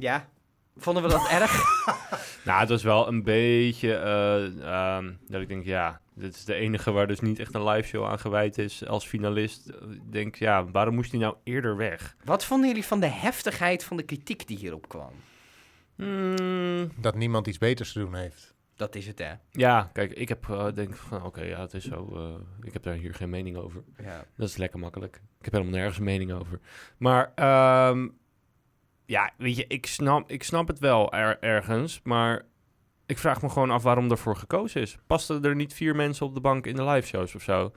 ja, 0.00 0.28
vonden 0.76 1.02
we 1.02 1.08
dat 1.08 1.28
erg? 1.40 1.62
Nou, 2.44 2.60
het 2.60 2.68
was 2.68 2.82
wel 2.82 3.08
een 3.08 3.22
beetje 3.22 3.94
eh, 3.94 4.96
ehm, 4.96 5.12
dat 5.26 5.40
ik 5.40 5.48
denk, 5.48 5.64
ja, 5.64 6.00
dit 6.14 6.34
is 6.34 6.44
de 6.44 6.54
enige 6.54 6.90
waar 6.90 7.06
dus 7.06 7.20
niet 7.20 7.38
echt 7.38 7.54
een 7.54 7.68
live 7.68 7.88
show 7.88 8.06
aan 8.06 8.18
gewijd 8.18 8.58
is 8.58 8.86
als 8.86 9.06
finalist. 9.06 9.68
Ik 9.68 10.12
denk, 10.12 10.34
ja, 10.34 10.64
waarom 10.64 10.94
moest 10.94 11.10
hij 11.10 11.20
nou 11.20 11.34
eerder 11.44 11.76
weg? 11.76 12.16
Wat 12.24 12.44
vonden 12.44 12.68
jullie 12.68 12.84
van 12.84 13.00
de 13.00 13.06
heftigheid 13.06 13.84
van 13.84 13.96
de 13.96 14.02
kritiek 14.02 14.46
die 14.46 14.58
hierop 14.58 14.88
kwam? 14.88 15.12
Hmm, 16.04 16.90
Dat 16.96 17.14
niemand 17.14 17.46
iets 17.46 17.58
beters 17.58 17.92
te 17.92 17.98
doen 17.98 18.14
heeft. 18.14 18.54
Dat 18.76 18.94
is 18.94 19.06
het, 19.06 19.18
hè? 19.18 19.32
ja, 19.50 19.90
kijk, 19.92 20.12
ik 20.12 20.28
heb 20.28 20.48
eh, 20.50 20.66
denk 20.74 20.94
van, 20.96 21.24
oké, 21.24 21.42
ja, 21.42 21.60
het 21.60 21.74
is 21.74 21.84
zo. 21.84 22.10
eh, 22.16 22.66
ik 22.66 22.72
heb 22.72 22.82
daar 22.82 22.94
hier 22.94 23.14
geen 23.14 23.30
mening 23.30 23.56
over. 23.56 23.82
Ja. 24.02 24.24
Dat 24.36 24.48
is 24.48 24.56
lekker 24.56 24.78
makkelijk. 24.78 25.16
Ik 25.16 25.44
heb 25.44 25.52
helemaal 25.52 25.74
nergens 25.74 25.98
een 25.98 26.04
mening 26.04 26.32
over. 26.32 26.60
Maar 26.98 27.32
ehm, 27.34 28.08
ja, 29.06 29.30
weet 29.36 29.56
je, 29.56 29.64
ik 29.66 29.86
snap, 29.86 30.30
ik 30.30 30.42
snap 30.42 30.68
het 30.68 30.78
wel 30.78 31.12
er- 31.12 31.38
ergens, 31.40 32.00
maar 32.02 32.42
ik 33.06 33.18
vraag 33.18 33.42
me 33.42 33.48
gewoon 33.48 33.70
af 33.70 33.82
waarom 33.82 34.10
ervoor 34.10 34.36
gekozen 34.36 34.80
is. 34.80 34.98
Pasten 35.06 35.44
er 35.44 35.54
niet 35.54 35.74
vier 35.74 35.96
mensen 35.96 36.26
op 36.26 36.34
de 36.34 36.40
bank 36.40 36.66
in 36.66 36.76
de 36.76 36.84
live 36.84 37.06
shows 37.06 37.34
of 37.34 37.42
zo? 37.42 37.72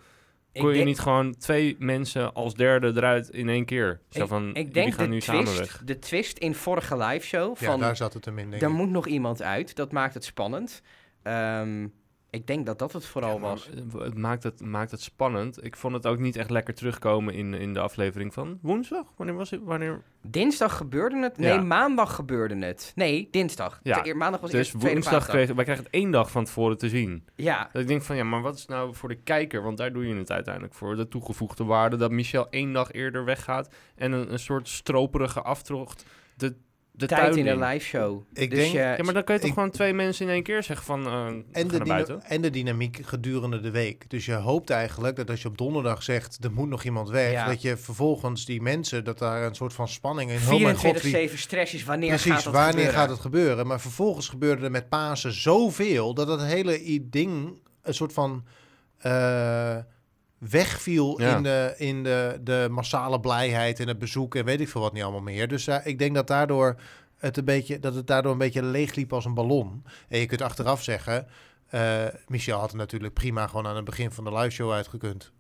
Kon 0.62 0.68
je 0.70 0.74
denk- 0.74 0.86
niet 0.88 1.00
gewoon 1.00 1.36
twee 1.38 1.76
mensen 1.80 2.34
als 2.34 2.54
derde 2.54 2.88
eruit 2.96 3.30
in 3.30 3.50
één 3.50 3.66
keer? 3.66 4.00
Zo 4.10 4.22
ik, 4.22 4.28
van, 4.28 4.56
ik 4.56 4.74
denk 4.74 4.94
gaan 4.94 5.06
de 5.06 5.12
nu 5.14 5.22
samen 5.22 5.44
weg. 5.46 5.54
twist, 5.56 5.88
de 5.88 6.00
twist 6.00 6.38
in 6.38 6.56
vorige 6.56 6.98
live 6.98 7.26
show 7.26 7.58
Ja, 7.60 7.66
van 7.66 7.80
daar 7.80 7.96
zat 7.96 8.14
het 8.14 8.26
hem 8.26 8.40
in, 8.40 8.50
denk 8.50 8.62
er 8.62 8.70
ik. 8.70 8.74
moet 8.76 8.90
nog 8.90 9.08
iemand 9.08 9.42
uit, 9.42 9.76
dat 9.76 9.92
maakt 9.92 10.14
het 10.14 10.24
spannend. 10.24 10.82
Ehm, 11.24 11.88
ik 12.34 12.48
denk 12.48 12.66
dat 12.66 12.80
dat 12.80 12.94
het 12.94 13.06
vooral 13.06 13.34
Ja, 13.34 13.40
was. 13.40 13.70
Het 13.98 14.18
maakt 14.18 14.44
het, 14.44 14.62
maakt 14.62 14.92
het 14.92 15.02
spannend. 15.02 15.66
Ik 15.66 15.76
vond 15.78 15.94
het 15.94 16.08
ook 16.08 16.20
niet 16.20 16.36
echt 16.36 16.50
lekker 16.50 16.74
terugkomen 16.74 17.34
in, 17.34 17.54
in 17.54 17.74
de 17.74 17.80
aflevering 17.80 18.34
van 18.34 18.60
woensdag. 18.62 19.06
Wanneer 19.18 19.36
was 19.36 19.50
het? 19.50 19.62
Wanneer? 19.64 20.02
Dinsdag 20.22 20.78
gebeurde 20.78 21.22
het? 21.22 21.38
Nee, 21.38 21.54
Ja. 21.54 21.62
maandag 21.62 22.16
gebeurde 22.16 22.66
het. 22.66 22.92
Nee, 22.96 23.28
dinsdag. 23.32 23.80
Ja, 23.84 24.14
maandag 24.16 24.42
was 24.42 24.52
Dus 24.52 24.60
eerst 24.74 24.86
woensdag 24.88 25.28
kregen 25.28 25.56
wij 25.56 25.64
krijgen 25.64 25.86
het 25.86 25.94
één 25.94 26.12
dag 26.12 26.32
van 26.32 26.46
tevoren 26.46 26.78
te 26.78 26.90
zien. 26.90 27.26
Ja, 27.36 27.70
Dat 27.72 27.82
ik 27.82 27.88
denk 27.88 28.02
van 28.02 28.16
ja, 28.16 28.24
maar 28.24 28.42
wat 28.42 28.56
is 28.56 28.66
nou 28.66 28.96
voor 28.96 29.10
de 29.10 29.16
kijker? 29.24 29.62
Want 29.64 29.78
daar 29.78 29.94
doe 29.94 30.08
je 30.08 30.16
het 30.16 30.32
uiteindelijk 30.32 30.74
voor. 30.74 30.96
De 30.96 31.08
toegevoegde 31.08 31.64
waarde 31.64 31.96
dat 31.96 32.12
Michel 32.12 32.50
één 32.50 32.74
dag 32.74 32.92
eerder 32.92 33.26
weggaat 33.26 33.74
en 33.96 34.12
een, 34.12 34.32
een 34.32 34.40
soort 34.40 34.68
stroperige 34.68 35.42
aftocht 35.42 36.06
de, 36.36 36.56
de 36.96 37.06
tijd 37.06 37.36
in 37.36 37.46
de 37.46 37.58
live 37.58 37.86
show. 37.86 38.22
Ik 38.34 38.50
dus 38.50 38.60
denk- 38.60 38.72
je, 38.72 38.78
Ja, 38.80 39.04
maar 39.04 39.14
dan 39.14 39.24
kun 39.24 39.34
je 39.34 39.40
toch 39.40 39.50
Ik- 39.50 39.56
gewoon 39.56 39.72
twee 39.72 39.94
mensen 39.94 40.26
in 40.26 40.32
één 40.32 40.44
keer 40.44 40.64
zeggen 40.64 40.86
van 40.86 41.06
eh 41.08 41.26
En 41.26 41.26
en 41.26 41.44
de, 41.52 41.62
naar 41.62 41.70
dyna- 41.84 41.84
buiten. 41.86 42.24
en 42.24 42.42
de 42.42 42.50
dynamiek 42.50 43.00
gedurende 43.04 43.60
de 43.60 43.72
week. 43.72 44.10
Dus 44.10 44.26
je 44.26 44.34
hoopt 44.34 44.70
eigenlijk 44.70 45.16
dat 45.16 45.30
als 45.30 45.42
je 45.42 45.48
op 45.48 45.58
donderdag 45.58 46.04
zegt... 46.04 46.44
er 46.44 46.52
moet 46.52 46.70
nog 46.70 46.84
iemand 46.84 47.10
weg... 47.10 47.32
Ja. 47.32 47.48
dat 47.48 47.62
je 47.62 47.78
vervolgens 47.78 48.46
die 48.46 48.62
mensen... 48.62 49.04
dat 49.04 49.18
daar 49.20 49.44
een 49.46 49.56
soort 49.56 49.74
van 49.74 49.88
spanning 49.88 50.32
in... 50.32 50.38
oh 50.54 50.62
mijn 50.62 50.76
god, 50.76 51.02
wie- 51.02 51.30
24-7 51.30 51.34
stress 51.40 51.74
is. 51.74 51.84
Wanneer 51.84 52.10
Precies, 52.10 52.32
gaat 52.32 52.44
dat 52.44 52.54
wanneer 52.54 52.70
gebeuren? 52.72 52.94
gaat 52.94 53.10
het 53.10 53.20
gebeuren? 53.20 53.68
Maar 53.68 53.82
vervolgens 53.82 54.30
gebeurde 54.30 54.64
er 54.66 54.72
met 54.72 54.90
Pasen 54.90 55.34
zoveel... 55.34 56.14
dat 56.14 56.28
het 56.28 56.42
hele 56.44 57.00
ding 57.10 57.62
een 57.82 57.94
soort 57.94 58.14
van... 58.14 58.44
eh, 58.98 59.78
wegviel 60.50 61.22
Ja. 61.22 61.36
in, 61.38 61.44
de, 61.44 61.74
in 61.78 62.04
de, 62.04 62.40
de 62.42 62.68
massale 62.72 63.20
blijheid 63.20 63.80
en 63.80 63.88
het 63.88 64.00
bezoek 64.00 64.36
en 64.36 64.46
weet 64.46 64.62
ik 64.62 64.70
veel 64.70 64.82
wat 64.82 64.94
niet 64.94 65.04
allemaal 65.04 65.22
meer. 65.22 65.48
Dus 65.48 65.68
eh, 65.68 65.78
ik 65.84 66.00
denk 66.00 66.16
dat 66.16 66.28
daardoor 66.28 66.76
het 67.18 67.38
een 67.38 67.46
beetje 67.46 67.80
dat 67.80 67.96
het 67.96 68.08
daardoor 68.08 68.32
een 68.32 68.38
beetje 68.38 68.64
leegliep 68.64 69.14
als 69.14 69.26
een 69.26 69.34
ballon. 69.34 69.84
En 70.10 70.20
je 70.20 70.26
kunt 70.26 70.42
achteraf 70.42 70.84
zeggen, 70.84 71.28
eh, 71.70 72.06
Michel 72.28 72.60
had 72.60 72.70
het 72.70 72.78
natuurlijk 72.80 73.14
prima 73.14 73.48
gewoon 73.48 73.68
aan 73.68 73.76
het 73.76 73.86
begin 73.86 74.12
van 74.12 74.24
de 74.24 74.34
live 74.34 74.50
show 74.50 74.72
uitgekund. 74.72 75.32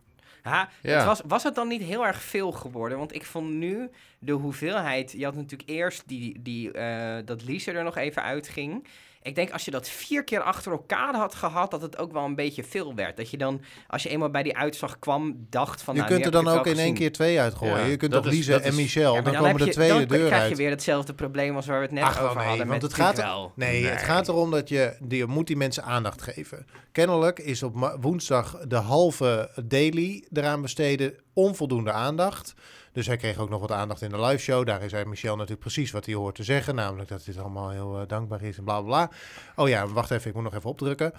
Ha, 0.41 0.69
Ja. 0.81 0.95
het 0.97 1.05
was, 1.05 1.21
was 1.27 1.43
het 1.43 1.55
dan 1.55 1.67
niet 1.67 1.81
heel 1.81 2.05
erg 2.05 2.21
veel 2.21 2.51
geworden? 2.51 2.97
Want 2.97 3.15
ik 3.15 3.25
vond 3.25 3.49
nu 3.49 3.89
de 4.19 4.31
hoeveelheid... 4.31 5.11
Je 5.11 5.25
had 5.25 5.35
natuurlijk 5.35 5.69
eerst 5.69 6.03
die, 6.05 6.41
die, 6.41 6.71
eh, 6.71 7.25
dat 7.25 7.43
Lise 7.43 7.71
er 7.71 7.83
nog 7.83 7.97
even 7.97 8.23
uitging. 8.23 8.87
Ik 9.23 9.35
denk 9.35 9.51
als 9.51 9.65
je 9.65 9.71
dat 9.71 9.89
vier 9.89 10.23
keer 10.23 10.41
achter 10.41 10.71
elkaar 10.71 11.15
had 11.15 11.35
gehad... 11.35 11.71
dat 11.71 11.81
het 11.81 11.97
ook 11.97 12.11
wel 12.11 12.23
een 12.25 12.35
beetje 12.35 12.63
veel 12.63 12.95
werd. 12.95 13.17
Dat 13.17 13.29
je 13.29 13.37
dan, 13.37 13.61
als 13.87 14.03
je 14.03 14.09
eenmaal 14.09 14.29
bij 14.29 14.43
die 14.43 14.57
uitslag 14.57 14.99
kwam, 14.99 15.45
dacht 15.49 15.81
van... 15.81 15.93
je 15.95 15.99
nou, 16.01 16.13
kunt 16.13 16.25
er 16.25 16.31
dan 16.31 16.47
ook 16.47 16.67
in 16.67 16.77
één 16.79 16.93
keer 16.93 17.11
twee 17.11 17.39
uitgooien. 17.39 17.77
Ja, 17.77 17.85
je 17.85 17.97
kunt 17.97 18.11
dat 18.11 18.23
toch 18.23 18.31
is- 18.31 18.37
Lise 18.37 18.55
en 18.59 18.75
Michel, 18.75 19.13
Ja, 19.15 19.21
dan, 19.21 19.33
komen 19.35 19.57
de 19.57 19.65
je- 19.65 19.71
twee 19.71 19.89
dan 19.89 19.97
de 19.99 20.05
deur 20.05 20.25
krijg 20.25 20.41
uit. 20.41 20.49
je 20.51 20.55
weer 20.57 20.69
hetzelfde 20.69 21.13
probleem 21.13 21.55
als 21.55 21.65
waar 21.65 21.77
we 21.77 21.85
het 21.85 21.93
net 21.93 22.03
Ach, 22.03 22.21
over 22.21 22.35
nee, 22.37 22.47
hadden 22.47 22.67
want 22.67 22.81
met 22.81 22.91
het 22.91 22.93
gaat 22.93 23.17
er-. 23.17 23.49
Nee, 23.55 23.85
het 23.85 24.01
gaat 24.03 24.27
erom 24.27 24.51
dat 24.51 24.69
je, 24.69 24.97
je 25.07 25.25
moet 25.25 25.47
die 25.47 25.57
mensen 25.57 25.83
aandacht 25.83 26.21
geven. 26.21 26.65
Kennelijk 26.91 27.39
is 27.39 27.63
op 27.63 27.95
woensdag 28.01 28.57
de 28.67 28.75
halve 28.75 29.49
daily 29.63 30.23
eraan 30.33 30.61
besteden 30.61 31.13
onvoldoende 31.33 31.91
aandacht. 31.91 32.53
Dus 32.93 33.07
hij 33.07 33.17
kreeg 33.17 33.37
ook 33.37 33.49
nog 33.49 33.61
wat 33.61 33.71
aandacht 33.71 34.01
in 34.01 34.09
de 34.09 34.21
live 34.21 34.37
show. 34.43 34.65
Daar 34.65 34.89
zei 34.89 35.05
Michel 35.05 35.33
natuurlijk 35.35 35.61
precies 35.61 35.91
wat 35.91 36.05
hij 36.05 36.15
hoort 36.15 36.35
te 36.35 36.43
zeggen. 36.43 36.75
Namelijk 36.75 37.09
dat 37.09 37.25
dit 37.25 37.37
allemaal 37.37 37.69
heel 37.69 37.99
eh, 37.99 38.07
dankbaar 38.07 38.41
is 38.41 38.57
en 38.57 38.63
bla 38.63 38.81
bla. 38.81 39.09
Oh 39.55 39.69
ja, 39.69 39.87
wacht 39.87 40.11
even, 40.11 40.27
ik 40.29 40.33
moet 40.35 40.43
nog 40.43 40.53
even 40.55 40.69
opdrukken. 40.69 41.13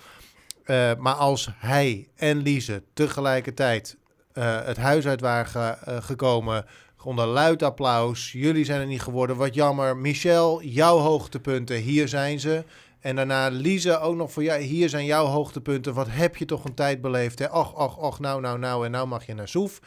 Eh, 0.65 0.91
maar 0.99 1.15
als 1.15 1.49
hij 1.57 2.09
en 2.17 2.39
Lise 2.39 2.83
tegelijkertijd 2.93 3.97
eh, 4.33 4.65
het 4.65 4.77
huis 4.77 5.07
uit 5.07 5.21
waren 5.21 5.47
ge- 5.47 6.01
gekomen... 6.03 6.65
onder 7.03 7.27
luid 7.27 7.63
applaus. 7.63 8.33
Jullie 8.33 8.65
zijn 8.65 8.81
er 8.81 8.87
niet 8.87 9.03
geworden, 9.03 9.37
wat 9.37 9.55
jammer. 9.55 9.97
Michel, 9.97 10.63
jouw 10.63 10.99
hoogtepunten, 10.99 11.77
hier 11.77 12.09
zijn 12.09 12.41
ze. 12.41 12.65
En 13.01 13.17
daarna 13.17 13.49
Lise 13.49 13.99
ook 13.99 14.17
nog 14.17 14.33
voor 14.33 14.43
jou. 14.43 14.61
Hier 14.61 14.89
zijn 14.89 15.05
jouw 15.05 15.25
hoogtepunten. 15.27 15.95
Wat 15.95 16.07
heb 16.11 16.37
je 16.37 16.45
toch 16.45 16.65
een 16.65 16.75
tijd 16.75 17.01
beleefd? 17.01 17.39
Hè? 17.39 17.47
Och, 17.47 17.75
och, 17.75 17.97
och, 17.99 18.19
nou, 18.21 18.41
nou, 18.41 18.59
nou. 18.59 18.85
En 18.85 18.91
nou 18.91 19.07
mag 19.07 19.27
je 19.27 19.35
naar 19.35 19.49
Soef. 19.49 19.81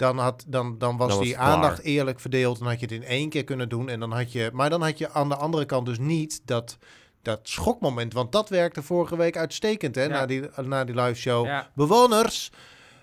Dan, 0.00 0.18
had, 0.18 0.44
dan, 0.46 0.78
dan 0.78 0.96
was 0.96 1.08
Dan 1.08 1.16
was 1.18 1.26
die 1.26 1.34
klaar. 1.34 1.46
aandacht 1.46 1.82
eerlijk 1.82 2.20
verdeeld. 2.20 2.58
Dan 2.58 2.68
had 2.68 2.80
je 2.80 2.86
het 2.86 2.94
in 2.94 3.04
één 3.04 3.28
keer 3.28 3.44
kunnen 3.44 3.68
doen. 3.68 3.88
En 3.88 4.00
dan 4.00 4.12
had 4.12 4.32
je, 4.32 4.50
maar 4.52 4.70
dan 4.70 4.82
had 4.82 4.98
je 4.98 5.10
aan 5.10 5.28
de 5.28 5.36
andere 5.36 5.64
kant 5.64 5.86
dus 5.86 5.98
niet 5.98 6.40
dat, 6.44 6.78
dat 7.22 7.40
schokmoment. 7.42 8.12
Want 8.12 8.32
dat 8.32 8.48
werkte 8.48 8.82
vorige 8.82 9.16
week 9.16 9.36
uitstekend 9.36 9.94
hè, 9.94 10.02
Ja. 10.02 10.08
na, 10.08 10.26
die, 10.26 10.42
na 10.62 10.84
die 10.84 10.94
live 11.00 11.14
show. 11.20 11.46
Ja, 11.46 11.70
Bewoners, 11.74 12.50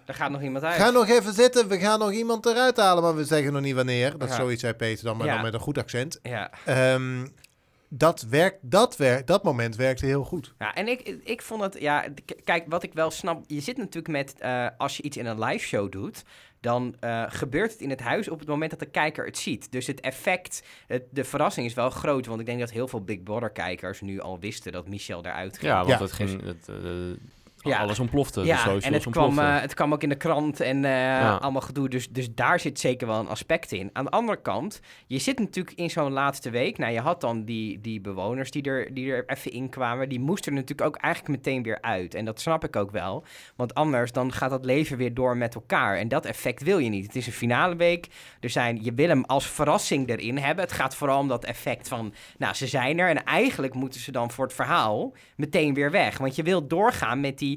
er 0.06 0.14
gaat 0.14 0.32
nog 0.32 0.42
iemand 0.42 0.64
uit. 0.64 0.76
ga 0.82 0.90
nog 0.90 1.08
even 1.10 1.34
zitten. 1.34 1.68
We 1.68 1.78
gaan 1.80 2.00
nog 2.00 2.12
iemand 2.12 2.46
eruit 2.46 2.78
halen. 2.78 3.04
Maar 3.04 3.16
we 3.16 3.26
zeggen 3.26 3.54
nog 3.54 3.62
niet 3.62 3.76
wanneer. 3.76 4.12
Dat 4.18 4.30
is 4.30 4.36
Ja. 4.36 4.42
zoiets 4.42 4.62
zei 4.62 4.74
Peter 4.74 5.04
dan, 5.06 5.18
maar 5.18 5.28
Ja. 5.28 5.34
dan 5.34 5.44
met 5.44 5.54
een 5.54 5.60
goed 5.60 5.78
accent. 5.78 6.20
Ja. 6.24 6.52
Ehm, 6.66 7.28
dat, 7.90 8.22
werkt, 8.30 8.58
dat, 8.62 8.96
werkt, 8.98 9.28
dat 9.28 9.44
moment 9.44 9.76
werkte 9.76 10.06
heel 10.06 10.24
goed. 10.24 10.54
Ja, 10.60 10.74
en 10.74 10.88
ik, 10.88 11.02
ik 11.24 11.42
vond 11.42 11.62
het, 11.62 11.80
ja, 11.80 12.06
kijk, 12.44 12.64
wat 12.68 12.84
ik 12.84 12.94
wel 12.94 13.12
snap, 13.12 13.44
je 13.48 13.60
zit 13.60 13.78
natuurlijk 13.78 14.08
met, 14.08 14.40
eh, 14.40 14.68
als 14.78 14.98
je 14.98 15.04
iets 15.04 15.18
in 15.18 15.26
een 15.26 15.40
live 15.44 15.66
show 15.66 15.92
doet, 15.92 16.24
dan 16.68 16.96
eh, 17.00 17.24
gebeurt 17.28 17.72
het 17.72 17.82
in 17.82 17.90
het 17.90 18.00
huis 18.00 18.30
op 18.30 18.40
het 18.40 18.48
moment 18.48 18.70
dat 18.72 18.80
de 18.80 18.86
kijker 18.86 19.26
het 19.26 19.38
ziet. 19.38 19.72
Dus 19.72 19.88
het 19.88 20.00
effect, 20.00 20.64
het, 20.88 21.04
de 21.12 21.24
verrassing 21.24 21.66
is 21.66 21.74
wel 21.74 21.90
groot, 21.90 22.26
want 22.26 22.40
ik 22.40 22.46
denk 22.46 22.60
dat 22.60 22.72
heel 22.72 22.88
veel 22.88 23.02
Big 23.04 23.24
Brother 23.24 23.50
kijkers 23.50 24.02
nu 24.02 24.20
al 24.20 24.40
wisten 24.40 24.72
dat 24.72 24.88
Michel 24.88 25.26
eruit 25.26 25.58
ging. 25.58 25.72
Ja, 25.72 25.78
want 25.78 25.90
Ja. 25.90 26.00
het 26.00 26.12
ging... 26.12 26.42
Het, 26.44 26.68
eh, 26.70 26.76
Ja. 27.68 27.80
Alles 27.80 28.00
ontplofte. 28.00 28.44
Ja, 28.44 28.76
en 28.82 28.94
het 28.94 29.10
kwam, 29.10 29.40
eh, 29.40 29.60
het 29.62 29.74
kwam 29.74 29.94
ook 29.94 30.04
in 30.04 30.10
de 30.10 30.16
krant 30.16 30.60
en 30.60 30.86
eh, 30.86 30.92
Ja. 30.92 31.36
allemaal 31.36 31.62
gedoe. 31.62 31.90
Dus, 31.90 32.10
dus 32.10 32.34
daar 32.34 32.60
zit 32.60 32.80
zeker 32.80 33.08
wel 33.08 33.20
een 33.20 33.28
aspect 33.28 33.72
in. 33.72 33.90
Aan 33.94 34.04
de 34.04 34.12
andere 34.12 34.42
kant, 34.42 34.80
je 35.08 35.18
zit 35.20 35.40
natuurlijk 35.40 35.78
in 35.78 35.90
zo'n 35.90 36.12
laatste 36.12 36.50
week. 36.50 36.78
Nou, 36.78 36.94
je 36.94 37.00
had 37.00 37.22
dan 37.22 37.44
die, 37.44 37.82
die 37.82 38.02
bewoners 38.02 38.52
die 38.52 38.64
er, 38.64 38.94
die 38.94 39.12
er 39.12 39.24
even 39.28 39.52
in 39.52 39.70
kwamen. 39.70 40.10
Die 40.10 40.20
moesten 40.20 40.52
er 40.52 40.58
natuurlijk 40.58 40.88
ook 40.88 40.96
eigenlijk 41.02 41.36
meteen 41.36 41.64
weer 41.64 41.82
uit. 41.82 42.14
En 42.14 42.26
dat 42.26 42.42
snap 42.42 42.64
ik 42.64 42.76
ook 42.76 42.92
wel. 42.92 43.24
Want 43.56 43.74
anders 43.74 44.12
dan 44.12 44.32
gaat 44.34 44.50
dat 44.50 44.66
leven 44.66 44.98
weer 44.98 45.14
door 45.14 45.38
met 45.38 45.56
elkaar. 45.56 45.98
En 45.98 46.08
dat 46.08 46.26
effect 46.26 46.64
wil 46.64 46.78
je 46.78 46.90
niet. 46.90 47.06
Het 47.06 47.16
is 47.16 47.28
een 47.28 47.34
finale 47.34 47.76
week. 47.76 48.08
Er 48.40 48.50
zijn, 48.50 48.84
je 48.84 48.94
wil 48.94 49.08
hem 49.08 49.24
als 49.26 49.48
verrassing 49.48 50.10
erin 50.10 50.38
hebben. 50.38 50.64
Het 50.64 50.74
gaat 50.74 50.96
vooral 50.96 51.20
om 51.20 51.28
dat 51.28 51.46
effect 51.46 51.88
van, 51.88 52.14
nou, 52.38 52.54
ze 52.54 52.68
zijn 52.68 53.00
er. 53.00 53.10
En 53.10 53.24
eigenlijk 53.24 53.74
moeten 53.74 54.00
ze 54.00 54.12
dan 54.12 54.32
voor 54.32 54.46
het 54.46 54.54
verhaal 54.54 55.14
meteen 55.36 55.74
weer 55.74 55.92
weg. 55.92 56.18
Want 56.18 56.36
je 56.36 56.44
wilt 56.44 56.70
doorgaan 56.70 57.20
met 57.20 57.38
die... 57.38 57.57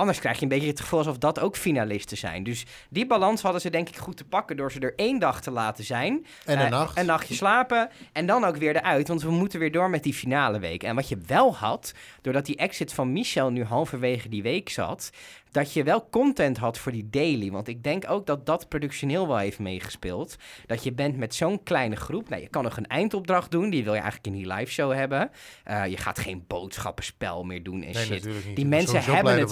Anders 0.00 0.18
krijg 0.20 0.36
je 0.36 0.42
een 0.42 0.48
beetje 0.48 0.66
het 0.68 0.80
gevoel 0.80 0.98
alsof 0.98 1.18
dat 1.18 1.40
ook 1.40 1.56
finalisten 1.56 2.16
zijn. 2.16 2.42
Dus 2.42 2.64
die 2.90 3.06
balans 3.06 3.42
hadden 3.42 3.60
ze 3.60 3.70
denk 3.70 3.88
ik 3.88 3.96
goed 3.96 4.16
te 4.16 4.24
pakken... 4.24 4.56
door 4.56 4.72
ze 4.72 4.80
er 4.80 4.92
één 4.96 5.18
dag 5.18 5.40
te 5.42 5.50
laten 5.50 5.84
zijn. 5.84 6.26
En 6.44 6.58
Eh, 6.58 6.64
een 6.64 6.70
nacht. 6.70 6.98
Een 6.98 7.06
nachtje 7.06 7.34
slapen. 7.34 7.88
En 8.12 8.26
dan 8.26 8.44
ook 8.44 8.56
weer 8.56 8.76
eruit. 8.76 9.08
Want 9.08 9.22
we 9.22 9.30
moeten 9.30 9.58
weer 9.58 9.72
door 9.72 9.90
met 9.90 10.02
die 10.02 10.14
finale 10.14 10.58
week. 10.58 10.82
En 10.82 10.94
wat 10.94 11.08
je 11.08 11.18
wel 11.26 11.56
had, 11.56 11.92
doordat 12.22 12.46
die 12.46 12.56
exit 12.56 12.92
van 12.92 13.12
Michel 13.12 13.50
nu 13.50 13.64
halverwege 13.64 14.28
die 14.28 14.42
week 14.42 14.68
zat... 14.68 15.10
dat 15.50 15.72
je 15.72 15.82
wel 15.84 16.08
content 16.10 16.56
had 16.58 16.78
voor 16.78 16.92
die 16.92 17.08
daily. 17.10 17.50
Want 17.50 17.68
ik 17.68 17.82
denk 17.82 18.10
ook 18.10 18.26
dat 18.26 18.46
dat 18.46 18.68
productioneel 18.68 19.26
wel 19.28 19.36
heeft 19.36 19.58
meegespeeld. 19.58 20.36
Dat 20.66 20.82
je 20.84 20.92
bent 20.92 21.16
met 21.16 21.34
zo'n 21.34 21.62
kleine 21.62 21.96
groep. 21.96 22.28
Nou, 22.28 22.42
je 22.42 22.48
kan 22.48 22.62
nog 22.64 22.76
een 22.76 22.86
eindopdracht 22.86 23.50
doen. 23.50 23.70
Die 23.70 23.84
wil 23.84 23.94
je 23.94 24.00
eigenlijk 24.00 24.26
in 24.36 24.42
die 24.42 24.52
live 24.52 24.70
show 24.72 24.92
hebben. 24.92 25.30
Eh, 25.64 25.86
je 25.86 25.96
gaat 25.96 26.18
geen 26.18 26.44
boodschappenspel 26.46 27.44
meer 27.44 27.62
doen 27.62 27.82
en 27.82 27.92
Nee, 27.92 28.04
shit. 28.04 28.10
natuurlijk 28.10 28.46
niet. 28.46 28.56
Die 28.56 28.66
mensen 28.66 28.94
hebben 29.14 29.32
het- 29.38 29.50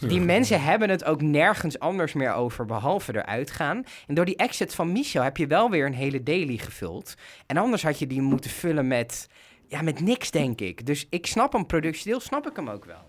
Die 0.00 0.20
mensen 0.20 0.62
hebben 0.62 0.90
het 0.90 1.04
ook 1.04 1.22
nergens 1.22 1.78
anders 1.78 2.12
meer 2.12 2.32
over, 2.32 2.64
behalve 2.64 3.14
eruit 3.16 3.50
gaan. 3.50 3.84
En 4.06 4.14
door 4.14 4.24
die 4.24 4.36
exit 4.36 4.74
van 4.74 4.92
Michel 4.92 5.22
heb 5.22 5.36
je 5.36 5.46
wel 5.46 5.70
weer 5.70 5.86
een 5.86 5.94
hele 5.94 6.22
daily 6.22 6.56
gevuld. 6.56 7.14
En 7.46 7.56
anders 7.56 7.82
had 7.82 7.98
je 7.98 8.06
die 8.06 8.20
moeten 8.22 8.50
vullen 8.50 8.86
met, 8.86 9.28
ja, 9.66 9.82
met 9.82 10.00
niks, 10.00 10.30
denk 10.30 10.60
ik. 10.60 10.86
Dus 10.86 11.06
ik 11.10 11.26
snap 11.26 11.52
hem, 11.52 11.66
productiedeel 11.66 12.20
snap 12.20 12.46
ik 12.50 12.56
hem 12.56 12.68
ook 12.68 12.84
wel. 12.84 13.02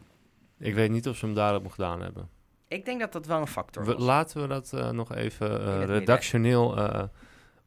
Ik 0.59 0.73
weet 0.73 0.89
niet 0.91 1.07
of 1.07 1.17
ze 1.17 1.25
hem 1.25 1.35
daarop 1.35 1.67
gedaan 1.67 2.01
hebben. 2.01 2.29
Ik 2.67 2.85
denk 2.85 2.99
dat 2.99 3.11
dat 3.13 3.25
wel 3.25 3.39
een 3.39 3.47
factor 3.47 3.85
We- 3.85 3.93
was. 3.93 4.03
laten 4.03 4.41
we 4.41 4.47
dat 4.47 4.73
eh, 4.73 4.89
nog 4.89 5.15
even 5.15 5.65
eh, 5.65 5.83
redactioneel 5.85 6.77
eh, 6.77 7.03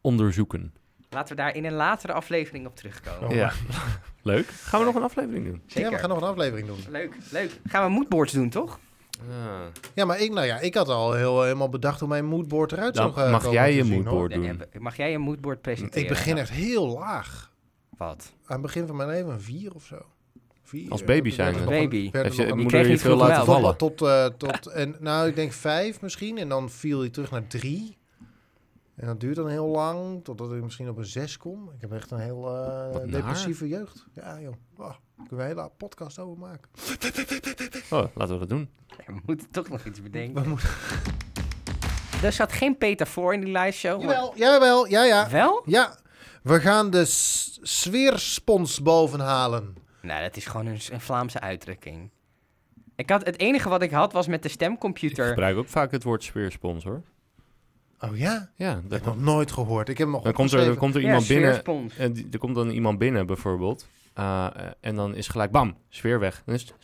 onderzoeken. 0.01 0.75
Laten 1.13 1.37
we 1.37 1.43
daar 1.43 1.55
in 1.57 1.65
een 1.65 1.73
latere 1.73 2.13
aflevering 2.13 2.67
op 2.67 2.77
terugkomen. 2.77 3.29
Oh. 3.29 3.35
Ja, 3.35 3.53
leuk. 4.23 4.47
Gaan 4.47 4.81
we 4.81 4.87
nog 4.87 4.95
een 4.95 5.03
aflevering 5.03 5.45
doen? 5.47 5.63
Zeker. 5.67 5.91
Ja, 5.91 5.97
we 5.97 6.01
gaan 6.01 6.09
nog 6.09 6.21
een 6.21 6.29
aflevering 6.29 6.67
doen. 6.67 6.79
Leuk, 6.91 7.17
leuk. 7.31 7.51
Gaan 7.67 7.85
we 7.85 7.91
moodboards 7.91 8.33
doen, 8.33 8.49
toch? 8.51 8.79
Ja. 9.29 9.71
Ja, 9.95 10.05
maar 10.05 10.21
ik, 10.21 10.33
nou 10.33 10.47
ja, 10.47 10.59
ik 10.61 10.75
had 10.75 10.89
al 10.89 11.13
heel, 11.13 11.43
helemaal 11.43 11.69
bedacht 11.69 12.01
hoe 12.01 12.09
mijn 12.09 12.25
moodboard 12.25 12.73
eruit 12.73 12.95
Dan 12.95 13.13
zou 13.13 13.17
gaan. 13.25 13.31
mag 13.31 13.51
jij 13.53 13.75
je 13.75 13.85
moodboard 13.85 14.33
doen. 14.33 14.63
Mag 14.79 14.97
jij 14.97 15.11
je 15.11 15.19
moodboard 15.19 15.61
presenteren? 15.63 16.03
Ik 16.03 16.09
begin 16.09 16.39
echt 16.39 16.51
heel 16.51 16.89
laag. 16.89 17.51
Wat? 17.97 18.33
Aan 18.47 18.53
het 18.53 18.63
begin 18.63 18.87
van 18.87 18.97
mijn 18.97 19.09
leven 19.09 19.33
een 19.33 19.41
vier 19.41 19.75
of 19.75 19.85
zo. 19.85 19.99
Vier. 20.63 20.91
Als 20.91 21.05
baby 21.05 21.31
zijn 21.31 21.55
we. 21.55 21.65
Baby. 21.65 22.09
Heeft 22.13 22.37
je 22.37 22.55
moeder 22.55 22.83
je 22.83 22.89
niet 22.89 23.01
veel 23.01 23.17
laten 23.17 23.45
vallen? 23.45 23.77
Tot, 23.77 24.03
eh, 24.03 24.27
tot, 24.27 24.67
en, 24.67 24.97
nou, 25.01 25.29
ik 25.29 25.35
denk 25.37 25.53
vijf 25.53 26.01
misschien. 26.01 26.39
En 26.39 26.49
dan 26.49 26.71
viel 26.71 27.01
hij 27.01 27.11
terug 27.11 27.31
naar 27.31 27.47
drie. 27.47 27.97
En 29.03 29.09
dat 29.09 29.21
duurt 29.21 29.37
dan 29.37 29.49
heel 29.49 29.67
lang, 29.67 30.25
totdat 30.25 30.53
ik 30.53 30.63
misschien 30.63 30.89
op 30.89 30.97
een 30.97 31.05
zes 31.07 31.37
kom. 31.37 31.71
Ik 31.75 31.81
heb 31.81 31.93
echt 31.93 32.11
een 32.11 32.19
heel 32.19 32.57
eh, 32.57 33.11
depressieve 33.11 33.69
jeugd. 33.69 34.07
Ja, 34.13 34.41
joh. 34.41 34.55
Oh, 34.77 34.95
kunnen 35.17 35.37
we 35.37 35.43
een 35.43 35.47
hele 35.47 35.71
podcast 35.77 36.19
over 36.19 36.39
maken. 36.39 36.71
Oh, 37.91 38.05
laten 38.15 38.35
we 38.35 38.39
dat 38.39 38.49
doen. 38.49 38.71
We 39.07 39.21
moeten 39.27 39.51
toch 39.51 39.69
nog 39.69 39.85
iets 39.85 40.03
bedenken. 40.03 40.43
We 40.43 40.49
moeten... 40.49 40.69
Er 42.23 42.33
zat 42.33 42.53
geen 42.53 42.79
Peter 42.79 43.07
voor 43.07 43.35
in 43.35 43.41
die 43.41 43.59
live 43.59 43.79
show. 43.79 44.03
maar- 44.03 44.15
Jawel, 44.15 44.37
jawel, 44.37 44.87
ja, 44.87 45.05
ja. 45.05 45.31
Wel? 45.31 45.63
Ja, 45.67 45.97
we 46.43 46.61
gaan 46.61 46.91
de 46.91 47.05
s- 47.05 47.59
sfeerspons 47.63 48.83
bovenhalen. 48.83 49.75
Nou, 50.03 50.23
dat 50.23 50.37
is 50.37 50.47
gewoon 50.47 50.67
een, 50.67 50.81
een 50.91 51.01
Vlaamse 51.01 51.41
uitdrukking. 51.41 52.11
Ik 52.97 53.11
had, 53.11 53.25
het 53.25 53.39
enige 53.39 53.69
wat 53.69 53.83
ik 53.83 53.91
had 53.91 54.13
was 54.13 54.27
met 54.27 54.43
de 54.43 54.49
Ik 54.49 54.55
stemcomputer. 54.55 55.27
gebruik 55.29 55.57
ook 55.57 55.69
vaak 55.69 55.91
het 55.91 56.03
woord 56.03 56.23
sfeersponsor. 56.23 57.03
Oh 58.11 58.17
ja? 58.19 58.51
Ja, 58.57 58.75
Dat 58.75 58.91
heb 58.91 59.01
ik 59.01 59.07
nog 59.07 59.21
nooit 59.21 59.53
gehoord. 59.53 59.89
Ik 59.89 59.99
heb 59.99 60.07
hem 60.07 60.17
nog 60.17 60.25
dan 60.25 60.33
komt 60.33 60.53
er, 60.53 60.65
dan 60.65 60.77
komt 60.77 60.95
er 60.95 61.01
Ja, 61.01 61.07
iemand 61.07 61.29
binnen. 61.29 61.63
En 61.99 62.13
die- 62.13 62.27
er 62.33 62.39
komt 62.39 62.55
dan 62.55 62.71
iemand 62.71 62.99
binnen 62.99 63.27
bijvoorbeeld. 63.27 63.87
eh, 64.15 64.47
eh, 64.57 64.67
en 64.81 64.95
dan 64.97 65.15
is 65.15 65.29
gelijk 65.29 65.51
bam, 65.51 65.77
sfeer 65.89 66.19
weg. 66.21 66.43
Dan 66.45 66.55
is 66.55 66.61
het 66.63 66.75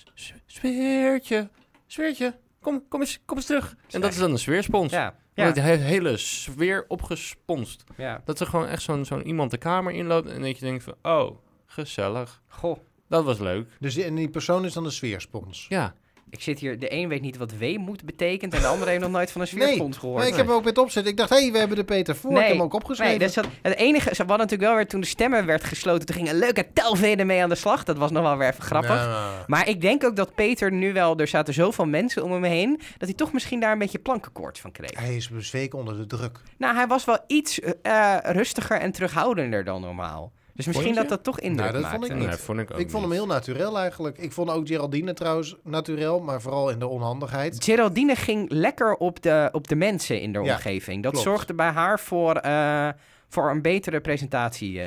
sfeertje, 0.47 1.49
sfeertje, 1.87 2.35
kom, 2.61 2.83
kom, 2.89 3.01
eens, 3.01 3.21
kom 3.25 3.37
eens 3.37 3.47
terug. 3.47 3.77
En 3.91 4.01
dat 4.01 4.11
is 4.12 4.19
dan 4.19 4.31
een 4.31 4.39
sfeerspons. 4.39 4.93
Ja, 4.93 5.14
Ja. 5.35 5.51
De 5.51 5.61
he- 5.61 5.75
hele 5.77 6.16
sfeer 6.16 6.85
opgesponst. 6.89 7.85
ja. 7.97 8.23
Dat 8.25 8.41
er 8.41 8.47
gewoon 8.47 8.66
echt 8.66 8.83
zo'n 8.83 9.05
zo'n 9.05 9.27
iemand 9.27 9.51
de 9.51 9.59
kamer 9.59 9.93
inloopt 9.93 10.29
en 10.29 10.43
dat 10.43 10.59
je 10.59 10.64
denkt 10.64 10.85
van, 10.85 10.95
oh, 11.03 11.37
gezellig. 11.66 12.43
Goh, 12.49 12.79
Dat 13.09 13.25
was 13.25 13.39
leuk. 13.39 13.69
Dus 13.81 13.95
die, 13.95 14.05
en 14.05 14.14
die 14.14 14.29
persoon 14.29 14.64
is 14.64 14.73
dan 14.73 14.83
de 14.85 14.91
sfeerspons. 14.91 15.66
Ja, 15.69 15.95
ik 16.31 16.41
zit 16.41 16.59
hier. 16.59 16.79
De 16.79 16.93
een 16.93 17.09
weet 17.09 17.20
niet 17.20 17.37
wat 17.37 17.53
weemoed 17.53 18.05
betekent 18.05 18.55
en 18.55 18.61
de 18.61 18.66
andere 18.66 18.91
heeft 18.91 19.03
nog 19.03 19.11
nooit 19.11 19.31
van 19.31 19.41
een 19.41 19.49
Nee, 19.53 19.62
sfeerspons 19.62 19.97
gehoord. 19.97 20.18
Maar 20.18 20.29
ik 20.29 20.35
heb 20.35 20.47
hem 20.47 20.55
ook 20.55 20.64
met 20.64 20.79
opzet. 20.79 21.07
Ik 21.07 21.16
dacht, 21.16 21.31
hé, 21.31 21.37
hey, 21.37 21.53
we 21.53 21.59
hebben 21.59 21.76
de 21.76 21.85
Peter 21.85 22.16
voor. 22.16 22.31
Nee, 22.33 22.41
ik 22.41 22.47
heb 22.47 22.57
hem 22.57 22.64
ook 22.64 22.74
opgeschreven. 22.74 23.18
Nee, 23.18 23.26
dat 23.26 23.33
zat, 23.33 23.47
het 23.62 23.76
enige, 23.76 24.14
ze 24.14 24.16
hadden 24.16 24.39
natuurlijk 24.39 24.68
wel 24.68 24.74
weer 24.74 24.87
toen 24.87 25.01
de 25.01 25.07
stemmen 25.07 25.47
werd 25.47 25.64
gesloten, 25.64 26.07
toen 26.07 26.16
ging 26.16 26.29
een 26.29 26.39
leuke 26.39 26.66
telvede 26.72 27.24
mee 27.24 27.43
aan 27.43 27.49
de 27.49 27.55
slag. 27.55 27.85
Dat 27.85 27.97
was 27.99 28.11
nog 28.11 28.22
wel 28.22 28.37
weer 28.37 28.49
even 28.49 28.62
grappig. 28.62 29.07
Nou, 29.07 29.35
Maar 29.47 29.68
ik 29.68 29.81
denk 29.81 30.05
ook 30.05 30.16
dat 30.16 30.35
Peter 30.35 30.72
nu 30.72 30.93
wel, 30.93 31.16
er 31.16 31.29
zaten 31.29 31.55
zoveel 31.55 31.87
mensen 31.87 32.22
om 32.24 32.33
hem 32.33 32.45
heen, 32.45 32.81
dat 32.99 33.09
hij 33.09 33.14
toch 33.14 33.33
misschien 33.33 33.61
daar 33.61 33.72
een 33.72 33.79
beetje 33.79 33.99
plankenkoorts 33.99 34.61
van 34.61 34.72
kreeg. 34.72 34.99
hij 34.99 35.16
is 35.16 35.29
bezweken 35.29 35.79
onder 35.79 35.97
de 35.97 36.07
druk. 36.07 36.41
Nou, 36.59 36.74
hij 36.74 36.87
was 36.87 37.05
wel 37.05 37.18
iets 37.26 37.61
eh, 37.61 38.16
rustiger 38.22 38.81
en 38.81 38.93
terughoudender 38.93 39.64
dan 39.64 39.81
normaal. 39.81 40.33
Dus 40.66 40.66
misschien 40.66 40.94
dat 40.94 41.09
dat 41.09 41.24
toch 41.24 41.40
indruk 41.40 41.70
Nou, 41.70 41.82
dat 41.82 41.90
vond 41.90 42.04
ik 42.04 42.14
niet. 42.14 42.26
nee, 42.26 42.36
vond 42.36 42.59
ik 42.59 42.70
ook 42.72 42.78
ik 42.78 42.90
vond 42.90 43.02
hem 43.02 43.12
niet. 43.12 43.20
heel 43.20 43.28
naturel 43.28 43.78
eigenlijk. 43.78 44.18
Ik 44.18 44.32
vond 44.32 44.50
ook 44.50 44.66
Geraldine 44.68 45.12
trouwens 45.14 45.56
naturel, 45.64 46.20
maar 46.20 46.40
vooral 46.40 46.70
in 46.70 46.78
de 46.78 46.86
onhandigheid. 46.86 47.64
Geraldine 47.64 48.14
ging 48.14 48.50
lekker 48.50 48.94
op 48.94 49.22
de, 49.22 49.48
op 49.52 49.68
de 49.68 49.76
mensen 49.76 50.20
in 50.20 50.32
de 50.32 50.42
Ja, 50.42 50.52
omgeving. 50.54 51.02
Dat 51.02 51.12
klopt. 51.12 51.26
zorgde 51.26 51.54
bij 51.54 51.70
haar 51.70 52.00
voor, 52.00 52.34
eh, 52.36 52.88
voor 53.28 53.50
een 53.50 53.62
betere 53.62 54.00
presentatie. 54.00 54.80
eh. 54.80 54.86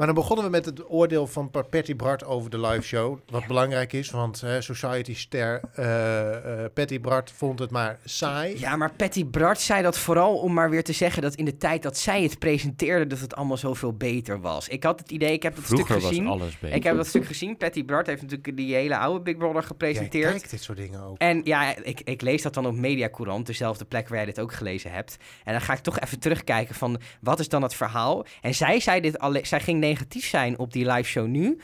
Maar 0.00 0.08
dan 0.08 0.18
begonnen 0.18 0.44
we 0.44 0.50
met 0.50 0.64
het 0.64 0.90
oordeel 0.90 1.26
van 1.26 1.50
Pa- 1.50 1.62
Patty 1.62 1.96
Bart 1.96 2.24
over 2.24 2.50
de 2.50 2.60
live 2.60 2.82
show. 2.82 3.18
Wat 3.30 3.46
belangrijk 3.46 3.92
is, 3.92 4.10
want 4.10 4.40
hè, 4.40 4.60
Society-ster 4.60 5.60
eh, 5.74 6.64
eh, 6.64 6.70
Patty 6.72 7.00
Bart 7.00 7.30
vond 7.30 7.58
het 7.58 7.70
maar 7.70 7.98
saai. 8.04 8.58
Ja, 8.58 8.76
maar 8.76 8.92
Patty 8.92 9.26
Bart 9.26 9.60
zei 9.60 9.82
dat 9.82 9.98
vooral 9.98 10.36
om 10.38 10.52
maar 10.52 10.70
weer 10.70 10.84
te 10.84 10.92
zeggen 10.92 11.22
dat 11.22 11.34
in 11.34 11.44
de 11.44 11.56
tijd 11.56 11.82
dat 11.82 11.96
zij 11.98 12.22
het 12.22 12.38
presenteerde, 12.38 13.06
dat 13.06 13.18
het 13.18 13.34
allemaal 13.34 13.56
zoveel 13.56 13.92
beter 13.92 14.40
was. 14.40 14.68
Ik 14.68 14.82
had 14.82 14.98
het 15.00 15.10
idee, 15.10 15.32
ik 15.32 15.42
heb 15.42 15.56
het 15.56 15.64
Vroeger 15.64 15.86
stuk 15.86 15.98
was 16.00 16.08
gezien. 16.08 16.26
alles 16.26 16.58
beter. 16.58 16.76
Ik 16.76 16.82
heb 16.82 16.96
dat 16.96 17.06
stuk 17.06 17.26
gezien. 17.26 17.56
Patty 17.56 17.84
Bart 17.84 18.06
heeft 18.06 18.22
natuurlijk 18.22 18.56
die 18.56 18.74
hele 18.74 18.96
oude 18.98 19.20
Big 19.20 19.36
Brother 19.36 19.54
Jij 19.58 19.66
gepresenteerd. 19.66 20.30
kijkt 20.30 20.50
dit 20.50 20.62
soort 20.62 20.78
dingen 20.78 21.02
ook. 21.02 21.18
En 21.18 21.40
ja, 21.44 21.76
ik, 21.76 22.00
ik 22.04 22.20
lees 22.20 22.42
dat 22.42 22.54
dan 22.54 22.66
op 22.66 22.74
Mediacourant, 22.74 23.46
dezelfde 23.46 23.84
plek 23.84 24.08
waar 24.08 24.16
jij 24.16 24.26
dit 24.26 24.40
ook 24.40 24.52
gelezen 24.52 24.92
hebt. 24.92 25.16
En 25.44 25.52
dan 25.52 25.60
ga 25.62 25.72
ik 25.72 25.78
toch 25.78 26.00
even 26.00 26.18
terugkijken 26.20 26.74
van, 26.74 27.00
wat 27.20 27.40
is 27.40 27.48
dan 27.48 27.62
het 27.62 27.74
verhaal? 27.74 28.24
En 28.40 28.54
zij 28.54 28.80
zei 28.80 29.00
dit, 29.00 29.18
alle, 29.18 29.40
zij 29.42 29.60
ging 29.60 29.78
negatief 29.90 30.26
zijn 30.26 30.58
op 30.58 30.72
die 30.72 30.86
live 30.92 31.08
show 31.08 31.26
nu. 31.26 31.58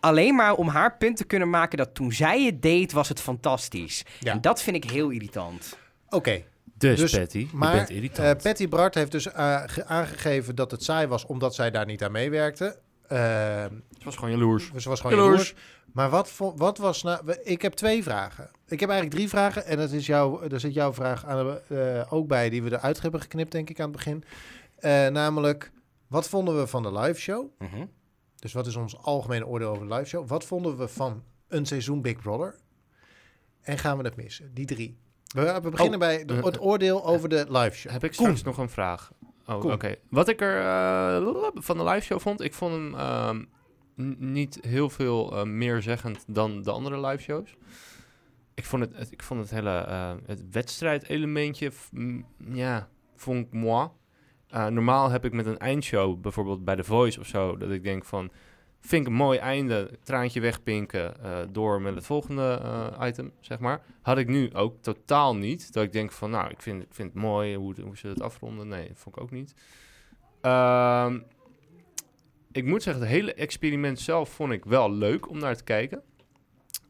Alleen 0.00 0.34
maar 0.34 0.54
om 0.54 0.68
haar 0.68 0.96
punt 0.96 1.16
te 1.16 1.24
kunnen 1.24 1.50
maken 1.50 1.78
dat 1.78 1.94
toen 1.94 2.12
zij 2.12 2.42
het 2.44 2.62
deed, 2.62 2.92
was 2.92 3.08
het 3.08 3.20
fantastisch. 3.20 4.04
Ja. 4.20 4.32
En 4.32 4.40
dat 4.40 4.62
vind 4.62 4.76
ik 4.76 4.90
heel 4.90 5.08
irritant. 5.10 5.78
Oké, 6.08 6.42
Dus, 6.74 6.98
Dus- 7.00 7.16
Patty, 7.18 7.38
je 7.38 7.48
maar 7.52 7.72
bent 7.72 7.88
eh, 7.90 7.96
irritant. 7.96 8.42
Patty 8.42 8.68
Bart 8.68 8.94
heeft 8.94 9.12
dus 9.12 9.32
eh, 9.32 9.62
ge- 9.66 9.86
aangegeven 9.86 10.54
dat 10.54 10.70
het 10.70 10.82
saai 10.84 11.06
was 11.06 11.26
omdat 11.26 11.54
zij 11.54 11.70
daar 11.70 11.86
niet 11.86 12.02
aan 12.04 12.12
meewerkte. 12.12 12.78
Eh, 13.08 13.62
Het 13.62 14.04
was 14.04 14.14
gewoon 14.16 14.30
jaloers. 14.30 14.70
ze 14.76 14.88
was 14.88 15.00
gewoon 15.00 15.16
Jaloers. 15.16 15.48
jaloers. 15.48 15.54
Maar 15.92 16.10
wat, 16.10 16.32
wat 16.56 16.78
was 16.78 17.02
nou... 17.02 17.20
we- 17.24 17.40
Ik 17.44 17.62
heb 17.62 17.72
twee 17.72 18.02
vragen. 18.02 18.50
Ik 18.68 18.80
heb 18.80 18.88
eigenlijk 18.88 19.18
drie 19.18 19.28
vragen. 19.28 19.66
En 19.66 19.76
dat 19.76 19.90
is 19.90 20.06
jouw, 20.06 20.48
daar 20.48 20.60
zit 20.60 20.74
jouw 20.74 20.92
vraag 20.92 21.26
aan, 21.26 21.58
eh, 21.68 22.12
ook 22.12 22.26
bij, 22.28 22.50
die 22.50 22.62
we 22.62 22.72
eruit 22.72 23.02
hebben 23.02 23.20
geknipt, 23.20 23.52
denk 23.52 23.70
ik, 23.70 23.80
aan 23.80 23.88
het 23.88 23.96
begin. 23.96 24.24
Eh, 24.78 25.06
namelijk, 25.08 25.70
wat 26.10 26.28
vonden 26.28 26.58
we 26.58 26.66
van 26.66 26.82
de 26.82 26.92
live 26.92 27.20
show? 27.20 27.50
Mhm. 27.58 27.86
Dus 28.36 28.52
wat 28.52 28.66
is 28.66 28.76
ons 28.76 28.96
algemene 28.98 29.46
oordeel 29.46 29.70
over 29.70 29.88
de 29.88 29.94
live 29.94 30.06
show? 30.08 30.28
Wat 30.28 30.44
vonden 30.44 30.76
we 30.76 30.88
van 30.88 31.22
een 31.48 31.66
seizoen 31.66 32.02
Big 32.02 32.16
Brother? 32.22 32.54
En 33.60 33.78
gaan 33.78 33.98
we 33.98 34.04
het 34.04 34.16
missen? 34.16 34.54
Die 34.54 34.66
drie. 34.66 34.98
We, 35.34 35.60
we 35.62 35.70
beginnen 35.70 36.00
Oh, 36.00 36.06
bij 36.06 36.24
de- 36.24 36.34
eh, 36.36 36.44
het 36.44 36.60
oordeel 36.60 37.04
over 37.06 37.28
de 37.28 37.46
live 37.48 37.76
show. 37.76 37.92
Heb 37.92 38.04
ik 38.04 38.10
Koen. 38.10 38.26
straks 38.26 38.42
nog 38.42 38.58
een 38.58 38.68
vraag? 38.70 39.12
Oh, 39.46 39.64
oké. 39.64 39.94
Wat 40.10 40.28
ik 40.28 40.40
er 40.40 40.60
eh, 40.60 41.48
van 41.54 41.76
de 41.76 41.84
live 41.84 42.00
show 42.00 42.20
vond, 42.20 42.40
ik 42.40 42.54
vond 42.54 42.72
hem 42.72 42.94
ehm, 42.94 43.44
niet 44.18 44.58
heel 44.66 44.90
veel 44.90 45.36
eh, 45.36 45.42
meer 45.44 45.82
zeggend 45.82 46.24
dan 46.26 46.62
de 46.62 46.70
andere 46.70 47.06
live 47.06 47.22
shows. 47.22 47.56
Ik 48.54 48.64
vond 48.64 48.82
het, 48.82 48.96
het- 48.96 49.12
ik 49.12 49.22
vond 49.22 49.40
het 49.40 49.50
hele 49.50 49.70
eh, 49.78 50.12
het 50.26 50.42
wedstrijdelementje, 50.50 51.72
ja, 52.52 52.88
vond 53.16 53.46
ik 53.46 53.52
moi. 53.52 53.88
Eh, 54.50 54.66
normaal 54.66 55.10
heb 55.10 55.24
ik 55.24 55.32
met 55.32 55.46
een 55.46 55.58
eindshow, 55.58 56.20
bijvoorbeeld 56.20 56.64
bij 56.64 56.76
The 56.76 56.84
Voice 56.84 57.20
of 57.20 57.26
zo, 57.26 57.56
dat 57.56 57.70
ik 57.70 57.82
denk 57.82 58.04
van, 58.04 58.30
vind 58.80 59.02
ik 59.02 59.08
een 59.08 59.18
mooi 59.18 59.38
einde, 59.38 59.98
traantje 60.02 60.40
wegpinken, 60.40 61.22
eh, 61.22 61.38
door 61.50 61.80
met 61.80 61.94
het 61.94 62.06
volgende 62.06 62.60
eh, 62.62 63.06
item, 63.08 63.32
zeg 63.40 63.58
maar. 63.58 63.82
Had 64.02 64.18
ik 64.18 64.28
nu 64.28 64.54
ook 64.54 64.82
totaal 64.82 65.36
niet. 65.36 65.72
Dat 65.72 65.84
ik 65.84 65.92
denk 65.92 66.12
van, 66.12 66.30
nou, 66.30 66.50
ik 66.50 66.62
vind, 66.62 66.82
ik 66.82 66.94
vind 66.94 67.12
het 67.12 67.22
mooi 67.22 67.56
hoe, 67.56 67.74
ze 67.94 68.06
het 68.06 68.22
afronden. 68.22 68.68
Nee, 68.68 68.90
vond 68.94 69.16
ik 69.16 69.22
ook 69.22 69.30
niet. 69.30 69.54
Ehm, 70.40 71.20
ik 72.52 72.64
moet 72.64 72.82
zeggen, 72.82 73.02
het 73.02 73.12
hele 73.12 73.34
experiment 73.34 74.00
zelf 74.00 74.30
vond 74.30 74.52
ik 74.52 74.64
wel 74.64 74.92
leuk 74.92 75.28
om 75.28 75.38
naar 75.38 75.56
te 75.56 75.64
kijken. 75.64 76.02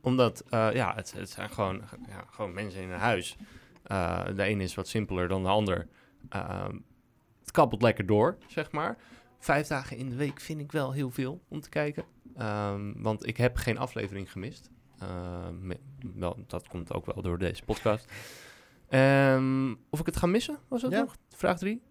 Omdat, 0.02 0.44
ja, 0.50 0.94
het, 0.94 1.12
het 1.12 1.30
zijn 1.30 1.50
gewoon, 1.50 1.82
ja, 2.08 2.24
gewoon 2.30 2.52
mensen 2.52 2.80
in 2.80 2.90
een 2.90 2.98
huis. 2.98 3.36
De 4.34 4.42
ene 4.42 4.62
is 4.62 4.74
wat 4.74 4.88
simpeler 4.88 5.28
dan 5.28 5.42
de 5.42 5.48
ander. 5.48 5.88
Ehm, 6.28 6.76
het 7.50 7.58
kabbelt 7.58 7.82
lekker 7.82 8.06
door, 8.06 8.36
zeg 8.46 8.72
maar. 8.72 8.96
Vijf 9.38 9.66
dagen 9.66 9.96
in 9.96 10.08
de 10.08 10.16
week 10.16 10.40
vind 10.40 10.60
ik 10.60 10.72
wel 10.72 10.92
heel 10.92 11.10
veel 11.10 11.40
om 11.48 11.60
te 11.60 11.68
kijken. 11.68 12.04
Ehm, 12.36 12.92
want 12.96 13.26
ik 13.26 13.36
heb 13.36 13.56
geen 13.56 13.78
aflevering 13.78 14.32
gemist. 14.32 14.70
Ehm, 14.98 15.66
me- 15.66 15.80
wel, 16.14 16.38
dat 16.46 16.68
komt 16.68 16.92
ook 16.92 17.06
wel 17.06 17.22
door 17.22 17.38
deze 17.38 17.62
podcast. 17.64 18.12
Ehm, 18.88 19.74
of 19.90 20.00
ik 20.00 20.06
het 20.06 20.16
ga 20.16 20.26
missen, 20.26 20.58
was 20.68 20.80
dat 20.82 20.90
Ja. 20.90 21.00
nog? 21.00 21.16
Vraag 21.28 21.58
drie. 21.58 21.82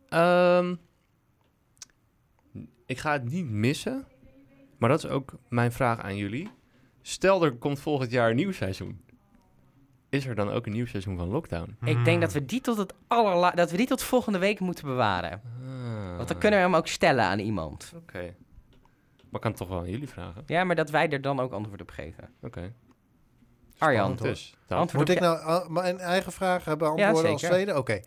Ik 2.86 2.98
ga 2.98 3.12
het 3.12 3.24
niet 3.30 3.50
missen. 3.50 4.06
Maar 4.78 4.90
dat 4.90 5.04
is 5.04 5.10
ook 5.10 5.34
mijn 5.50 5.72
vraag 5.72 6.00
aan 6.00 6.18
jullie. 6.18 6.50
Stel, 7.02 7.44
er 7.44 7.56
komt 7.56 7.80
volgend 7.80 8.12
jaar 8.12 8.30
een 8.30 8.36
nieuw 8.36 8.52
seizoen. 8.52 9.02
Is 10.10 10.26
er 10.26 10.36
dan 10.36 10.50
ook 10.50 10.66
een 10.66 10.72
nieuw 10.72 10.86
seizoen 10.86 11.18
van 11.18 11.28
Lockdown? 11.28 11.78
Ik 11.84 12.06
denk 12.06 12.22
dat 12.22 12.34
we 12.34 12.46
die 12.46 12.62
tot 12.62 12.78
het 12.78 12.94
allerla 13.08 13.52
dat 13.52 13.72
we 13.72 13.78
die 13.78 13.88
tot 13.88 14.04
volgende 14.04 14.40
week 14.40 14.60
moeten 14.60 14.86
bewaren. 14.86 15.32
Ah, 15.32 16.16
Want 16.16 16.28
dan 16.28 16.38
kunnen 16.38 16.60
we 16.60 16.66
hem 16.66 16.76
ook 16.76 16.88
stellen 16.88 17.24
aan 17.24 17.40
iemand. 17.40 17.94
Oké. 17.96 18.20
Maar 18.20 19.36
ik 19.36 19.42
kan 19.42 19.52
het 19.52 19.60
toch 19.60 19.70
wel 19.70 19.80
aan 19.80 19.90
jullie 19.90 20.10
vragen. 20.10 20.44
Ja, 20.46 20.64
maar 20.64 20.76
dat 20.76 20.90
wij 20.90 21.10
er 21.10 21.22
dan 21.22 21.40
ook 21.40 21.52
antwoord 21.52 21.82
op 21.82 21.90
geven. 21.90 22.30
Oké. 22.42 22.74
Arjan. 23.78 24.16
Dus, 24.16 24.56
antwoord 24.68 24.94
Moet 24.94 25.10
op 25.10 25.16
ik 25.16 25.20
nou 25.20 25.72
mijn 25.72 26.00
eigen 26.00 26.32
vraag 26.32 26.68
eh, 26.68 26.76
beantwoorden 26.76 27.32
als 27.32 27.42
tweede? 27.42 27.78
Oké. 27.78 28.00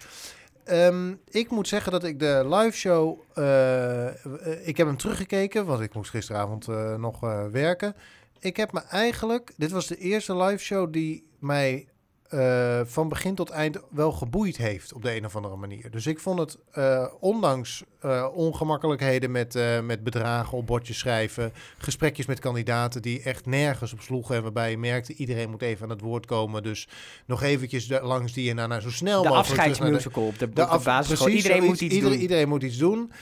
Ehm, 0.65 1.15
ik 1.29 1.51
moet 1.51 1.69
zeggen 1.69 1.93
dat 1.93 2.05
ik 2.05 2.19
de 2.19 2.43
live 2.49 2.77
show... 2.77 3.21
eh, 3.35 4.67
ik 4.67 4.77
heb 4.77 4.87
hem 4.87 4.97
teruggekeken, 4.97 5.67
want 5.67 5.81
ik 5.81 5.95
moest 5.95 6.11
gisteravond 6.11 6.69
eh, 6.69 6.95
nog 6.95 7.23
eh, 7.23 7.47
werken. 7.47 7.95
Ik 8.39 8.57
heb 8.57 8.73
me 8.73 8.81
eigenlijk... 8.81 9.53
Dit 9.57 9.71
was 9.71 9.87
de 9.87 9.97
eerste 9.97 10.37
live 10.37 10.65
show 10.65 10.93
die 10.93 11.27
mij 11.39 11.87
eh, 12.33 12.81
van 12.85 13.09
begin 13.09 13.35
tot 13.35 13.51
eind 13.51 13.79
wel 13.91 14.13
geboeid 14.13 14.57
heeft 14.57 14.93
op 14.93 15.03
de 15.03 15.17
een 15.17 15.25
of 15.25 15.37
andere 15.37 15.57
manier. 15.57 15.91
Dus 15.91 16.07
ik 16.07 16.21
vond 16.21 16.39
het, 16.39 16.59
eh, 16.73 17.07
ondanks 17.21 17.85
eh, 18.01 18.27
ongemakkelijkheden 18.35 19.31
met, 19.31 19.59
met 19.85 20.03
bedragen 20.05 20.59
op 20.59 20.67
bordjes 20.67 20.99
schrijven, 20.99 21.53
gesprekjes 21.79 22.27
met 22.27 22.39
kandidaten 22.39 23.03
die 23.03 23.23
echt 23.23 23.47
nergens 23.47 23.93
op 23.93 24.01
sloegen 24.01 24.37
en 24.37 24.43
waarbij 24.43 24.71
je 24.71 24.79
merkte 24.79 25.15
iedereen 25.15 25.51
moet 25.51 25.63
even 25.63 25.85
aan 25.85 25.91
het 25.91 26.01
woord 26.01 26.27
komen. 26.27 26.63
Dus 26.63 26.89
nog 27.27 27.43
eventjes 27.43 27.87
de- 27.89 28.01
langs 28.03 28.33
die 28.33 28.51
en 28.51 28.57
daarna 28.57 28.81
zo 28.81 28.91
snel 28.91 29.23
de 29.23 29.29
mogelijk 29.29 29.55
de, 29.55 29.61
afscheidsmusical 29.69 30.27
op 30.27 30.39
de, 30.39 30.49
de 30.53 30.65
af- 30.65 30.83
precies 31.07 31.27
Iedereen 31.27 31.63
moet 31.65 31.81
iets 31.81 31.95
Ieder- 31.95 32.11
doen. 32.11 32.19
Iedereen 32.21 32.49
moet 32.49 32.63
iets 32.63 32.77
doen. 32.79 33.13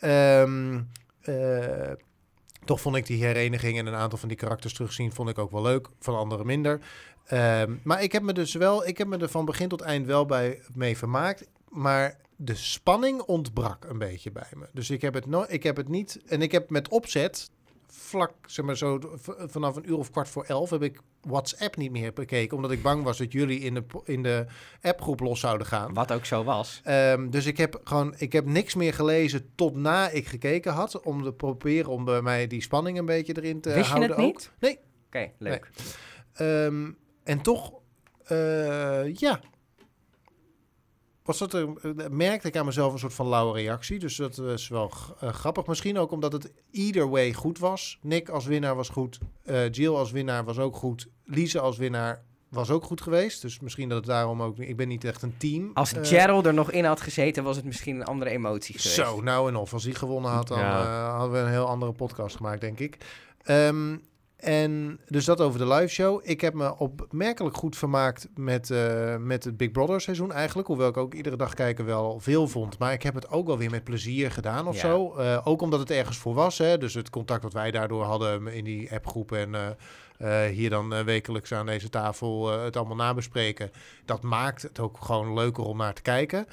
Ehm, 0.00 0.80
eh, 1.20 1.90
toch 2.64 2.80
vond 2.80 2.96
ik 2.96 3.06
die 3.06 3.24
hereniging 3.24 3.78
en 3.78 3.86
een 3.86 3.94
aantal 3.94 4.18
van 4.18 4.28
die 4.28 4.36
karakters 4.36 4.74
terugzien, 4.74 5.12
vond 5.12 5.28
ik 5.28 5.38
ook 5.38 5.50
wel 5.50 5.62
leuk. 5.62 5.88
Van 6.00 6.16
anderen 6.16 6.46
minder. 6.46 6.80
Ehm, 7.26 7.76
maar 7.82 8.02
ik 8.02 8.12
heb 8.12 8.22
me 8.22 8.32
dus 8.32 8.54
wel, 8.54 8.86
ik 8.86 8.98
heb 8.98 9.06
me 9.08 9.18
er 9.18 9.28
van 9.28 9.44
begin 9.44 9.68
tot 9.68 9.80
eind 9.80 10.06
wel 10.06 10.26
bij 10.26 10.62
mee 10.74 10.96
vermaakt. 10.96 11.48
Maar 11.68 12.16
de 12.36 12.54
spanning 12.54 13.20
ontbrak 13.20 13.84
een 13.84 13.98
beetje 13.98 14.32
bij 14.32 14.48
me. 14.56 14.66
Dus 14.72 14.90
ik 14.90 15.00
heb 15.02 15.14
het, 15.14 15.26
no 15.26 15.44
ik 15.48 15.62
heb 15.62 15.76
het 15.76 15.88
niet. 15.88 16.20
En 16.26 16.42
ik 16.42 16.52
heb 16.52 16.70
met 16.70 16.88
opzet. 16.88 17.50
Vlak, 17.92 18.32
zeg 18.46 18.64
maar 18.64 18.76
zo, 18.76 18.98
vanaf 19.46 19.76
een 19.76 19.88
uur 19.90 19.98
of 19.98 20.10
kwart 20.10 20.28
voor 20.28 20.44
elf 20.44 20.70
heb 20.70 20.82
ik 20.82 21.00
WhatsApp 21.20 21.76
niet 21.76 21.90
meer 21.90 22.12
bekeken. 22.12 22.56
Omdat 22.56 22.70
ik 22.70 22.82
bang 22.82 23.02
was 23.02 23.18
dat 23.18 23.32
jullie 23.32 23.60
in 23.60 23.74
de, 23.74 23.84
in 24.04 24.22
de 24.22 24.46
appgroep 24.82 25.20
los 25.20 25.40
zouden 25.40 25.66
gaan. 25.66 25.94
Wat 25.94 26.12
ook 26.12 26.24
zo 26.24 26.44
was. 26.44 26.80
Ehm, 26.84 27.30
dus 27.30 27.46
ik 27.46 27.56
heb 27.56 27.80
gewoon, 27.84 28.14
ik 28.18 28.32
heb 28.32 28.46
niks 28.46 28.74
meer 28.74 28.94
gelezen 28.94 29.50
tot 29.54 29.74
na 29.74 30.08
ik 30.08 30.26
gekeken 30.26 30.72
had. 30.72 31.00
Om 31.00 31.22
te 31.22 31.32
proberen 31.32 31.90
om 31.90 32.04
bij 32.04 32.22
mij 32.22 32.46
die 32.46 32.62
spanning 32.62 32.98
een 32.98 33.04
beetje 33.06 33.36
erin 33.36 33.60
te 33.60 33.72
Wist 33.72 33.84
je 33.90 33.94
houden. 33.94 34.10
het 34.10 34.18
ook. 34.18 34.24
niet? 34.24 34.50
Nee. 34.58 34.78
Oké, 35.06 35.30
leuk. 35.38 35.70
Ehm, 36.32 36.90
en 37.30 37.40
toch, 37.40 37.72
eh, 38.24 39.14
ja. 39.14 39.40
Was 41.22 41.38
dat 41.38 41.54
er, 41.54 41.68
eh, 41.82 42.08
merkte 42.08 42.48
ik 42.48 42.56
aan 42.56 42.64
mezelf 42.64 42.92
een 42.92 42.98
soort 42.98 43.14
van 43.14 43.28
lauwe 43.28 43.52
reactie. 43.54 43.98
Dus 43.98 44.16
dat 44.16 44.36
was 44.36 44.68
wel 44.68 44.90
eh, 45.20 45.28
grappig. 45.32 45.66
Misschien 45.66 45.98
ook 45.98 46.10
omdat 46.12 46.32
het 46.32 46.52
either 46.70 47.08
way 47.10 47.32
goed 47.32 47.58
was. 47.58 47.98
Nick 48.02 48.28
als 48.28 48.46
winnaar 48.46 48.74
was 48.76 48.88
goed. 48.88 49.18
eh 49.44 49.70
Jill 49.70 49.94
als 49.94 50.10
winnaar 50.10 50.44
was 50.44 50.58
ook 50.58 50.76
goed. 50.76 51.06
Lise 51.24 51.60
als 51.60 51.76
winnaar 51.76 52.24
was 52.48 52.70
ook 52.70 52.84
goed 52.84 53.00
geweest. 53.00 53.42
Dus 53.42 53.60
misschien 53.60 53.88
dat 53.88 53.98
het 53.98 54.06
daarom 54.06 54.42
ook... 54.42 54.58
Ik 54.58 54.76
ben 54.76 54.88
niet 54.88 55.04
echt 55.04 55.22
een 55.22 55.36
team. 55.36 55.70
Als 55.74 55.92
Gerald 56.02 56.46
er 56.46 56.54
nog 56.54 56.70
in 56.70 56.84
had 56.84 57.00
gezeten, 57.00 57.44
was 57.44 57.56
het 57.56 57.64
misschien 57.64 57.96
een 57.96 58.04
andere 58.04 58.30
emotie 58.30 58.78
geweest. 58.78 58.94
Zo, 58.94 59.20
nou 59.20 59.48
en 59.48 59.56
of. 59.56 59.72
Als 59.72 59.84
hij 59.84 59.94
gewonnen 59.94 60.30
had, 60.30 60.48
dan 60.48 60.58
Ja. 60.58 61.10
hadden 61.16 61.32
we 61.32 61.38
een 61.38 61.50
heel 61.52 61.66
andere 61.68 61.92
podcast 61.92 62.36
gemaakt, 62.36 62.60
denk 62.60 62.78
ik. 62.78 62.96
Ehm, 63.42 63.96
en 64.40 65.00
dus 65.08 65.24
dat 65.24 65.40
over 65.40 65.58
de 65.58 65.66
live 65.66 65.88
show. 65.88 66.20
Ik 66.22 66.40
heb 66.40 66.54
me 66.54 66.78
opmerkelijk 66.78 67.56
goed 67.56 67.76
vermaakt 67.76 68.28
met, 68.34 68.70
eh, 68.70 69.16
met 69.16 69.44
het 69.44 69.56
Big 69.56 69.70
Brother 69.70 70.00
seizoen 70.00 70.32
eigenlijk. 70.32 70.68
Hoewel 70.68 70.88
ik 70.88 70.96
ook 70.96 71.14
iedere 71.14 71.36
dag 71.36 71.54
kijken 71.54 71.84
wel 71.84 72.20
veel 72.20 72.48
vond. 72.48 72.78
Maar 72.78 72.92
ik 72.92 73.02
heb 73.02 73.14
het 73.14 73.30
ook 73.30 73.46
wel 73.46 73.58
weer 73.58 73.70
met 73.70 73.84
plezier 73.84 74.30
gedaan 74.30 74.68
of 74.68 74.74
Ja. 74.74 74.80
zo. 74.80 75.14
Eh, 75.14 75.40
ook 75.44 75.62
omdat 75.62 75.80
het 75.80 75.90
ergens 75.90 76.16
voor 76.18 76.34
was. 76.34 76.58
Hè? 76.58 76.78
Dus 76.78 76.94
het 76.94 77.10
contact 77.10 77.42
wat 77.42 77.52
wij 77.52 77.70
daardoor 77.70 78.02
hadden 78.04 78.46
in 78.46 78.64
die 78.64 78.92
appgroep 78.92 79.32
en... 79.32 79.54
eh, 79.54 80.44
hier 80.44 80.70
dan 80.70 81.04
wekelijks 81.04 81.52
aan 81.52 81.66
deze 81.66 81.88
tafel 81.88 82.50
het 82.62 82.76
allemaal 82.76 82.96
nabespreken. 82.96 83.70
Dat 84.04 84.22
maakt 84.22 84.62
het 84.62 84.78
ook 84.78 84.96
gewoon 85.00 85.34
leuker 85.34 85.64
om 85.64 85.76
naar 85.76 85.94
te 85.94 86.02
kijken. 86.02 86.46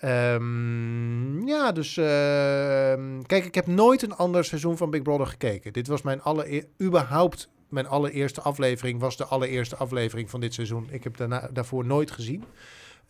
Ehm, 0.00 1.46
ja, 1.46 1.72
dus 1.72 1.96
ehm, 1.96 3.22
kijk, 3.22 3.44
ik 3.44 3.54
heb 3.54 3.66
nooit 3.66 4.02
een 4.02 4.14
ander 4.16 4.44
seizoen 4.44 4.76
van 4.76 4.90
Big 4.90 5.02
Brother 5.02 5.26
gekeken. 5.26 5.72
Dit 5.72 5.86
was 5.86 6.02
mijn 6.02 6.22
allereer, 6.22 6.64
überhaupt 6.82 7.48
mijn 7.68 7.86
allereerste 7.86 8.40
aflevering, 8.40 9.00
was 9.00 9.16
de 9.16 9.24
allereerste 9.24 9.76
aflevering 9.76 10.30
van 10.30 10.40
dit 10.40 10.54
seizoen. 10.54 10.88
Ik 10.90 11.04
heb 11.04 11.16
daarna, 11.16 11.48
daarvoor 11.52 11.84
nooit 11.84 12.10
gezien. 12.10 12.44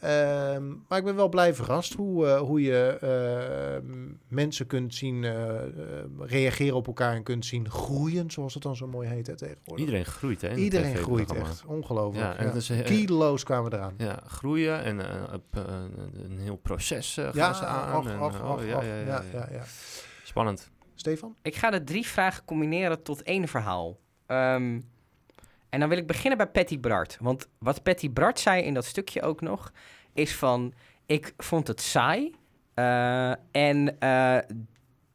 Ehm, 0.01 0.69
maar 0.89 0.99
ik 0.99 1.05
ben 1.05 1.17
wel 1.17 1.29
blij 1.29 1.55
verrast 1.55 1.95
hoe, 1.95 2.27
eh, 2.27 2.39
hoe 2.41 2.61
je 2.63 2.99
ehm, 3.01 4.09
mensen 4.29 4.67
kunt 4.67 4.95
zien 4.95 5.25
eh, 5.25 5.63
eh, 5.63 5.69
reageren 6.19 6.77
op 6.77 6.87
elkaar 6.87 7.15
en 7.15 7.23
kunt 7.23 7.47
zien 7.47 7.71
groeien, 7.71 8.31
zoals 8.31 8.55
het 8.55 8.63
dan 8.63 8.77
zo 8.77 8.87
mooi 8.87 9.09
heet 9.09 9.27
hè, 9.27 9.37
tegenwoordig. 9.37 9.79
Iedereen 9.85 10.05
groeit, 10.05 10.41
hè? 10.41 10.55
Iedereen 10.55 10.97
groeit 10.97 11.33
echt, 11.35 11.65
ongelooflijk. 11.67 12.25
Ja, 12.27 12.37
en 12.37 12.43
Ja, 12.45 12.53
het 12.53 12.57
is, 12.63 12.71
eh, 12.71 12.85
Kilo's 12.85 13.45
kwamen 13.45 13.73
eraan. 13.73 13.95
Ja, 13.97 14.23
groeien 14.27 14.83
en 14.83 15.01
eh, 15.11 15.35
op, 15.35 15.45
eh, 15.51 15.63
een 16.25 16.39
heel 16.39 16.57
proces 16.57 17.17
eh, 17.17 17.25
gaan 17.25 17.35
Ja, 17.35 17.53
ze 17.53 17.65
aan. 17.65 17.97
och, 17.97 18.09
en, 18.09 18.21
och, 18.21 18.35
eh, 18.35 18.45
oh, 18.45 18.51
och, 18.53 18.65
ja, 18.65 18.77
och. 18.77 18.85
ja, 18.85 18.91
ja, 18.91 19.05
ja, 19.07 19.23
ja. 19.33 19.39
ja, 19.39 19.49
ja. 19.53 19.63
Spannend. 20.25 20.71
Stefan? 20.95 21.37
Ik 21.43 21.57
ga 21.57 21.71
de 21.71 21.85
drie 21.85 22.07
vragen 22.07 22.45
combineren 22.45 23.03
tot 23.03 23.23
één 23.23 23.49
verhaal. 23.49 23.99
Ehm, 24.27 24.81
en 25.71 25.81
dan 25.81 25.89
wil 25.89 25.99
ik 25.99 26.07
beginnen 26.07 26.39
bij 26.39 26.47
Patty 26.47 26.81
Bart. 26.81 27.17
Want 27.21 27.49
wat 27.59 27.83
Patty 27.83 28.13
Bart 28.13 28.39
zei 28.39 28.63
in 28.63 28.75
dat 28.75 28.85
stukje 28.85 29.23
ook 29.23 29.41
nog, 29.41 29.73
is 30.13 30.35
van... 30.35 30.73
Ik 31.07 31.35
vond 31.37 31.67
het 31.67 31.81
saai. 31.81 32.35
Eh, 32.75 33.31
en 33.51 33.99
eh, 33.99 34.37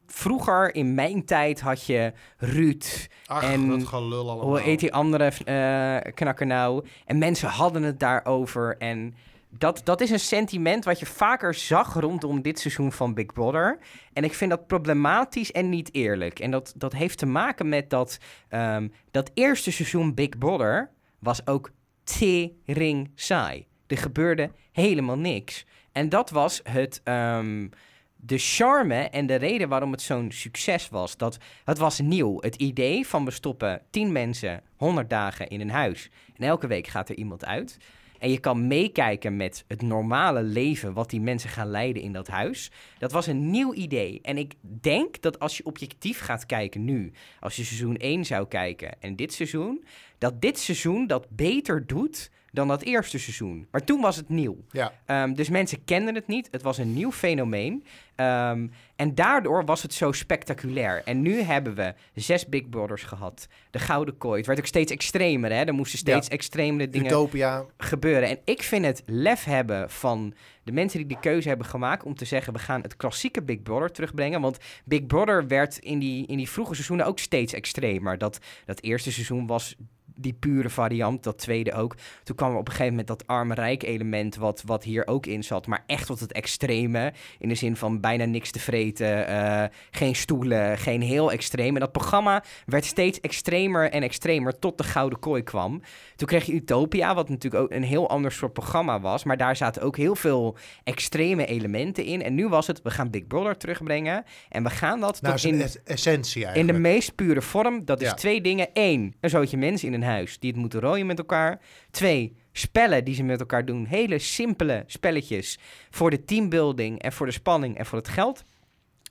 vroeger, 0.06 0.74
in 0.74 0.94
mijn 0.94 1.24
tijd, 1.24 1.60
had 1.60 1.86
je 1.86 2.12
Ruud... 2.36 3.08
Ach, 3.26 3.42
En 3.42 3.68
dat 3.68 3.86
gelul 3.86 4.30
allemaal. 4.30 4.48
Hoe 4.48 4.60
heet 4.60 4.80
die 4.80 4.94
andere 4.94 5.32
eh, 5.44 6.12
knakker 6.12 6.46
nou? 6.46 6.84
En 7.04 7.18
mensen 7.18 7.48
hadden 7.48 7.82
het 7.82 8.00
daarover. 8.00 8.76
En 8.78 9.14
dat, 9.58 9.80
dat 9.84 10.00
is 10.00 10.10
een 10.10 10.20
sentiment 10.20 10.84
wat 10.84 10.98
je 10.98 11.06
vaker 11.06 11.54
zag 11.54 11.94
rondom 11.94 12.42
dit 12.42 12.58
seizoen 12.58 12.92
van 12.92 13.14
Big 13.14 13.26
Brother. 13.26 13.78
En 14.12 14.24
ik 14.24 14.34
vind 14.34 14.50
dat 14.50 14.66
problematisch 14.66 15.52
en 15.52 15.68
niet 15.68 15.94
eerlijk. 15.94 16.38
En 16.38 16.50
dat, 16.50 16.72
dat 16.76 16.92
heeft 16.92 17.18
te 17.18 17.26
maken 17.26 17.68
met 17.68 17.90
dat, 17.90 18.18
ehm, 18.48 18.88
dat 19.10 19.30
eerste 19.34 19.70
seizoen 19.70 20.14
Big 20.14 20.38
Brother 20.38 20.90
was 21.18 21.46
ook 21.46 21.70
tering 22.04 23.10
saai. 23.14 23.66
Er 23.86 23.98
gebeurde 23.98 24.50
helemaal 24.72 25.18
niks. 25.18 25.66
En 25.92 26.08
dat 26.08 26.30
was 26.30 26.60
het, 26.62 27.00
ehm, 27.04 27.68
de 28.16 28.38
charme 28.38 28.94
en 28.94 29.26
de 29.26 29.34
reden 29.34 29.68
waarom 29.68 29.92
het 29.92 30.02
zo'n 30.02 30.30
succes 30.30 30.88
was. 30.88 31.16
Dat, 31.16 31.38
het 31.64 31.78
was 31.78 32.00
nieuw. 32.00 32.40
Het 32.40 32.54
idee 32.54 33.06
van 33.06 33.24
we 33.24 33.30
stoppen 33.30 33.82
10 33.90 34.12
mensen 34.12 34.62
100 34.76 35.10
dagen 35.10 35.48
in 35.48 35.60
een 35.60 35.70
huis. 35.70 36.10
En 36.36 36.46
elke 36.46 36.66
week 36.66 36.86
gaat 36.86 37.08
er 37.08 37.16
iemand 37.16 37.44
uit. 37.44 37.78
En 38.18 38.30
je 38.30 38.38
kan 38.38 38.66
meekijken 38.66 39.36
met 39.36 39.64
het 39.68 39.82
normale 39.82 40.42
leven 40.42 40.92
wat 40.92 41.10
die 41.10 41.20
mensen 41.20 41.50
gaan 41.50 41.70
leiden 41.70 42.02
in 42.02 42.12
dat 42.12 42.28
huis. 42.28 42.70
Dat 42.98 43.12
was 43.12 43.26
een 43.26 43.50
nieuw 43.50 43.74
idee. 43.74 44.18
En 44.22 44.38
ik 44.38 44.54
denk 44.60 45.22
dat 45.22 45.38
als 45.38 45.56
je 45.56 45.64
objectief 45.64 46.20
gaat 46.20 46.46
kijken 46.46 46.84
nu, 46.84 47.12
als 47.40 47.56
je 47.56 47.64
seizoen 47.64 47.96
1 47.96 48.24
zou 48.24 48.48
kijken 48.48 49.00
en 49.00 49.16
dit 49.16 49.32
seizoen, 49.32 49.84
dat 50.18 50.40
dit 50.40 50.58
seizoen 50.58 51.06
dat 51.06 51.26
beter 51.30 51.86
doet 51.86 52.30
dan 52.56 52.68
dat 52.68 52.82
eerste 52.82 53.18
seizoen. 53.18 53.66
Maar 53.70 53.84
toen 53.84 54.00
was 54.00 54.16
het 54.16 54.28
nieuw. 54.28 54.56
Ja. 54.70 54.92
Ehm, 55.06 55.32
dus 55.34 55.48
mensen 55.48 55.84
kenden 55.84 56.14
het 56.14 56.26
niet. 56.26 56.48
Het 56.50 56.62
was 56.62 56.78
een 56.78 56.94
nieuw 56.94 57.12
fenomeen. 57.12 57.84
Ehm, 58.14 58.66
en 58.96 59.14
daardoor 59.14 59.64
was 59.64 59.82
het 59.82 59.94
zo 59.94 60.12
spectaculair. 60.12 61.02
En 61.04 61.22
nu 61.22 61.40
hebben 61.40 61.74
we 61.74 61.94
zes 62.14 62.46
Big 62.48 62.68
Brothers 62.68 63.02
gehad. 63.02 63.48
De 63.70 63.78
Gouden 63.78 64.18
Kooi. 64.18 64.36
Het 64.36 64.46
werd 64.46 64.58
ook 64.58 64.66
steeds 64.66 64.92
extremer. 64.92 65.50
Hè? 65.52 65.62
Er 65.64 65.74
moesten 65.74 65.98
steeds 65.98 66.26
Ja. 66.26 66.32
extremere 66.32 66.88
dingen 66.88 67.06
Utopia. 67.06 67.64
gebeuren. 67.78 68.28
En 68.28 68.38
ik 68.44 68.62
vind 68.62 68.84
het 68.84 69.02
lef 69.06 69.44
hebben 69.44 69.90
van 69.90 70.34
de 70.62 70.72
mensen 70.72 70.98
die 70.98 71.08
die 71.08 71.20
keuze 71.20 71.48
hebben 71.48 71.66
gemaakt 71.66 72.04
om 72.04 72.14
te 72.14 72.24
zeggen: 72.24 72.52
we 72.52 72.58
gaan 72.58 72.80
het 72.82 72.96
klassieke 72.96 73.42
Big 73.42 73.62
Brother 73.62 73.90
terugbrengen. 73.92 74.40
Want 74.40 74.58
Big 74.84 75.06
Brother 75.06 75.46
werd 75.48 75.78
in 75.78 75.98
die, 75.98 76.26
in 76.26 76.36
die 76.36 76.48
vroege 76.50 76.74
seizoenen 76.74 77.06
ook 77.06 77.18
steeds 77.18 77.52
extremer. 77.52 78.18
Dat, 78.18 78.38
dat 78.64 78.82
eerste 78.82 79.12
seizoen 79.12 79.46
was 79.46 79.76
die 80.16 80.32
pure 80.32 80.70
variant, 80.70 81.22
dat 81.22 81.38
tweede 81.38 81.72
ook. 81.72 81.94
Toen 82.22 82.36
kwam 82.36 82.50
er 82.52 82.56
op 82.58 82.66
een 82.66 82.70
gegeven 82.72 82.90
moment 82.90 83.08
dat 83.08 83.26
arme-rijk 83.26 83.82
element, 83.82 84.36
wat, 84.36 84.62
wat 84.66 84.84
hier 84.84 85.06
ook 85.06 85.26
in 85.26 85.44
zat. 85.44 85.66
Maar 85.66 85.84
echt 85.86 86.06
tot 86.06 86.20
het 86.20 86.32
extreme. 86.32 87.12
In 87.38 87.48
de 87.48 87.54
zin 87.54 87.76
van 87.76 88.00
bijna 88.00 88.24
niks 88.24 88.50
te 88.50 88.58
vreten, 88.60 89.26
eh, 89.26 89.64
geen 89.90 90.14
stoelen, 90.16 90.78
geen 90.78 91.02
heel 91.02 91.32
extreem. 91.32 91.74
En 91.74 91.80
dat 91.80 91.92
programma 91.92 92.44
werd 92.66 92.84
steeds 92.84 93.20
extremer 93.20 93.90
en 93.90 94.02
extremer 94.02 94.58
tot 94.58 94.78
de 94.78 94.84
Gouden 94.84 95.18
Kooi 95.18 95.42
kwam. 95.42 95.82
Toen 96.16 96.28
kreeg 96.28 96.44
je 96.44 96.52
Utopia, 96.52 97.14
wat 97.14 97.28
natuurlijk 97.28 97.62
ook 97.62 97.70
een 97.70 97.82
heel 97.82 98.08
ander 98.08 98.32
soort 98.32 98.52
programma 98.52 99.00
was. 99.00 99.24
Maar 99.24 99.36
daar 99.36 99.56
zaten 99.56 99.82
ook 99.82 99.96
heel 99.96 100.14
veel 100.16 100.56
extreme 100.84 101.46
elementen 101.46 102.04
in. 102.04 102.22
En 102.22 102.34
nu 102.34 102.48
was 102.48 102.66
het, 102.66 102.82
we 102.82 102.90
gaan 102.90 103.10
Big 103.10 103.26
Brother 103.26 103.56
terugbrengen. 103.56 104.24
En 104.48 104.62
we 104.62 104.70
gaan 104.70 105.00
dat 105.00 105.20
Nou, 105.22 105.34
tot 105.36 105.44
in, 105.52 105.60
es- 105.60 105.82
essentie 105.84 106.46
in 106.46 106.66
de 106.66 106.72
meest 106.72 107.14
pure 107.14 107.42
vorm. 107.42 107.84
Dat 107.84 108.00
is 108.00 108.08
Ja. 108.08 108.14
twee 108.14 108.40
dingen. 108.40 108.68
Eén, 108.72 109.14
een 109.20 109.30
zootje 109.30 109.56
mensen 109.56 109.88
in 109.88 109.94
een 109.94 110.02
huis 110.06 110.38
die 110.38 110.50
het 110.50 110.60
moeten 110.60 110.80
rooien 110.80 111.06
met 111.06 111.18
elkaar. 111.18 111.60
Twee, 111.90 112.36
spellen 112.52 113.04
die 113.04 113.14
ze 113.14 113.22
met 113.22 113.40
elkaar 113.40 113.64
doen. 113.64 113.84
Hele 113.86 114.18
simpele 114.18 114.84
spelletjes 114.86 115.58
voor 115.90 116.10
de 116.10 116.24
teambuilding 116.24 117.02
en 117.02 117.12
voor 117.12 117.26
de 117.26 117.32
spanning 117.32 117.78
en 117.78 117.86
voor 117.86 117.98
het 117.98 118.08
geld. 118.08 118.44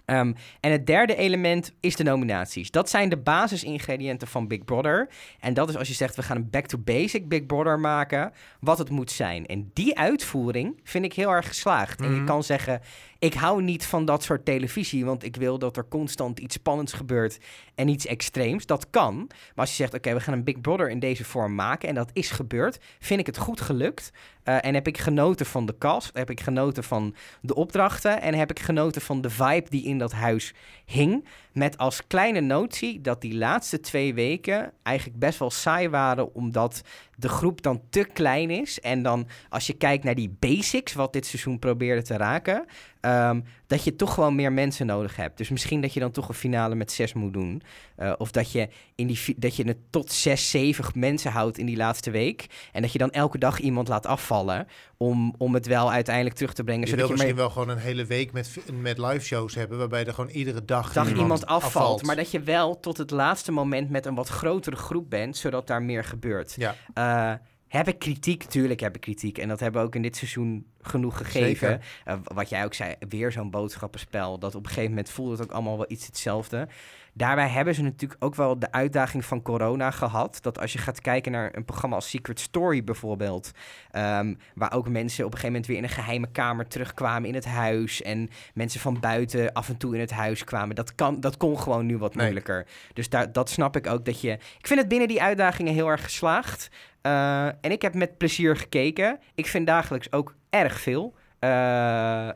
Ehm, 0.05 0.33
en 0.59 0.71
het 0.71 0.87
derde 0.87 1.15
element 1.15 1.71
is 1.79 1.95
de 1.95 2.03
nominaties. 2.03 2.71
Dat 2.71 2.89
zijn 2.89 3.09
de 3.09 3.17
basisingrediënten 3.17 4.27
van 4.27 4.47
Big 4.47 4.63
Brother. 4.65 5.09
En 5.39 5.53
dat 5.53 5.69
is 5.69 5.77
als 5.77 5.87
je 5.87 5.93
zegt, 5.93 6.15
we 6.15 6.23
gaan 6.23 6.37
een 6.37 6.49
back-to-basic 6.49 7.27
Big 7.29 7.45
Brother 7.45 7.79
maken, 7.79 8.31
wat 8.59 8.77
het 8.77 8.89
moet 8.89 9.11
zijn. 9.11 9.45
En 9.45 9.71
die 9.73 9.97
uitvoering 9.97 10.79
vind 10.83 11.05
ik 11.05 11.13
heel 11.13 11.29
erg 11.29 11.47
geslaagd. 11.47 12.01
En 12.01 12.09
je 12.09 12.15
Mhm. 12.15 12.25
kan 12.25 12.43
zeggen, 12.43 12.81
ik 13.19 13.33
hou 13.33 13.61
niet 13.61 13.85
van 13.85 14.05
dat 14.05 14.23
soort 14.23 14.45
televisie, 14.45 15.05
want 15.05 15.23
ik 15.23 15.35
wil 15.35 15.59
dat 15.59 15.77
er 15.77 15.87
constant 15.87 16.39
iets 16.39 16.55
spannends 16.55 16.93
gebeurt 16.93 17.37
en 17.75 17.87
iets 17.87 18.05
extreems. 18.05 18.65
Dat 18.65 18.89
kan. 18.89 19.15
Maar 19.27 19.53
als 19.55 19.69
je 19.69 19.75
zegt, 19.75 19.93
oké, 19.93 20.13
we 20.13 20.19
gaan 20.19 20.33
een 20.33 20.43
Big 20.43 20.61
Brother 20.61 20.89
in 20.89 20.99
deze 20.99 21.23
vorm 21.23 21.55
maken 21.55 21.89
en 21.89 21.95
dat 21.95 22.09
is 22.13 22.31
gebeurd, 22.31 22.79
vind 22.99 23.19
ik 23.19 23.25
het 23.25 23.37
goed 23.37 23.61
gelukt. 23.61 24.11
Eh, 24.43 24.65
en 24.65 24.73
heb 24.73 24.87
ik 24.87 24.97
genoten 24.97 25.45
van 25.45 25.65
de 25.65 25.77
cast, 25.77 26.09
heb 26.13 26.29
ik 26.29 26.41
genoten 26.41 26.83
van 26.83 27.15
de 27.41 27.55
opdrachten 27.55 28.21
en 28.21 28.33
heb 28.33 28.51
ik 28.51 28.59
genoten 28.59 29.01
van 29.01 29.21
de 29.21 29.29
vibe 29.29 29.69
die 29.69 29.83
in 29.83 29.97
dat 29.97 30.11
huis 30.11 30.53
hing. 30.85 31.27
Met 31.51 31.77
als 31.77 32.07
kleine 32.07 32.41
notie 32.41 33.01
dat 33.01 33.21
die 33.21 33.35
laatste 33.35 33.79
twee 33.79 34.13
weken 34.13 34.73
eigenlijk 34.83 35.19
best 35.19 35.39
wel 35.39 35.51
saai 35.51 35.89
waren, 35.89 36.33
omdat 36.33 36.81
de 37.15 37.29
groep 37.29 37.61
dan 37.61 37.81
te 37.89 38.03
klein 38.13 38.49
is. 38.49 38.79
En 38.79 39.03
dan 39.03 39.27
als 39.49 39.67
je 39.67 39.73
kijkt 39.73 40.03
naar 40.03 40.15
die 40.15 40.35
basics, 40.39 40.93
wat 40.93 41.13
dit 41.13 41.25
seizoen 41.25 41.59
probeerde 41.59 42.01
te 42.01 42.17
raken, 42.17 42.65
ehm, 43.05 43.41
dat 43.67 43.83
je 43.83 43.95
toch 43.95 44.13
gewoon 44.13 44.35
meer 44.35 44.51
mensen 44.51 44.85
nodig 44.85 45.15
hebt. 45.15 45.37
Dus 45.37 45.49
misschien 45.49 45.81
dat 45.81 45.93
je 45.93 45.99
dan 45.99 46.11
toch 46.11 46.27
een 46.27 46.33
finale 46.33 46.75
met 46.75 46.91
zes 46.91 47.13
moet 47.13 47.33
doen. 47.33 47.61
Eh, 47.95 48.13
of 48.17 48.31
dat 48.31 48.51
je, 48.51 48.69
in 48.95 49.07
die, 49.07 49.35
dat 49.37 49.55
je 49.55 49.67
het 49.67 49.77
tot 49.89 50.11
zes, 50.11 50.49
zeven 50.49 50.85
mensen 50.95 51.31
houdt 51.31 51.57
in 51.57 51.65
die 51.65 51.77
laatste 51.77 52.11
week. 52.11 52.45
En 52.71 52.81
dat 52.81 52.91
je 52.91 52.97
dan 52.97 53.11
elke 53.11 53.37
dag 53.37 53.59
iemand 53.59 53.87
laat 53.87 54.05
afvallen 54.05 54.67
om, 54.97 55.35
om 55.37 55.53
het 55.53 55.67
wel 55.67 55.91
uiteindelijk 55.91 56.35
terug 56.35 56.53
te 56.53 56.63
brengen. 56.63 56.81
Je 56.81 56.89
zodat 56.89 57.07
wil 57.07 57.17
je 57.17 57.23
maar 57.23 57.33
misschien 57.33 57.53
wel 57.53 57.63
gewoon 57.63 57.77
een 57.77 57.83
hele 57.91 58.05
week 58.05 58.31
met, 58.31 58.57
met 58.81 58.97
live 58.97 59.25
shows 59.25 59.55
hebben, 59.55 59.77
waarbij 59.77 60.05
er 60.05 60.13
gewoon 60.13 60.29
iedere 60.29 60.65
dag, 60.65 60.93
dag 60.93 61.13
iemand 61.13 61.45
afvalt, 61.45 62.03
Maar 62.03 62.15
dat 62.15 62.31
je 62.31 62.39
wel 62.39 62.79
tot 62.79 62.97
het 62.97 63.11
laatste 63.11 63.51
moment 63.51 63.89
met 63.89 64.05
een 64.05 64.15
wat 64.15 64.27
grotere 64.29 64.75
groep 64.75 65.09
bent, 65.09 65.37
zodat 65.37 65.67
daar 65.67 65.81
meer 65.81 66.03
gebeurt. 66.03 66.55
Ja, 66.57 66.75
Eh, 66.93 67.33
heb 67.75 67.87
ik 67.87 67.99
kritiek? 67.99 68.43
Tuurlijk 68.43 68.79
heb 68.79 68.95
ik 68.95 69.01
kritiek. 69.01 69.37
En 69.37 69.47
dat 69.47 69.59
hebben 69.59 69.81
we 69.81 69.87
ook 69.87 69.95
in 69.95 70.01
dit 70.01 70.15
seizoen 70.15 70.65
genoeg 70.81 71.17
gegeven. 71.17 71.81
Eh, 72.05 72.15
wat 72.23 72.49
jij 72.49 72.63
ook 72.65 72.73
zei, 72.73 72.95
weer 73.09 73.31
zo'n 73.31 73.49
boodschappenspel. 73.49 74.39
Dat 74.39 74.55
op 74.55 74.61
een 74.63 74.67
gegeven 74.67 74.89
moment 74.89 75.09
voelde 75.09 75.31
het 75.31 75.41
ook 75.43 75.51
allemaal 75.51 75.77
wel 75.77 75.85
iets 75.91 76.05
hetzelfde. 76.05 76.67
Daarbij 77.13 77.47
hebben 77.47 77.75
ze 77.75 77.81
natuurlijk 77.81 78.23
ook 78.23 78.35
wel 78.35 78.59
de 78.59 78.71
uitdaging 78.71 79.25
van 79.25 79.41
corona 79.41 79.91
gehad. 79.91 80.37
Dat 80.41 80.59
als 80.59 80.73
je 80.73 80.79
gaat 80.79 81.01
kijken 81.01 81.31
naar 81.31 81.49
een 81.55 81.65
programma 81.65 81.95
als 81.95 82.09
Secret 82.09 82.39
Story 82.39 82.83
bijvoorbeeld. 82.83 83.51
ehm, 83.91 84.33
waar 84.55 84.73
ook 84.73 84.89
mensen 84.89 85.25
op 85.25 85.31
een 85.33 85.37
gegeven 85.39 85.51
moment 85.51 85.67
weer 85.67 85.77
in 85.77 85.83
een 85.83 85.89
geheime 86.03 86.27
kamer 86.31 86.67
terugkwamen 86.67 87.27
in 87.29 87.35
het 87.35 87.45
huis. 87.45 88.01
En 88.01 88.29
mensen 88.53 88.79
van 88.79 88.99
buiten 88.99 89.53
af 89.53 89.69
en 89.69 89.77
toe 89.77 89.93
in 89.93 89.99
het 89.99 90.11
huis 90.11 90.43
kwamen. 90.43 90.75
Dat, 90.75 90.95
kan, 90.95 91.19
dat 91.19 91.37
kon 91.37 91.59
gewoon 91.59 91.85
nu 91.85 91.97
wat 91.97 92.13
Nee. 92.15 92.23
moeilijker. 92.23 92.67
Dus 92.93 93.09
daar, 93.09 93.31
dat 93.31 93.49
snap 93.49 93.75
ik 93.75 93.87
ook 93.87 94.05
dat 94.05 94.21
je. 94.21 94.31
Ik 94.31 94.67
vind 94.67 94.79
het 94.79 94.89
binnen 94.89 95.07
die 95.07 95.21
uitdagingen 95.21 95.73
heel 95.73 95.87
erg 95.89 96.03
geslaagd. 96.03 96.69
Eh, 97.05 97.45
en 97.45 97.71
ik 97.71 97.81
heb 97.81 97.93
met 97.93 98.17
plezier 98.17 98.57
gekeken. 98.57 99.19
Ik 99.35 99.45
vind 99.47 99.67
dagelijks 99.67 100.11
ook 100.11 100.35
erg 100.49 100.79
veel. 100.79 101.15
Eh, 101.39 102.29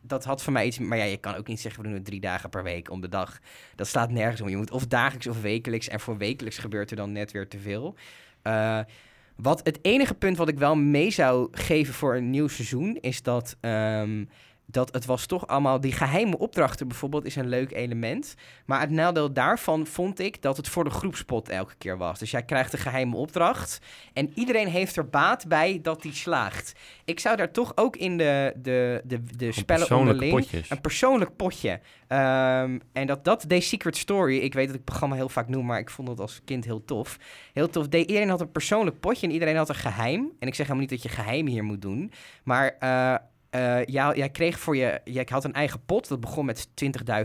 dat 0.00 0.24
had 0.24 0.42
voor 0.42 0.52
mij 0.52 0.66
iets... 0.66 0.78
Maar 0.78 0.98
ja, 0.98 1.04
je 1.04 1.16
kan 1.16 1.34
ook 1.34 1.46
niet 1.46 1.60
zeggen, 1.60 1.82
we 1.82 1.88
doen 1.88 1.96
het 1.96 2.06
drie 2.06 2.20
dagen 2.20 2.50
per 2.50 2.62
week 2.62 2.90
om 2.90 3.00
de 3.00 3.08
dag. 3.08 3.38
Dat 3.74 3.86
slaat 3.86 4.10
nergens 4.10 4.40
om. 4.40 4.48
Je 4.48 4.56
moet 4.56 4.70
of 4.70 4.86
dagelijks 4.86 5.26
of 5.26 5.40
wekelijks. 5.40 5.88
En 5.88 6.00
voor 6.00 6.16
wekelijks 6.16 6.58
gebeurt 6.58 6.90
er 6.90 6.96
dan 6.96 7.12
net 7.12 7.32
weer 7.32 7.48
te 7.48 7.58
veel. 7.58 7.94
Eh, 8.42 8.80
wat 9.36 9.60
het 9.64 9.78
enige 9.82 10.14
punt 10.14 10.36
wat 10.36 10.48
ik 10.48 10.58
wel 10.58 10.76
mee 10.76 11.10
zou 11.10 11.48
geven 11.50 11.94
voor 11.94 12.16
een 12.16 12.30
nieuw 12.30 12.48
seizoen... 12.48 12.98
is 13.00 13.22
dat... 13.22 13.56
ehm, 13.60 14.24
dat 14.66 14.94
het 14.94 15.04
was 15.04 15.26
toch 15.26 15.46
allemaal... 15.46 15.80
Die 15.80 15.92
geheime 15.92 16.38
opdrachten 16.38 16.88
bijvoorbeeld 16.88 17.24
is 17.24 17.36
een 17.36 17.48
leuk 17.48 17.72
element. 17.72 18.34
Maar 18.66 18.80
het 18.80 18.90
nadeel 18.90 19.32
daarvan 19.32 19.86
vond 19.86 20.18
ik 20.18 20.42
dat 20.42 20.56
het 20.56 20.68
voor 20.68 20.84
de 20.84 20.90
groepspot 20.90 21.48
elke 21.48 21.74
keer 21.78 21.98
was. 21.98 22.18
Dus 22.18 22.30
jij 22.30 22.42
krijgt 22.42 22.72
een 22.72 22.78
geheime 22.78 23.16
opdracht. 23.16 23.78
En 24.12 24.32
iedereen 24.34 24.68
heeft 24.68 24.96
er 24.96 25.08
baat 25.08 25.48
bij 25.48 25.78
dat 25.82 26.02
die 26.02 26.14
slaagt. 26.14 26.72
Ik 27.04 27.20
zou 27.20 27.36
daar 27.36 27.50
toch 27.50 27.72
ook 27.74 27.96
in 27.96 28.16
de, 28.16 28.52
de, 28.56 29.02
de, 29.04 29.22
de 29.36 29.52
spellen 29.52 29.96
onderling... 29.96 30.32
potjes. 30.32 30.70
Een 30.70 30.80
persoonlijk 30.80 31.36
potje. 31.36 31.80
Ehm, 32.08 32.78
en 32.92 33.06
dat, 33.06 33.24
dat 33.24 33.44
deed 33.48 33.64
Secret 33.64 33.96
Story. 33.96 34.36
Ik 34.36 34.54
weet 34.54 34.66
dat 34.66 34.74
ik 34.74 34.80
het 34.80 34.84
programma 34.84 35.14
heel 35.16 35.28
vaak 35.28 35.48
noem, 35.48 35.66
maar 35.66 35.78
ik 35.78 35.90
vond 35.90 36.08
het 36.08 36.20
als 36.20 36.40
kind 36.44 36.64
heel 36.64 36.84
tof. 36.84 37.18
Heel 37.52 37.70
tof. 37.70 37.88
Deed, 37.88 38.08
iedereen 38.08 38.28
had 38.28 38.40
een 38.40 38.52
persoonlijk 38.52 39.00
potje 39.00 39.26
en 39.26 39.32
iedereen 39.32 39.56
had 39.56 39.68
een 39.68 39.74
geheim. 39.74 40.32
En 40.38 40.48
ik 40.48 40.54
zeg 40.54 40.66
helemaal 40.66 40.88
niet 40.88 41.02
dat 41.02 41.02
je 41.02 41.08
geheim 41.08 41.46
hier 41.46 41.64
moet 41.64 41.82
doen. 41.82 42.12
Maar 42.42 42.76
eh, 42.78 43.14
eh, 43.56 43.84
jij, 43.84 44.12
jij 44.14 44.30
kreeg 44.30 44.58
voor 44.58 44.76
je... 44.76 45.00
Jij 45.04 45.26
had 45.30 45.44
een 45.44 45.52
eigen 45.52 45.84
pot. 45.86 46.08
Dat 46.08 46.20
begon 46.20 46.44
met 46.44 46.68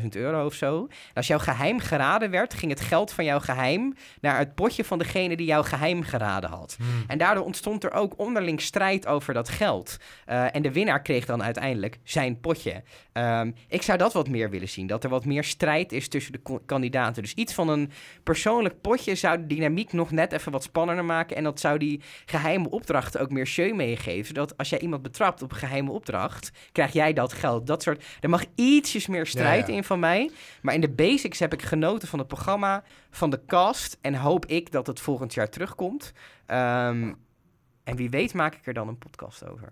20.000 0.02 0.08
euro 0.10 0.46
of 0.46 0.54
zo. 0.54 0.86
En 0.86 1.14
als 1.14 1.28
jouw 1.28 1.40
geheim 1.40 1.80
geraden 1.80 2.32
werd, 2.32 2.54
ging 2.54 2.72
het 2.72 2.82
geld 2.82 3.12
van 3.12 3.26
jouw 3.26 3.40
geheim... 3.40 3.94
naar 4.22 4.38
het 4.38 4.56
potje 4.56 4.84
van 4.84 4.98
degene 5.00 5.36
die 5.36 5.46
jouw 5.46 5.64
geheim 5.64 6.04
geraden 6.04 6.50
had. 6.50 6.76
Hmm. 6.78 7.04
En 7.08 7.18
daardoor 7.18 7.44
ontstond 7.44 7.84
er 7.84 7.92
ook 7.92 8.14
onderling 8.18 8.62
strijd 8.62 9.08
over 9.08 9.34
dat 9.34 9.50
geld. 9.50 9.98
Eh, 10.26 10.56
en 10.56 10.62
de 10.62 10.72
winnaar 10.72 11.02
kreeg 11.02 11.26
dan 11.26 11.44
uiteindelijk 11.44 12.00
zijn 12.04 12.40
potje. 12.40 12.84
Ehm, 13.14 13.52
ik 13.68 13.82
zou 13.82 13.98
dat 13.98 14.14
wat 14.14 14.30
meer 14.30 14.50
willen 14.50 14.70
zien. 14.70 14.88
Dat 14.88 15.04
er 15.04 15.10
wat 15.10 15.26
meer 15.26 15.44
strijd 15.44 15.92
is 15.92 16.08
tussen 16.08 16.32
de 16.32 16.60
kandidaten. 16.66 17.24
Dus 17.24 17.34
iets 17.34 17.54
van 17.54 17.70
een 17.70 17.92
persoonlijk 18.24 18.82
potje 18.82 19.16
zou 19.16 19.38
de 19.38 19.48
dynamiek 19.48 19.94
nog 19.94 20.12
net 20.12 20.32
even 20.32 20.52
wat 20.52 20.64
spannender 20.64 21.06
maken. 21.06 21.36
En 21.36 21.44
dat 21.44 21.60
zou 21.60 21.78
die 21.78 22.02
geheime 22.26 22.70
opdrachten 22.70 23.22
ook 23.22 23.32
meer 23.32 23.48
show 23.48 23.76
meegeven. 23.76 24.26
Zodat 24.26 24.58
als 24.58 24.70
jij 24.70 24.80
iemand 24.80 25.02
betrapt 25.02 25.42
op 25.42 25.52
een 25.52 25.58
geheime 25.58 25.92
opdracht, 25.92 26.10
krijg 26.72 26.94
jij 26.94 27.14
dat 27.14 27.34
geld. 27.34 27.68
Dat 27.68 27.84
soort. 27.84 28.04
Er 28.20 28.30
mag 28.30 28.44
ietsjes 28.56 29.08
meer 29.08 29.26
strijd 29.26 29.68
Ja, 29.68 29.72
ja. 29.72 29.78
in 29.78 29.84
van 29.84 30.00
mij. 30.00 30.32
Maar 30.62 30.74
in 30.74 30.82
de 30.82 30.90
basics 30.90 31.40
heb 31.40 31.54
ik 31.54 31.62
genoten 31.62 32.08
van 32.08 32.20
het 32.20 32.28
programma, 32.28 32.84
van 33.10 33.30
de 33.30 33.46
cast. 33.46 33.98
En 34.02 34.16
hoop 34.16 34.46
ik 34.46 34.72
dat 34.72 34.88
het 34.88 35.00
volgend 35.00 35.34
jaar 35.34 35.50
terugkomt. 35.50 36.14
Ehm, 36.46 37.14
en 37.84 37.96
wie 37.96 38.10
weet 38.10 38.34
maak 38.34 38.56
ik 38.56 38.68
er 38.68 38.74
dan 38.74 38.88
een 38.88 38.98
podcast 38.98 39.48
over. 39.48 39.72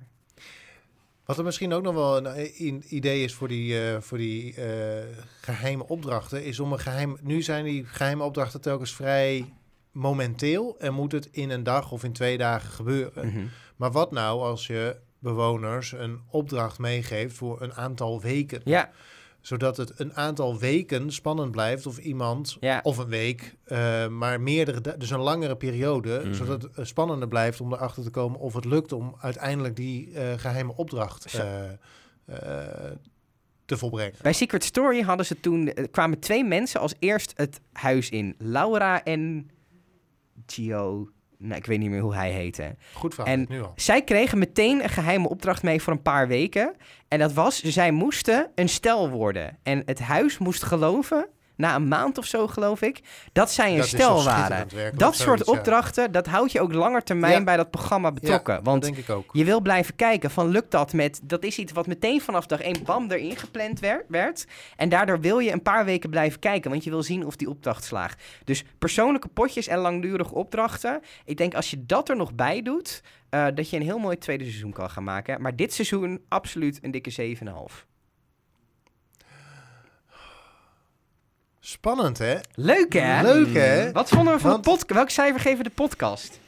Wat 1.26 1.38
er 1.38 1.44
misschien 1.44 1.74
ook 1.74 1.84
nog 1.84 1.94
wel 1.94 2.26
een 2.26 2.84
idee 2.88 3.24
is 3.24 3.34
voor 3.34 3.48
die, 3.48 3.82
eh, 3.82 4.02
voor 4.02 4.18
die 4.18 4.54
eh, 4.54 5.06
geheime 5.42 5.88
opdrachten, 5.88 6.44
is 6.44 6.60
om 6.60 6.72
een 6.72 6.80
geheim. 6.80 7.18
Nu 7.22 7.42
zijn 7.42 7.64
die 7.64 7.86
geheime 7.86 8.24
opdrachten 8.24 8.62
telkens 8.62 8.96
vrij 8.96 9.54
momenteel 9.92 10.76
en 10.80 10.94
moet 10.94 11.12
het 11.12 11.30
in 11.32 11.50
een 11.50 11.64
dag 11.64 11.92
of 11.92 12.04
in 12.04 12.14
twee 12.14 12.38
dagen 12.38 12.72
gebeuren. 12.72 13.28
Mhm. 13.28 13.46
Maar 13.76 13.92
wat 13.92 14.12
nou 14.12 14.42
als 14.42 14.68
je 14.68 14.96
bewoners 15.20 15.92
een 15.92 16.20
opdracht 16.30 16.80
meegeeft 16.80 17.36
voor 17.36 17.62
een 17.62 17.74
aantal 17.74 18.22
weken? 18.22 18.62
Ja, 18.66 18.90
Zodat 19.42 19.78
het 19.78 20.00
een 20.00 20.14
aantal 20.16 20.58
weken 20.60 21.12
spannend 21.12 21.52
blijft 21.52 21.86
of 21.86 21.98
iemand, 21.98 22.58
Ja. 22.60 22.80
of 22.84 22.98
een 22.98 23.08
week, 23.08 23.56
eh, 23.64 24.08
maar 24.08 24.42
meerdere, 24.42 24.98
dus 24.98 25.10
een 25.10 25.20
langere 25.20 25.56
periode, 25.56 26.22
Mhm. 26.24 26.34
zodat 26.34 26.62
het 26.76 26.88
spannender 26.88 27.28
blijft 27.28 27.62
om 27.62 27.74
erachter 27.74 28.04
te 28.04 28.10
komen 28.10 28.40
of 28.40 28.54
het 28.54 28.66
lukt 28.66 28.92
om 28.92 29.16
uiteindelijk 29.20 29.76
die 29.76 30.12
eh, 30.14 30.34
geheime 30.38 30.74
opdracht 30.76 31.26
eh, 31.34 31.64
eh, 32.26 32.92
te 33.66 33.78
volbrengen. 33.78 34.16
bij 34.22 34.34
Secret 34.34 34.64
Story 34.64 35.02
hadden 35.02 35.26
ze 35.26 35.40
toen, 35.40 35.74
kwamen 35.92 36.20
twee 36.20 36.44
mensen 36.44 36.80
als 36.80 36.94
eerst 37.00 37.34
het 37.36 37.60
huis 37.72 38.10
in. 38.10 38.36
Laura 38.38 39.04
en 39.04 39.50
Gio, 40.46 41.10
nou, 41.42 41.56
ik 41.56 41.66
weet 41.66 41.80
niet 41.80 41.90
meer 41.90 42.02
hoe 42.02 42.14
hij 42.16 42.32
heette. 42.32 42.76
Goed 42.94 43.14
verhaal, 43.14 43.34
En- 43.34 43.46
nu 43.50 43.62
al. 43.62 43.74
Zij 43.76 44.04
kregen 44.04 44.38
meteen 44.38 44.84
een 44.84 44.90
geheime 44.90 45.30
opdracht 45.30 45.64
mee 45.64 45.82
voor 45.82 45.94
een 45.94 46.02
paar 46.02 46.28
weken. 46.28 46.76
En 47.08 47.20
dat 47.20 47.34
was, 47.34 47.62
zij 47.64 47.92
moesten 47.92 48.52
een 48.56 48.70
stel 48.70 49.10
worden. 49.10 49.58
En 49.64 49.82
het 49.86 50.00
huis 50.00 50.38
moest 50.38 50.64
geloven, 50.64 51.28
na 51.60 51.76
een 51.76 51.88
maand 51.88 52.18
of 52.18 52.26
zo 52.26 52.48
geloof 52.48 52.82
ik, 52.82 53.00
dat 53.34 53.52
zij 53.52 53.72
een 53.72 53.78
Dat 53.78 53.88
stel 53.88 54.24
waren. 54.24 54.68
werk, 54.76 55.00
Dat 55.00 55.16
soort 55.16 55.26
zoiets, 55.28 55.46
ja. 55.52 55.52
opdrachten, 55.58 56.12
dat 56.12 56.28
houdt 56.28 56.52
je 56.52 56.62
ook 56.62 56.74
langer 56.74 57.04
termijn 57.04 57.34
Ja. 57.38 57.44
bij 57.44 57.58
dat 57.58 57.70
programma 57.72 58.12
betrokken. 58.12 58.54
Ja, 58.54 58.62
Want 58.62 58.82
dat 58.84 58.94
denk 58.94 59.08
ik 59.08 59.16
ook. 59.16 59.30
je 59.34 59.44
wil 59.44 59.62
blijven 59.62 59.96
kijken 59.96 60.32
van 60.32 60.48
lukt 60.48 60.72
dat 60.72 60.94
met... 60.94 61.20
Dat 61.24 61.44
is 61.44 61.58
iets 61.58 61.72
wat 61.72 61.88
meteen 61.88 62.22
vanaf 62.22 62.46
dag 62.46 62.60
één 62.62 62.84
bam 62.84 63.12
erin 63.12 63.36
gepland 63.38 63.80
wer- 63.80 64.06
werd. 64.08 64.46
En 64.76 64.90
daardoor 64.90 65.20
wil 65.20 65.40
je 65.40 65.52
een 65.52 65.62
paar 65.62 65.86
weken 65.86 66.10
blijven 66.10 66.40
kijken. 66.40 66.70
Want 66.72 66.84
je 66.84 66.90
wil 66.90 67.04
zien 67.04 67.26
of 67.26 67.36
die 67.36 67.50
opdracht 67.50 67.84
slaagt. 67.84 68.24
Dus 68.44 68.64
persoonlijke 68.80 69.28
potjes 69.28 69.68
en 69.68 69.78
langdurige 69.78 70.34
opdrachten. 70.34 71.02
Ik 71.26 71.38
denk 71.38 71.54
als 71.54 71.70
je 71.70 71.86
dat 71.86 72.10
er 72.10 72.16
nog 72.16 72.34
bij 72.34 72.62
doet... 72.62 73.02
eh, 73.30 73.46
dat 73.54 73.70
je 73.70 73.76
een 73.78 73.84
heel 73.84 73.98
mooi 74.00 74.18
tweede 74.18 74.44
seizoen 74.44 74.72
kan 74.74 74.90
gaan 74.90 75.04
maken. 75.04 75.42
Maar 75.42 75.56
dit 75.56 75.74
seizoen 75.74 76.22
absoluut 76.28 76.80
een 76.82 76.92
dikke 76.92 77.38
7,5. 77.70 77.88
Spannend, 81.60 82.18
hè? 82.18 82.36
Leuk 82.56 82.94
hè? 82.94 83.22
Leuk, 83.22 83.54
hè? 83.54 83.92
Wat 83.92 84.10
vonden 84.10 84.34
we 84.34 84.40
van 84.40 84.52
Want- 84.52 84.64
de 84.64 84.70
podcast? 84.70 84.94
Welk 84.94 85.10
cijfer 85.10 85.40
geven 85.40 85.58
we 85.58 85.64
de 85.64 85.70
podcast? 85.76 86.40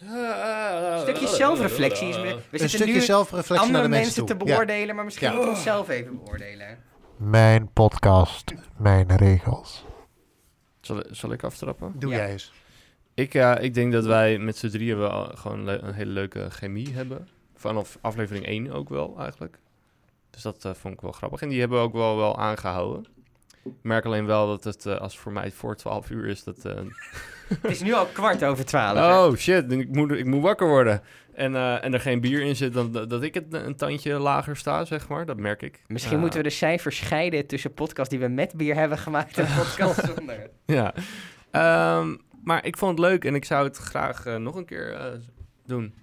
Een 0.00 1.00
stukje 1.00 1.26
zelfreflectie. 1.26 2.08
is- 2.08 2.16
We 2.16 2.38
Een 2.50 2.68
stukje 2.68 2.92
nu 2.92 3.00
zelfreflectie 3.00 3.54
naar 3.54 3.64
andere 3.64 3.82
de 3.82 3.88
mensen 3.88 4.00
mensen 4.14 4.26
te 4.26 4.36
toe. 4.36 4.48
Ja. 4.48 4.54
beoordelen, 4.54 4.94
maar 4.94 5.04
misschien 5.04 5.26
Ja. 5.28 5.32
moeten 5.32 5.50
we 5.52 5.56
onszelf 5.56 5.88
even 5.88 6.24
beoordelen. 6.24 6.78
Mijn 7.16 7.72
podcast, 7.72 8.54
mijn 8.76 9.16
regels. 9.16 9.84
Zal, 10.80 11.02
zal 11.10 11.32
ik 11.32 11.42
aftrappen? 11.44 11.92
Doe 11.98 12.10
Ja. 12.10 12.16
jij 12.16 12.30
eens. 12.30 12.52
Ik, 13.14 13.32
ja, 13.32 13.58
ik 13.58 13.74
denk 13.74 13.92
dat 13.92 14.04
wij 14.04 14.38
met 14.38 14.56
z'n 14.56 14.68
drieën 14.68 14.98
wel 14.98 15.24
gewoon 15.34 15.66
een 15.68 15.94
hele 15.94 16.10
leuke 16.12 16.50
chemie 16.50 16.92
hebben. 16.94 17.28
Vanaf 17.56 17.98
aflevering 18.00 18.46
1 18.46 18.70
ook 18.72 18.88
wel, 18.88 19.16
eigenlijk. 19.18 19.58
Dus 20.30 20.42
dat 20.42 20.64
eh, 20.64 20.72
vond 20.74 20.94
ik 20.94 21.00
wel 21.00 21.12
grappig. 21.12 21.42
En 21.42 21.48
die 21.48 21.60
hebben 21.60 21.78
we 21.78 21.84
ook 21.84 21.92
wel, 21.92 22.16
wel 22.16 22.38
aangehouden. 22.38 23.06
Ik 23.64 23.72
merk 23.82 24.04
alleen 24.04 24.26
wel 24.26 24.46
dat 24.46 24.64
het, 24.64 24.86
eh, 24.86 24.96
als 25.00 25.12
het 25.12 25.22
voor 25.22 25.32
mij 25.32 25.50
voor 25.50 25.76
12 25.76 26.10
uur 26.10 26.26
is, 26.26 26.44
dat... 26.44 26.64
eh, 26.64 26.74
Het 27.48 27.70
is 27.70 27.82
nu 27.82 27.92
al 27.92 28.06
kwart 28.06 28.44
over 28.44 28.64
twaalf. 28.64 28.98
hè? 28.98 29.24
oh 29.24 29.36
shit, 29.36 29.72
ik 29.72 29.88
moet, 29.94 30.10
ik 30.12 30.26
moet 30.26 30.42
wakker 30.42 30.66
worden. 30.68 31.02
En, 31.34 31.54
eh, 31.56 31.84
en 31.84 31.92
er 31.94 32.00
geen 32.00 32.20
bier 32.20 32.40
in 32.42 32.56
zit, 32.56 32.72
dan 32.72 32.92
dat, 32.92 33.22
ik 33.22 33.34
het 33.34 33.44
een 33.50 33.76
tandje 33.76 34.18
lager 34.18 34.56
sta, 34.56 34.84
zeg 34.84 35.08
maar. 35.08 35.26
Dat 35.26 35.36
merk 35.36 35.62
ik. 35.62 35.82
Misschien 35.86 36.18
moeten 36.20 36.38
we 36.38 36.48
de 36.48 36.54
cijfers 36.54 36.96
scheiden 36.96 37.46
tussen 37.46 37.74
podcasts 37.74 38.10
die 38.10 38.18
we 38.18 38.28
met 38.28 38.54
bier 38.56 38.74
hebben 38.74 38.98
gemaakt 38.98 39.38
en 39.38 39.46
podcasts 39.58 40.04
zonder. 40.14 40.50
Ja. 40.66 40.94
Ehm, 41.50 42.16
maar 42.44 42.64
ik 42.66 42.76
vond 42.76 42.98
het 42.98 43.08
leuk 43.08 43.24
en 43.24 43.34
ik 43.34 43.44
zou 43.44 43.64
het 43.64 43.76
graag 43.76 44.24
nog 44.24 44.54
een 44.54 44.64
keer 44.64 45.18
doen. 45.66 45.94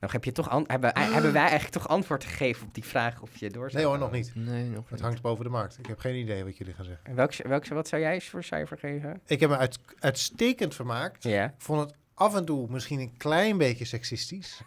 Nog 0.00 0.12
heb 0.12 0.24
je 0.24 0.32
toch 0.32 0.48
an- 0.50 0.64
hebben, 0.66 0.98
hebben 0.98 1.32
wij 1.32 1.40
eigenlijk 1.50 1.72
toch 1.72 1.88
antwoord 1.88 2.24
gegeven 2.24 2.66
op 2.66 2.74
die 2.74 2.84
vraag 2.84 3.20
of 3.20 3.36
je 3.36 3.50
door 3.50 3.70
zou 3.70 3.82
Nee 3.82 3.84
hoor, 3.92 3.98
nog 3.98 4.10
niet. 4.12 4.32
Nee, 4.34 4.64
nog 4.64 4.82
Het 4.82 4.90
niet. 4.90 5.00
hangt 5.00 5.22
boven 5.22 5.44
de 5.44 5.50
markt. 5.50 5.78
Ik 5.78 5.86
heb 5.86 5.98
geen 5.98 6.14
idee 6.14 6.44
wat 6.44 6.56
jullie 6.56 6.74
gaan 6.74 6.84
zeggen. 6.84 7.04
En 7.06 7.14
Welk, 7.14 7.34
welk, 7.36 7.66
wat 7.68 7.88
zou 7.88 8.02
jij 8.02 8.20
voor 8.20 8.44
cijfer 8.44 8.78
geven? 8.78 9.20
Ik 9.26 9.40
heb 9.40 9.50
me 9.50 9.56
uit, 9.56 9.78
uitstekend 9.98 10.74
vermaakt. 10.74 11.22
Ja. 11.22 11.44
Ik 11.44 11.52
vond 11.58 11.80
het 11.80 11.92
af 12.14 12.34
en 12.36 12.44
toe 12.44 12.66
misschien 12.70 13.00
een 13.00 13.14
klein 13.16 13.58
beetje 13.58 13.84
seksistisch. 13.84 14.60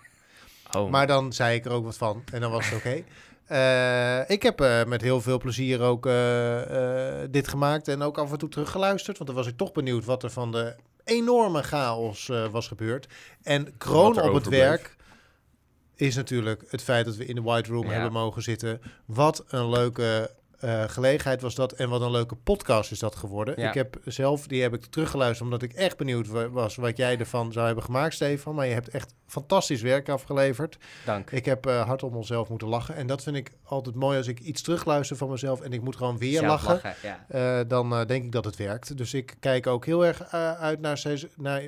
Oh, 0.77 0.89
Maar 0.91 1.07
dan 1.07 1.34
zei 1.34 1.55
ik 1.55 1.65
er 1.65 1.71
ook 1.71 1.84
wat 1.86 1.97
van 1.97 2.23
en 2.34 2.41
dan 2.41 2.51
was 2.51 2.69
het 2.69 2.77
oké. 2.77 3.03
Eh, 3.49 4.30
ik 4.30 4.43
heb 4.43 4.61
eh, 4.61 4.84
met 4.86 5.01
heel 5.01 5.21
veel 5.21 5.38
plezier 5.38 5.82
ook 5.82 6.05
eh, 6.05 7.21
eh, 7.23 7.27
dit 7.32 7.47
gemaakt 7.47 7.88
en 7.88 8.01
ook 8.01 8.17
af 8.17 8.32
en 8.32 8.38
toe 8.38 8.49
teruggeluisterd. 8.49 9.17
Want 9.17 9.30
dan 9.30 9.39
was 9.39 9.47
ik 9.47 9.57
toch 9.57 9.71
benieuwd 9.71 10.05
wat 10.05 10.23
er 10.23 10.30
van 10.30 10.51
de 10.51 10.75
enorme 11.03 11.63
chaos 11.63 12.30
eh, 12.30 12.47
was 12.47 12.67
gebeurd. 12.67 13.07
En 13.43 13.77
kroon 13.77 14.21
op 14.21 14.34
het 14.34 14.47
werk 14.47 14.95
is 16.01 16.15
natuurlijk 16.15 16.63
het 16.69 16.81
feit 16.81 17.05
dat 17.05 17.15
we 17.15 17.25
in 17.25 17.35
de 17.35 17.41
White 17.41 17.71
Room 17.71 17.85
Ja. 17.85 17.91
hebben 17.91 18.11
mogen 18.11 18.41
zitten. 18.41 18.81
Wat 19.05 19.43
een 19.47 19.69
leuke 19.69 20.37
eh, 20.59 20.83
gelegenheid 20.87 21.41
was 21.41 21.55
dat 21.55 21.71
en 21.71 21.89
wat 21.89 22.01
een 22.01 22.11
leuke 22.11 22.35
podcast 22.35 22.91
is 22.91 22.99
dat 22.99 23.15
geworden. 23.15 23.53
Ja. 23.61 23.67
Ik 23.67 23.73
heb 23.73 23.97
zelf, 24.05 24.47
die 24.47 24.61
heb 24.61 24.73
ik 24.73 24.85
teruggeluisterd 24.85 25.41
omdat 25.43 25.61
ik 25.61 25.73
echt 25.73 25.97
benieuwd 25.97 26.27
wa- 26.27 26.49
was 26.49 26.75
wat 26.75 26.97
jij 26.97 27.17
ervan 27.17 27.51
zou 27.51 27.65
hebben 27.65 27.83
gemaakt, 27.83 28.13
Stefan. 28.13 28.55
Maar 28.55 28.67
je 28.67 28.73
hebt 28.73 28.87
echt 28.87 29.13
fantastisch 29.27 29.81
werk 29.81 30.09
afgeleverd. 30.09 30.77
Dank. 31.05 31.31
Ik 31.31 31.45
heb 31.45 31.65
eh, 31.65 31.85
hard 31.85 32.03
om 32.03 32.13
mezelf 32.13 32.49
moeten 32.49 32.67
lachen. 32.67 32.95
En 32.95 33.07
dat 33.07 33.23
vind 33.23 33.35
ik 33.35 33.51
altijd 33.63 33.95
mooi 33.95 34.17
als 34.17 34.27
ik 34.27 34.39
iets 34.39 34.61
terugluister 34.61 35.17
van 35.17 35.29
mezelf 35.29 35.61
en 35.61 35.71
ik 35.73 35.81
moet 35.81 35.95
gewoon 35.95 36.17
weer 36.17 36.39
Zelf 36.39 36.63
lachen. 36.67 36.93
ja. 37.01 37.25
eh, 37.27 37.67
dan 37.67 37.89
denk 38.07 38.23
ik 38.23 38.31
dat 38.31 38.45
het 38.45 38.55
werkt. 38.55 38.97
Dus 38.97 39.13
ik 39.13 39.35
kijk 39.39 39.67
ook 39.67 39.85
heel 39.85 40.05
erg 40.05 40.31
uit 40.59 40.79
naar, 40.81 41.01
naar 41.37 41.63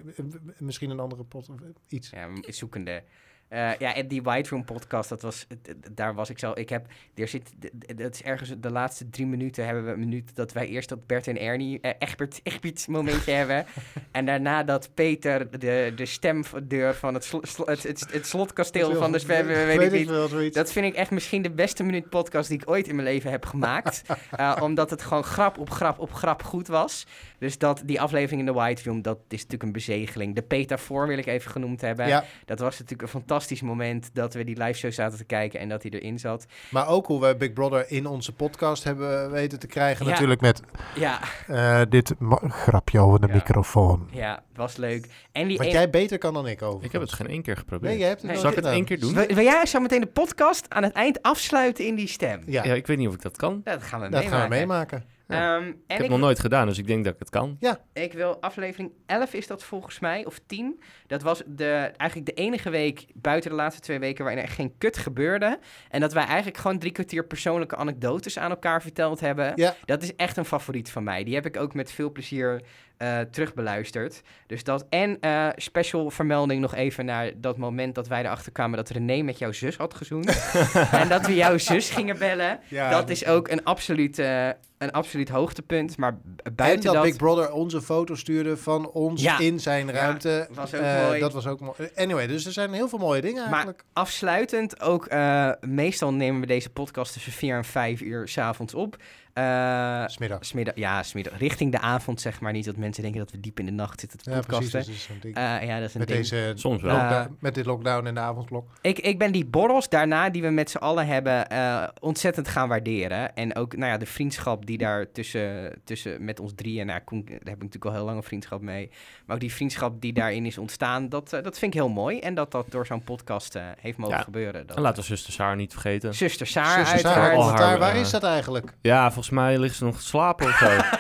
misschien 0.58 0.90
een 0.90 1.00
andere 1.00 1.24
pot 1.24 1.50
of 1.50 1.56
iets. 1.88 2.10
Ja, 2.10 2.28
zoekende. 2.48 3.04
Eh, 3.52 3.70
ja, 3.80 3.96
en 3.96 4.08
die 4.08 4.22
White 4.22 4.50
Room 4.50 4.66
podcast, 4.66 5.10
dat 5.10 5.22
was, 5.22 5.48
daar 5.92 6.14
was 6.14 6.30
ik 6.30 6.40
zo. 6.40 6.52
Ik 6.56 6.70
heb, 6.70 6.86
er 7.16 7.28
zit, 7.28 7.52
dat 7.96 8.14
is 8.14 8.24
ergens 8.24 8.54
de 8.60 8.72
laatste 8.72 9.10
drie 9.10 9.26
minuten 9.26 9.66
hebben 9.66 9.86
we 9.86 9.92
een 9.92 10.00
minuut 10.00 10.36
dat 10.36 10.52
wij 10.52 10.68
eerst 10.68 10.90
dat 10.90 11.08
Bert 11.08 11.28
en 11.28 11.40
Ernie 11.40 11.80
eh, 11.82 11.92
Egbert, 12.00 12.40
Egbert 12.44 12.88
momentje 12.88 13.32
hebben. 13.32 13.66
En 14.12 14.26
daarna 14.26 14.64
dat 14.64 14.90
Peter 14.94 15.60
de, 15.60 15.94
de 15.96 16.06
stemdeur 16.06 16.96
van 16.96 17.14
het, 17.14 17.24
slo- 17.24 17.66
het, 17.66 17.84
het, 17.84 18.08
het 18.12 18.28
slotkasteel 18.28 18.96
van 18.96 19.12
de 19.12 19.20
Zwem, 19.20 19.46
weet, 19.46 19.82
ik 19.82 19.92
niet. 19.92 20.54
Dat 20.54 20.72
vind 20.72 20.86
ik 20.86 20.96
echt 20.96 21.12
misschien 21.12 21.42
de 21.42 21.52
beste 21.52 21.84
minuut 21.84 22.10
podcast 22.10 22.50
die 22.50 22.60
ik 22.62 22.70
ooit 22.70 22.88
in 22.88 22.96
mijn 22.96 23.08
leven 23.08 23.32
heb 23.32 23.46
gemaakt. 23.46 24.02
Eh, 24.32 24.58
omdat 24.62 24.90
het 24.90 25.02
gewoon 25.02 25.24
grap 25.24 25.58
op 25.58 25.70
grap 25.70 26.00
op 26.00 26.14
grap 26.14 26.44
goed 26.44 26.68
was. 26.68 27.06
Dus 27.42 27.58
dat, 27.58 27.82
die 27.86 28.02
aflevering 28.02 28.40
in 28.40 28.46
de 28.46 28.54
White 28.54 28.82
Room, 28.86 29.02
dat 29.02 29.18
is 29.18 29.38
natuurlijk 29.38 29.64
een 29.64 29.72
bezegeling. 29.72 30.36
De 30.36 30.42
Petafoor 30.42 31.08
wil 31.08 31.18
ik 31.18 31.26
even 31.26 31.52
genoemd 31.52 31.82
hebben. 31.82 32.08
Ja, 32.08 32.24
Dat 32.46 32.60
was 32.60 32.72
natuurlijk 32.80 33.02
een 33.02 33.08
fantastisch 33.20 33.62
moment 33.62 34.10
dat 34.14 34.34
we 34.34 34.44
die 34.44 34.58
live 34.58 34.74
show 34.80 34.92
zaten 34.92 35.18
te 35.18 35.24
kijken 35.24 35.60
en 35.60 35.70
dat 35.70 35.82
hij 35.84 35.92
erin 35.92 36.20
zat. 36.20 36.46
maar 36.70 36.88
ook 36.88 37.06
hoe 37.08 37.22
we 37.28 37.36
Big 37.36 37.54
Brother 37.54 37.86
in 37.92 38.06
onze 38.08 38.32
podcast 38.34 38.84
hebben 38.84 39.32
weten 39.32 39.60
te 39.60 39.68
krijgen. 39.68 40.06
Ja. 40.06 40.12
Natuurlijk 40.12 40.42
met 40.42 40.62
Ja, 40.96 41.20
Eh, 41.48 41.82
dit 41.90 42.14
grapje 42.48 43.00
over 43.00 43.22
de 43.22 43.28
Ja. 43.28 43.34
microfoon. 43.34 44.08
ja, 44.12 44.34
het 44.48 44.58
was 44.58 44.78
leuk. 44.78 45.08
En 45.32 45.48
die 45.48 45.58
wat 45.58 45.66
een- 45.66 45.72
jij 45.72 45.90
beter 45.90 46.18
kan 46.18 46.34
dan 46.34 46.48
ik 46.48 46.62
over. 46.62 46.86
ik 46.86 46.92
heb 46.92 47.02
het 47.02 47.14
geen 47.14 47.28
één 47.28 47.42
keer 47.42 47.58
geprobeerd. 47.58 47.90
Nee, 47.92 48.00
jij 48.00 48.08
hebt 48.08 48.22
het 48.22 48.32
Nee. 48.32 48.42
wel 48.42 48.52
Zal 48.52 48.60
ik 48.60 48.66
het 48.66 48.74
één 48.76 48.86
keer 48.86 49.00
doen? 49.00 49.14
Wil, 49.14 49.26
wil 49.28 49.44
jij 49.44 49.66
zo 49.66 49.80
meteen 49.80 50.02
de 50.02 50.08
podcast 50.08 50.66
aan 50.70 50.84
het 50.84 50.94
eind 50.94 51.22
afsluiten 51.22 51.86
in 51.86 51.96
die 51.96 52.08
stem? 52.08 52.42
Ja, 52.46 52.64
Ja, 52.64 52.74
ik 52.74 52.88
weet 52.88 52.98
niet 52.98 53.08
of 53.08 53.14
ik 53.14 53.22
dat 53.22 53.38
kan. 53.38 53.62
Dat 53.64 53.84
gaan 53.84 54.00
we 54.02 54.10
dat 54.10 54.20
meemaken. 54.22 54.40
gaan 54.40 54.50
we 54.50 54.56
meemaken. 54.56 55.04
Ehm, 55.32 55.68
Ik 55.68 55.74
en 55.74 55.76
heb 55.88 55.98
ik, 55.98 55.98
het 55.98 56.10
nog 56.10 56.20
nooit 56.20 56.40
gedaan, 56.40 56.68
dus 56.68 56.78
ik 56.78 56.88
denk 56.88 57.04
dat 57.04 57.14
ik 57.14 57.20
het 57.20 57.30
kan. 57.30 57.58
ik 57.94 58.14
wil 58.14 58.42
aflevering 58.42 58.92
11 59.06 59.34
is 59.34 59.48
dat 59.48 59.64
volgens 59.64 60.00
mij, 60.00 60.26
of 60.26 60.40
10. 60.46 60.82
Dat 61.08 61.22
was 61.22 61.42
de, 61.46 61.92
eigenlijk 61.98 62.36
de 62.36 62.42
enige 62.42 62.70
week 62.70 63.06
buiten 63.14 63.50
de 63.50 63.56
laatste 63.56 63.82
twee 63.82 64.00
weken 64.00 64.24
waarin 64.24 64.44
er 64.44 64.50
geen 64.50 64.78
kut 64.78 64.98
gebeurde. 64.98 65.60
En 65.90 66.00
dat 66.00 66.14
wij 66.14 66.26
eigenlijk 66.26 66.58
gewoon 66.58 66.80
drie 66.80 66.92
kwartier 66.92 67.26
persoonlijke 67.26 67.76
anekdotes 67.76 68.40
aan 68.40 68.50
elkaar 68.50 68.82
verteld 68.82 69.20
hebben. 69.20 69.52
Ja. 69.56 69.76
Dat 69.86 70.04
is 70.04 70.16
echt 70.16 70.38
een 70.38 70.46
favoriet 70.46 70.92
van 70.92 71.04
mij. 71.04 71.24
Die 71.24 71.36
heb 71.36 71.46
ik 71.46 71.58
ook 71.58 71.74
met 71.74 71.92
veel 71.92 72.12
plezier 72.12 72.62
eh 73.02 73.20
terugbeluisterd. 73.20 74.22
Dus 74.48 74.64
dat. 74.64 74.86
En 74.90 75.20
eh, 75.20 75.48
special 75.56 76.10
vermelding 76.10 76.62
nog 76.62 76.76
even 76.76 77.06
naar 77.06 77.32
dat 77.36 77.58
moment 77.58 77.96
dat 77.96 78.08
wij 78.08 78.24
erachter 78.24 78.52
kwamen 78.52 78.78
dat 78.78 78.90
René 78.90 79.22
met 79.22 79.38
jouw 79.38 79.52
zus 79.52 79.78
had 79.78 79.94
gezoend. 79.94 80.54
en 80.92 81.10
dat 81.10 81.26
we 81.26 81.36
jouw 81.36 81.58
zus 81.58 81.90
gingen 81.90 82.18
bellen. 82.18 82.60
Ja, 82.68 82.90
dat 82.90 83.10
is 83.10 83.26
ook 83.26 83.48
een 83.48 83.64
absoluut, 83.64 84.20
eh, 84.20 84.50
een 84.82 84.92
absoluut 84.92 85.30
hoogtepunt. 85.30 85.98
Maar 85.98 86.14
b- 86.14 86.42
En 86.44 86.56
buiten 86.56 86.84
dat, 86.86 86.94
dat. 86.94 87.04
Big 87.04 87.16
Brother 87.16 87.52
onze 87.52 87.82
foto 87.82 88.16
stuurde 88.16 88.58
van 88.58 88.90
ons 88.92 89.22
Ja. 89.22 89.40
in 89.40 89.60
zijn 89.60 89.92
ruimte. 89.92 90.48
was 90.54 90.74
ook 90.76 90.82
Eh, 90.82 91.06
mooi. 91.06 91.20
Dat 91.20 91.34
was 91.34 91.48
ook 91.48 91.60
mooi. 91.60 91.90
Anyway, 91.96 92.28
dus 92.28 92.46
er 92.46 92.52
zijn 92.52 92.74
heel 92.74 92.88
veel 92.90 93.00
mooie 93.00 93.22
dingen 93.22 93.42
Maar 93.44 93.52
eigenlijk. 93.52 93.84
afsluitend 93.94 94.82
ook, 94.82 95.06
eh, 95.06 95.52
meestal 95.62 96.14
nemen 96.14 96.42
we 96.42 96.48
deze 96.48 96.70
podcast 96.70 97.14
tussen 97.14 97.32
4 97.32 97.56
en 97.58 97.66
5 97.66 98.02
uur 98.02 98.28
s'avonds 98.28 98.74
op. 98.74 98.96
Eh, 99.34 100.04
Smiddags. 100.08 100.48
smiddag, 100.48 100.76
ja, 100.76 101.04
smiddag, 101.04 101.38
richting 101.38 101.72
de 101.72 101.80
avond, 101.80 102.22
zeg 102.22 102.40
maar. 102.42 102.52
Niet 102.52 102.66
dat 102.66 102.76
mensen 102.76 103.04
denken 103.04 103.20
dat 103.22 103.32
we 103.32 103.40
diep 103.40 103.60
in 103.60 103.66
de 103.66 103.72
nacht 103.72 104.00
zitten 104.00 104.20
te 104.20 104.30
Ja, 104.32 104.40
precies. 104.40 104.72
podcasten. 104.72 104.94
Dat 104.94 105.16
is 105.16 105.22
ding. 105.22 105.36
Eh, 105.36 105.68
ja, 105.68 105.80
dat 105.80 105.88
is 105.88 105.94
een 105.94 106.00
met, 106.00 106.08
ding. 106.08 106.20
deze 106.20 106.52
Soms 106.56 106.82
wel. 106.82 106.96
Eh, 106.98 107.26
met 107.40 107.56
dit 107.56 107.66
lockdown 107.66 108.06
en 108.06 108.14
de 108.14 108.20
avondklok. 108.20 108.70
Ik, 108.82 109.00
ik 109.00 109.20
ben 109.20 109.32
die 109.32 109.46
borrels 109.46 109.90
daarna, 109.90 110.30
die 110.30 110.42
we 110.42 110.50
met 110.50 110.70
z'n 110.70 110.78
allen 110.78 111.08
hebben, 111.08 111.50
eh, 111.50 111.84
ontzettend 112.00 112.48
gaan 112.48 112.68
waarderen. 112.68 113.36
En 113.36 113.56
ook 113.56 113.76
nou 113.76 113.92
ja, 113.92 113.98
de 113.98 114.06
vriendschap 114.06 114.66
die 114.66 114.78
daar 114.78 115.12
tussen, 115.12 115.82
tussen 115.84 116.26
met 116.26 116.40
ons 116.40 116.52
drieën, 116.56 116.86
nou, 116.86 117.00
Koen, 117.00 117.24
daar 117.26 117.34
heb 117.34 117.42
ik 117.48 117.58
natuurlijk 117.64 117.86
al 117.86 117.92
heel 117.94 118.06
lang 118.06 118.18
een 118.18 118.24
vriendschap 118.24 118.62
mee. 118.62 118.90
Maar 119.26 119.36
ook 119.36 119.42
die 119.42 119.54
vriendschap 119.54 120.02
die 120.02 120.14
daarin 120.14 120.46
is 120.46 120.58
ontstaan, 120.58 121.10
dat, 121.10 121.34
eh, 121.34 121.44
dat 121.44 121.60
vind 121.60 121.74
ik 121.74 121.80
heel 121.80 121.90
mooi. 121.90 122.20
En 122.20 122.34
dat 122.36 122.52
dat 122.52 122.72
door 122.72 122.86
zo'n 122.86 123.04
podcast 123.04 123.56
eh, 123.56 123.64
heeft 123.80 123.98
mogen 123.98 124.16
Ja. 124.18 124.22
gebeuren. 124.24 124.68
Dat, 124.68 124.76
En 124.76 124.82
laten 124.82 125.02
we 125.02 125.08
zuster 125.08 125.34
Saar 125.34 125.56
niet 125.56 125.72
vergeten. 125.72 126.14
Zuster 126.16 126.48
Saar, 126.48 126.66
Zuster 126.80 127.00
Saar, 127.00 127.14
uiteraard. 127.14 127.36
Want 127.38 127.50
haar, 127.50 127.70
daar, 127.70 127.80
waar 127.80 127.96
is 127.96 128.10
dat 128.12 128.24
eigenlijk? 128.24 128.74
Ja, 128.82 129.12
volgens 129.26 129.40
mij 129.42 129.58
ligt 129.60 129.76
ze 129.76 129.84
nog 129.84 129.98
te 129.98 130.04
slapen 130.06 130.48
of 130.48 130.58
zo. 130.58 130.66
ja, 130.72 131.00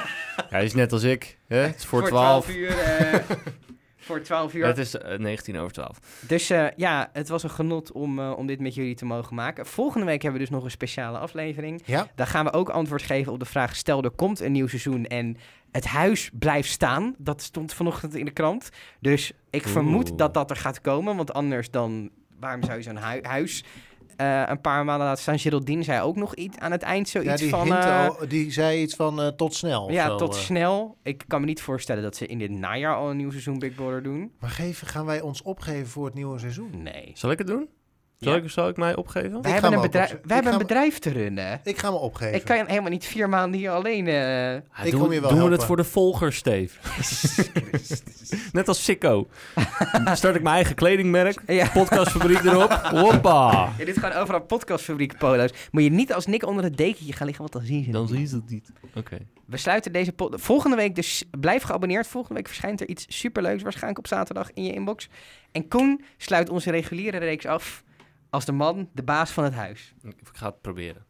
hij 0.49 0.63
is 0.63 0.73
net 0.73 0.91
als 0.91 1.03
ik. 1.03 1.37
Hè? 1.47 1.57
Het 1.57 1.75
is 1.77 1.85
voor, 1.85 2.03
12. 2.07 2.49
uur. 2.49 2.77
eh, 2.79 3.19
voor 3.97 4.21
12 4.21 4.53
uur. 4.53 4.65
Het 4.65 4.77
is 4.77 4.97
eh, 4.97 5.17
19 5.19 5.57
over 5.57 5.71
12. 5.73 5.99
Dus 6.27 6.49
eh, 6.49 6.65
ja, 6.75 7.09
het 7.13 7.27
was 7.29 7.43
een 7.43 7.49
genot 7.49 7.91
om, 7.91 8.19
eh, 8.19 8.33
om 8.37 8.47
dit 8.47 8.59
met 8.59 8.75
jullie 8.75 8.95
te 8.95 9.05
mogen 9.05 9.35
maken. 9.35 9.65
Volgende 9.65 10.05
week 10.05 10.21
hebben 10.21 10.39
we 10.41 10.45
dus 10.47 10.55
nog 10.55 10.63
een 10.63 10.71
speciale 10.71 11.17
aflevering. 11.17 11.81
Ja, 11.85 12.07
Daar 12.15 12.27
gaan 12.27 12.45
we 12.45 12.53
ook 12.53 12.69
antwoord 12.69 13.01
geven 13.03 13.31
op 13.31 13.39
de 13.39 13.45
vraag: 13.45 13.75
stel 13.75 14.03
er 14.03 14.09
komt 14.11 14.39
een 14.39 14.51
nieuw 14.51 14.67
seizoen 14.67 15.05
en 15.05 15.37
het 15.71 15.85
huis 15.85 16.29
blijft 16.33 16.69
staan. 16.69 17.15
Dat 17.17 17.41
stond 17.41 17.73
vanochtend 17.73 18.15
in 18.15 18.25
de 18.25 18.31
krant. 18.31 18.69
Dus 18.99 19.31
ik 19.49 19.63
Oeh. 19.63 19.71
vermoed 19.71 20.17
dat 20.17 20.33
dat 20.33 20.49
er 20.49 20.55
gaat 20.57 20.81
komen, 20.81 21.15
want 21.15 21.33
anders 21.33 21.69
dan 21.71 22.09
waarom 22.39 22.63
zou 22.63 22.77
je 22.77 22.83
zo'n 22.83 22.97
hui- 22.97 23.21
huis 23.23 23.63
eh, 24.21 24.43
een 24.45 24.61
paar 24.61 24.85
maanden 24.85 25.07
laten 25.07 25.21
staan? 25.21 25.39
Geraldine 25.39 25.83
zei 25.83 26.01
ook 26.01 26.15
nog 26.15 26.35
iets 26.35 26.57
aan 26.57 26.71
het 26.71 26.81
eind 26.81 27.09
ja 27.09 27.21
zoiets 27.21 27.41
die, 27.41 27.49
van. 27.49 27.61
hint 27.65 27.83
eh, 27.85 28.07
al- 28.07 28.27
die 28.27 28.51
zei 28.51 28.81
iets 28.81 28.95
van 28.95 29.21
eh, 29.21 29.27
tot 29.27 29.53
snel. 29.53 29.83
of 29.85 29.91
ja, 29.91 30.07
zo, 30.07 30.15
tot 30.15 30.35
snel. 30.35 30.97
Ik 31.03 31.23
kan 31.27 31.39
me 31.39 31.45
niet 31.45 31.61
voorstellen 31.61 32.03
dat 32.03 32.15
ze 32.15 32.25
in 32.27 32.37
dit 32.37 32.49
najaar 32.51 32.95
al 32.95 33.09
een 33.09 33.17
nieuw 33.17 33.31
seizoen 33.31 33.59
Big 33.59 33.75
Brother 33.75 34.03
doen. 34.03 34.31
Maar 34.39 34.49
geven, 34.49 34.87
gaan 34.87 35.05
wij 35.05 35.21
ons 35.21 35.41
opgeven 35.41 35.87
voor 35.87 36.05
het 36.05 36.13
nieuwe 36.13 36.39
seizoen? 36.39 36.69
Nee. 36.83 37.11
Zal 37.13 37.31
ik 37.31 37.37
het 37.37 37.47
doen? 37.47 37.69
Zal, 38.21 38.33
Ja. 38.35 38.39
ik, 38.41 38.49
zal 38.49 38.67
ik 38.67 38.77
mij 38.77 38.95
opgeven? 38.95 39.31
Wij 39.31 39.41
ga 39.41 39.49
hebben, 39.51 39.73
een 39.73 39.81
bedrijf, 39.81 40.05
opzetten. 40.05 40.27
wij 40.29 40.37
Ik 40.37 40.43
hebben 40.43 40.61
een 40.61 40.67
bedrijf 40.67 40.99
te 40.99 41.09
runnen. 41.09 41.59
Ik 41.63 41.77
ga 41.77 41.89
me 41.91 41.95
opgeven. 41.97 42.33
Ik 42.35 42.43
kan 42.43 42.65
helemaal 42.67 42.89
niet 42.89 43.05
vier 43.05 43.29
maanden 43.29 43.59
hier 43.59 43.71
alleen. 43.71 44.07
eh, 44.07 44.13
Ja, 44.13 44.61
Ik 44.83 44.91
kom 44.93 45.11
je 45.11 45.21
wel 45.21 45.29
doen 45.29 45.43
we 45.45 45.51
het 45.51 45.63
voor 45.63 45.75
de 45.77 45.83
volgers, 45.83 46.35
Steve. 46.37 46.77
Net 48.51 48.67
als 48.67 48.83
Sikko. 48.83 49.27
Start 50.13 50.35
ik 50.35 50.41
mijn 50.41 50.55
eigen 50.55 50.75
kledingmerk. 50.75 51.41
Ja. 51.51 51.69
Podcastfabriek 51.69 52.43
erop. 52.43 52.71
Hoppa. 52.71 53.69
Dit 53.77 53.97
gaan 53.99 54.11
overal 54.11 54.41
podcastfabriek 54.41 55.17
polo's. 55.17 55.51
Moet 55.71 55.83
je 55.83 55.89
niet 55.91 56.13
als 56.13 56.25
Nick 56.25 56.45
onder 56.45 56.63
het 56.63 56.77
dekentje 56.77 57.13
gaan 57.13 57.27
liggen, 57.27 57.45
want 57.49 57.53
dan 57.53 57.65
zien 57.75 57.83
ze 57.83 57.91
Dan 57.91 58.01
het 58.01 58.09
niet. 58.11 58.19
zien 58.19 58.27
ze 58.27 58.35
het 58.35 58.49
niet. 58.49 58.71
Oké. 58.95 59.17
We 59.45 59.57
sluiten 59.57 59.91
deze 59.91 60.13
Volgende 60.17 60.75
week 60.75 60.95
dus 60.95 61.23
blijf 61.39 61.63
geabonneerd. 61.63 62.07
Volgende 62.07 62.35
week 62.35 62.47
verschijnt 62.47 62.81
er 62.81 62.87
iets 62.87 63.05
superleuks 63.09 63.61
waarschijnlijk 63.63 63.97
op 63.99 64.07
zaterdag 64.07 64.49
in 64.53 64.63
je 64.63 64.73
inbox. 64.73 65.09
En 65.51 65.67
Koen 65.67 66.03
sluit 66.17 66.49
onze 66.49 66.71
reguliere 66.71 67.17
reeks 67.17 67.45
af 67.45 67.83
als 68.31 68.45
de 68.45 68.51
man, 68.51 68.89
de 68.93 69.03
baas 69.03 69.31
van 69.31 69.43
het 69.43 69.53
huis. 69.53 69.93
Ik, 70.01 70.19
ik 70.19 70.29
ga 70.33 70.45
het 70.45 70.61
proberen. 70.61 71.05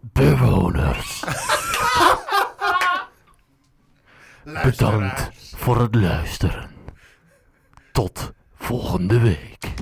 Bewoners. 0.00 1.24
Bedankt 4.62 5.30
voor 5.56 5.80
het 5.80 5.94
luisteren. 5.94 6.70
Tot 7.92 8.32
volgende 8.54 9.20
week. 9.20 9.74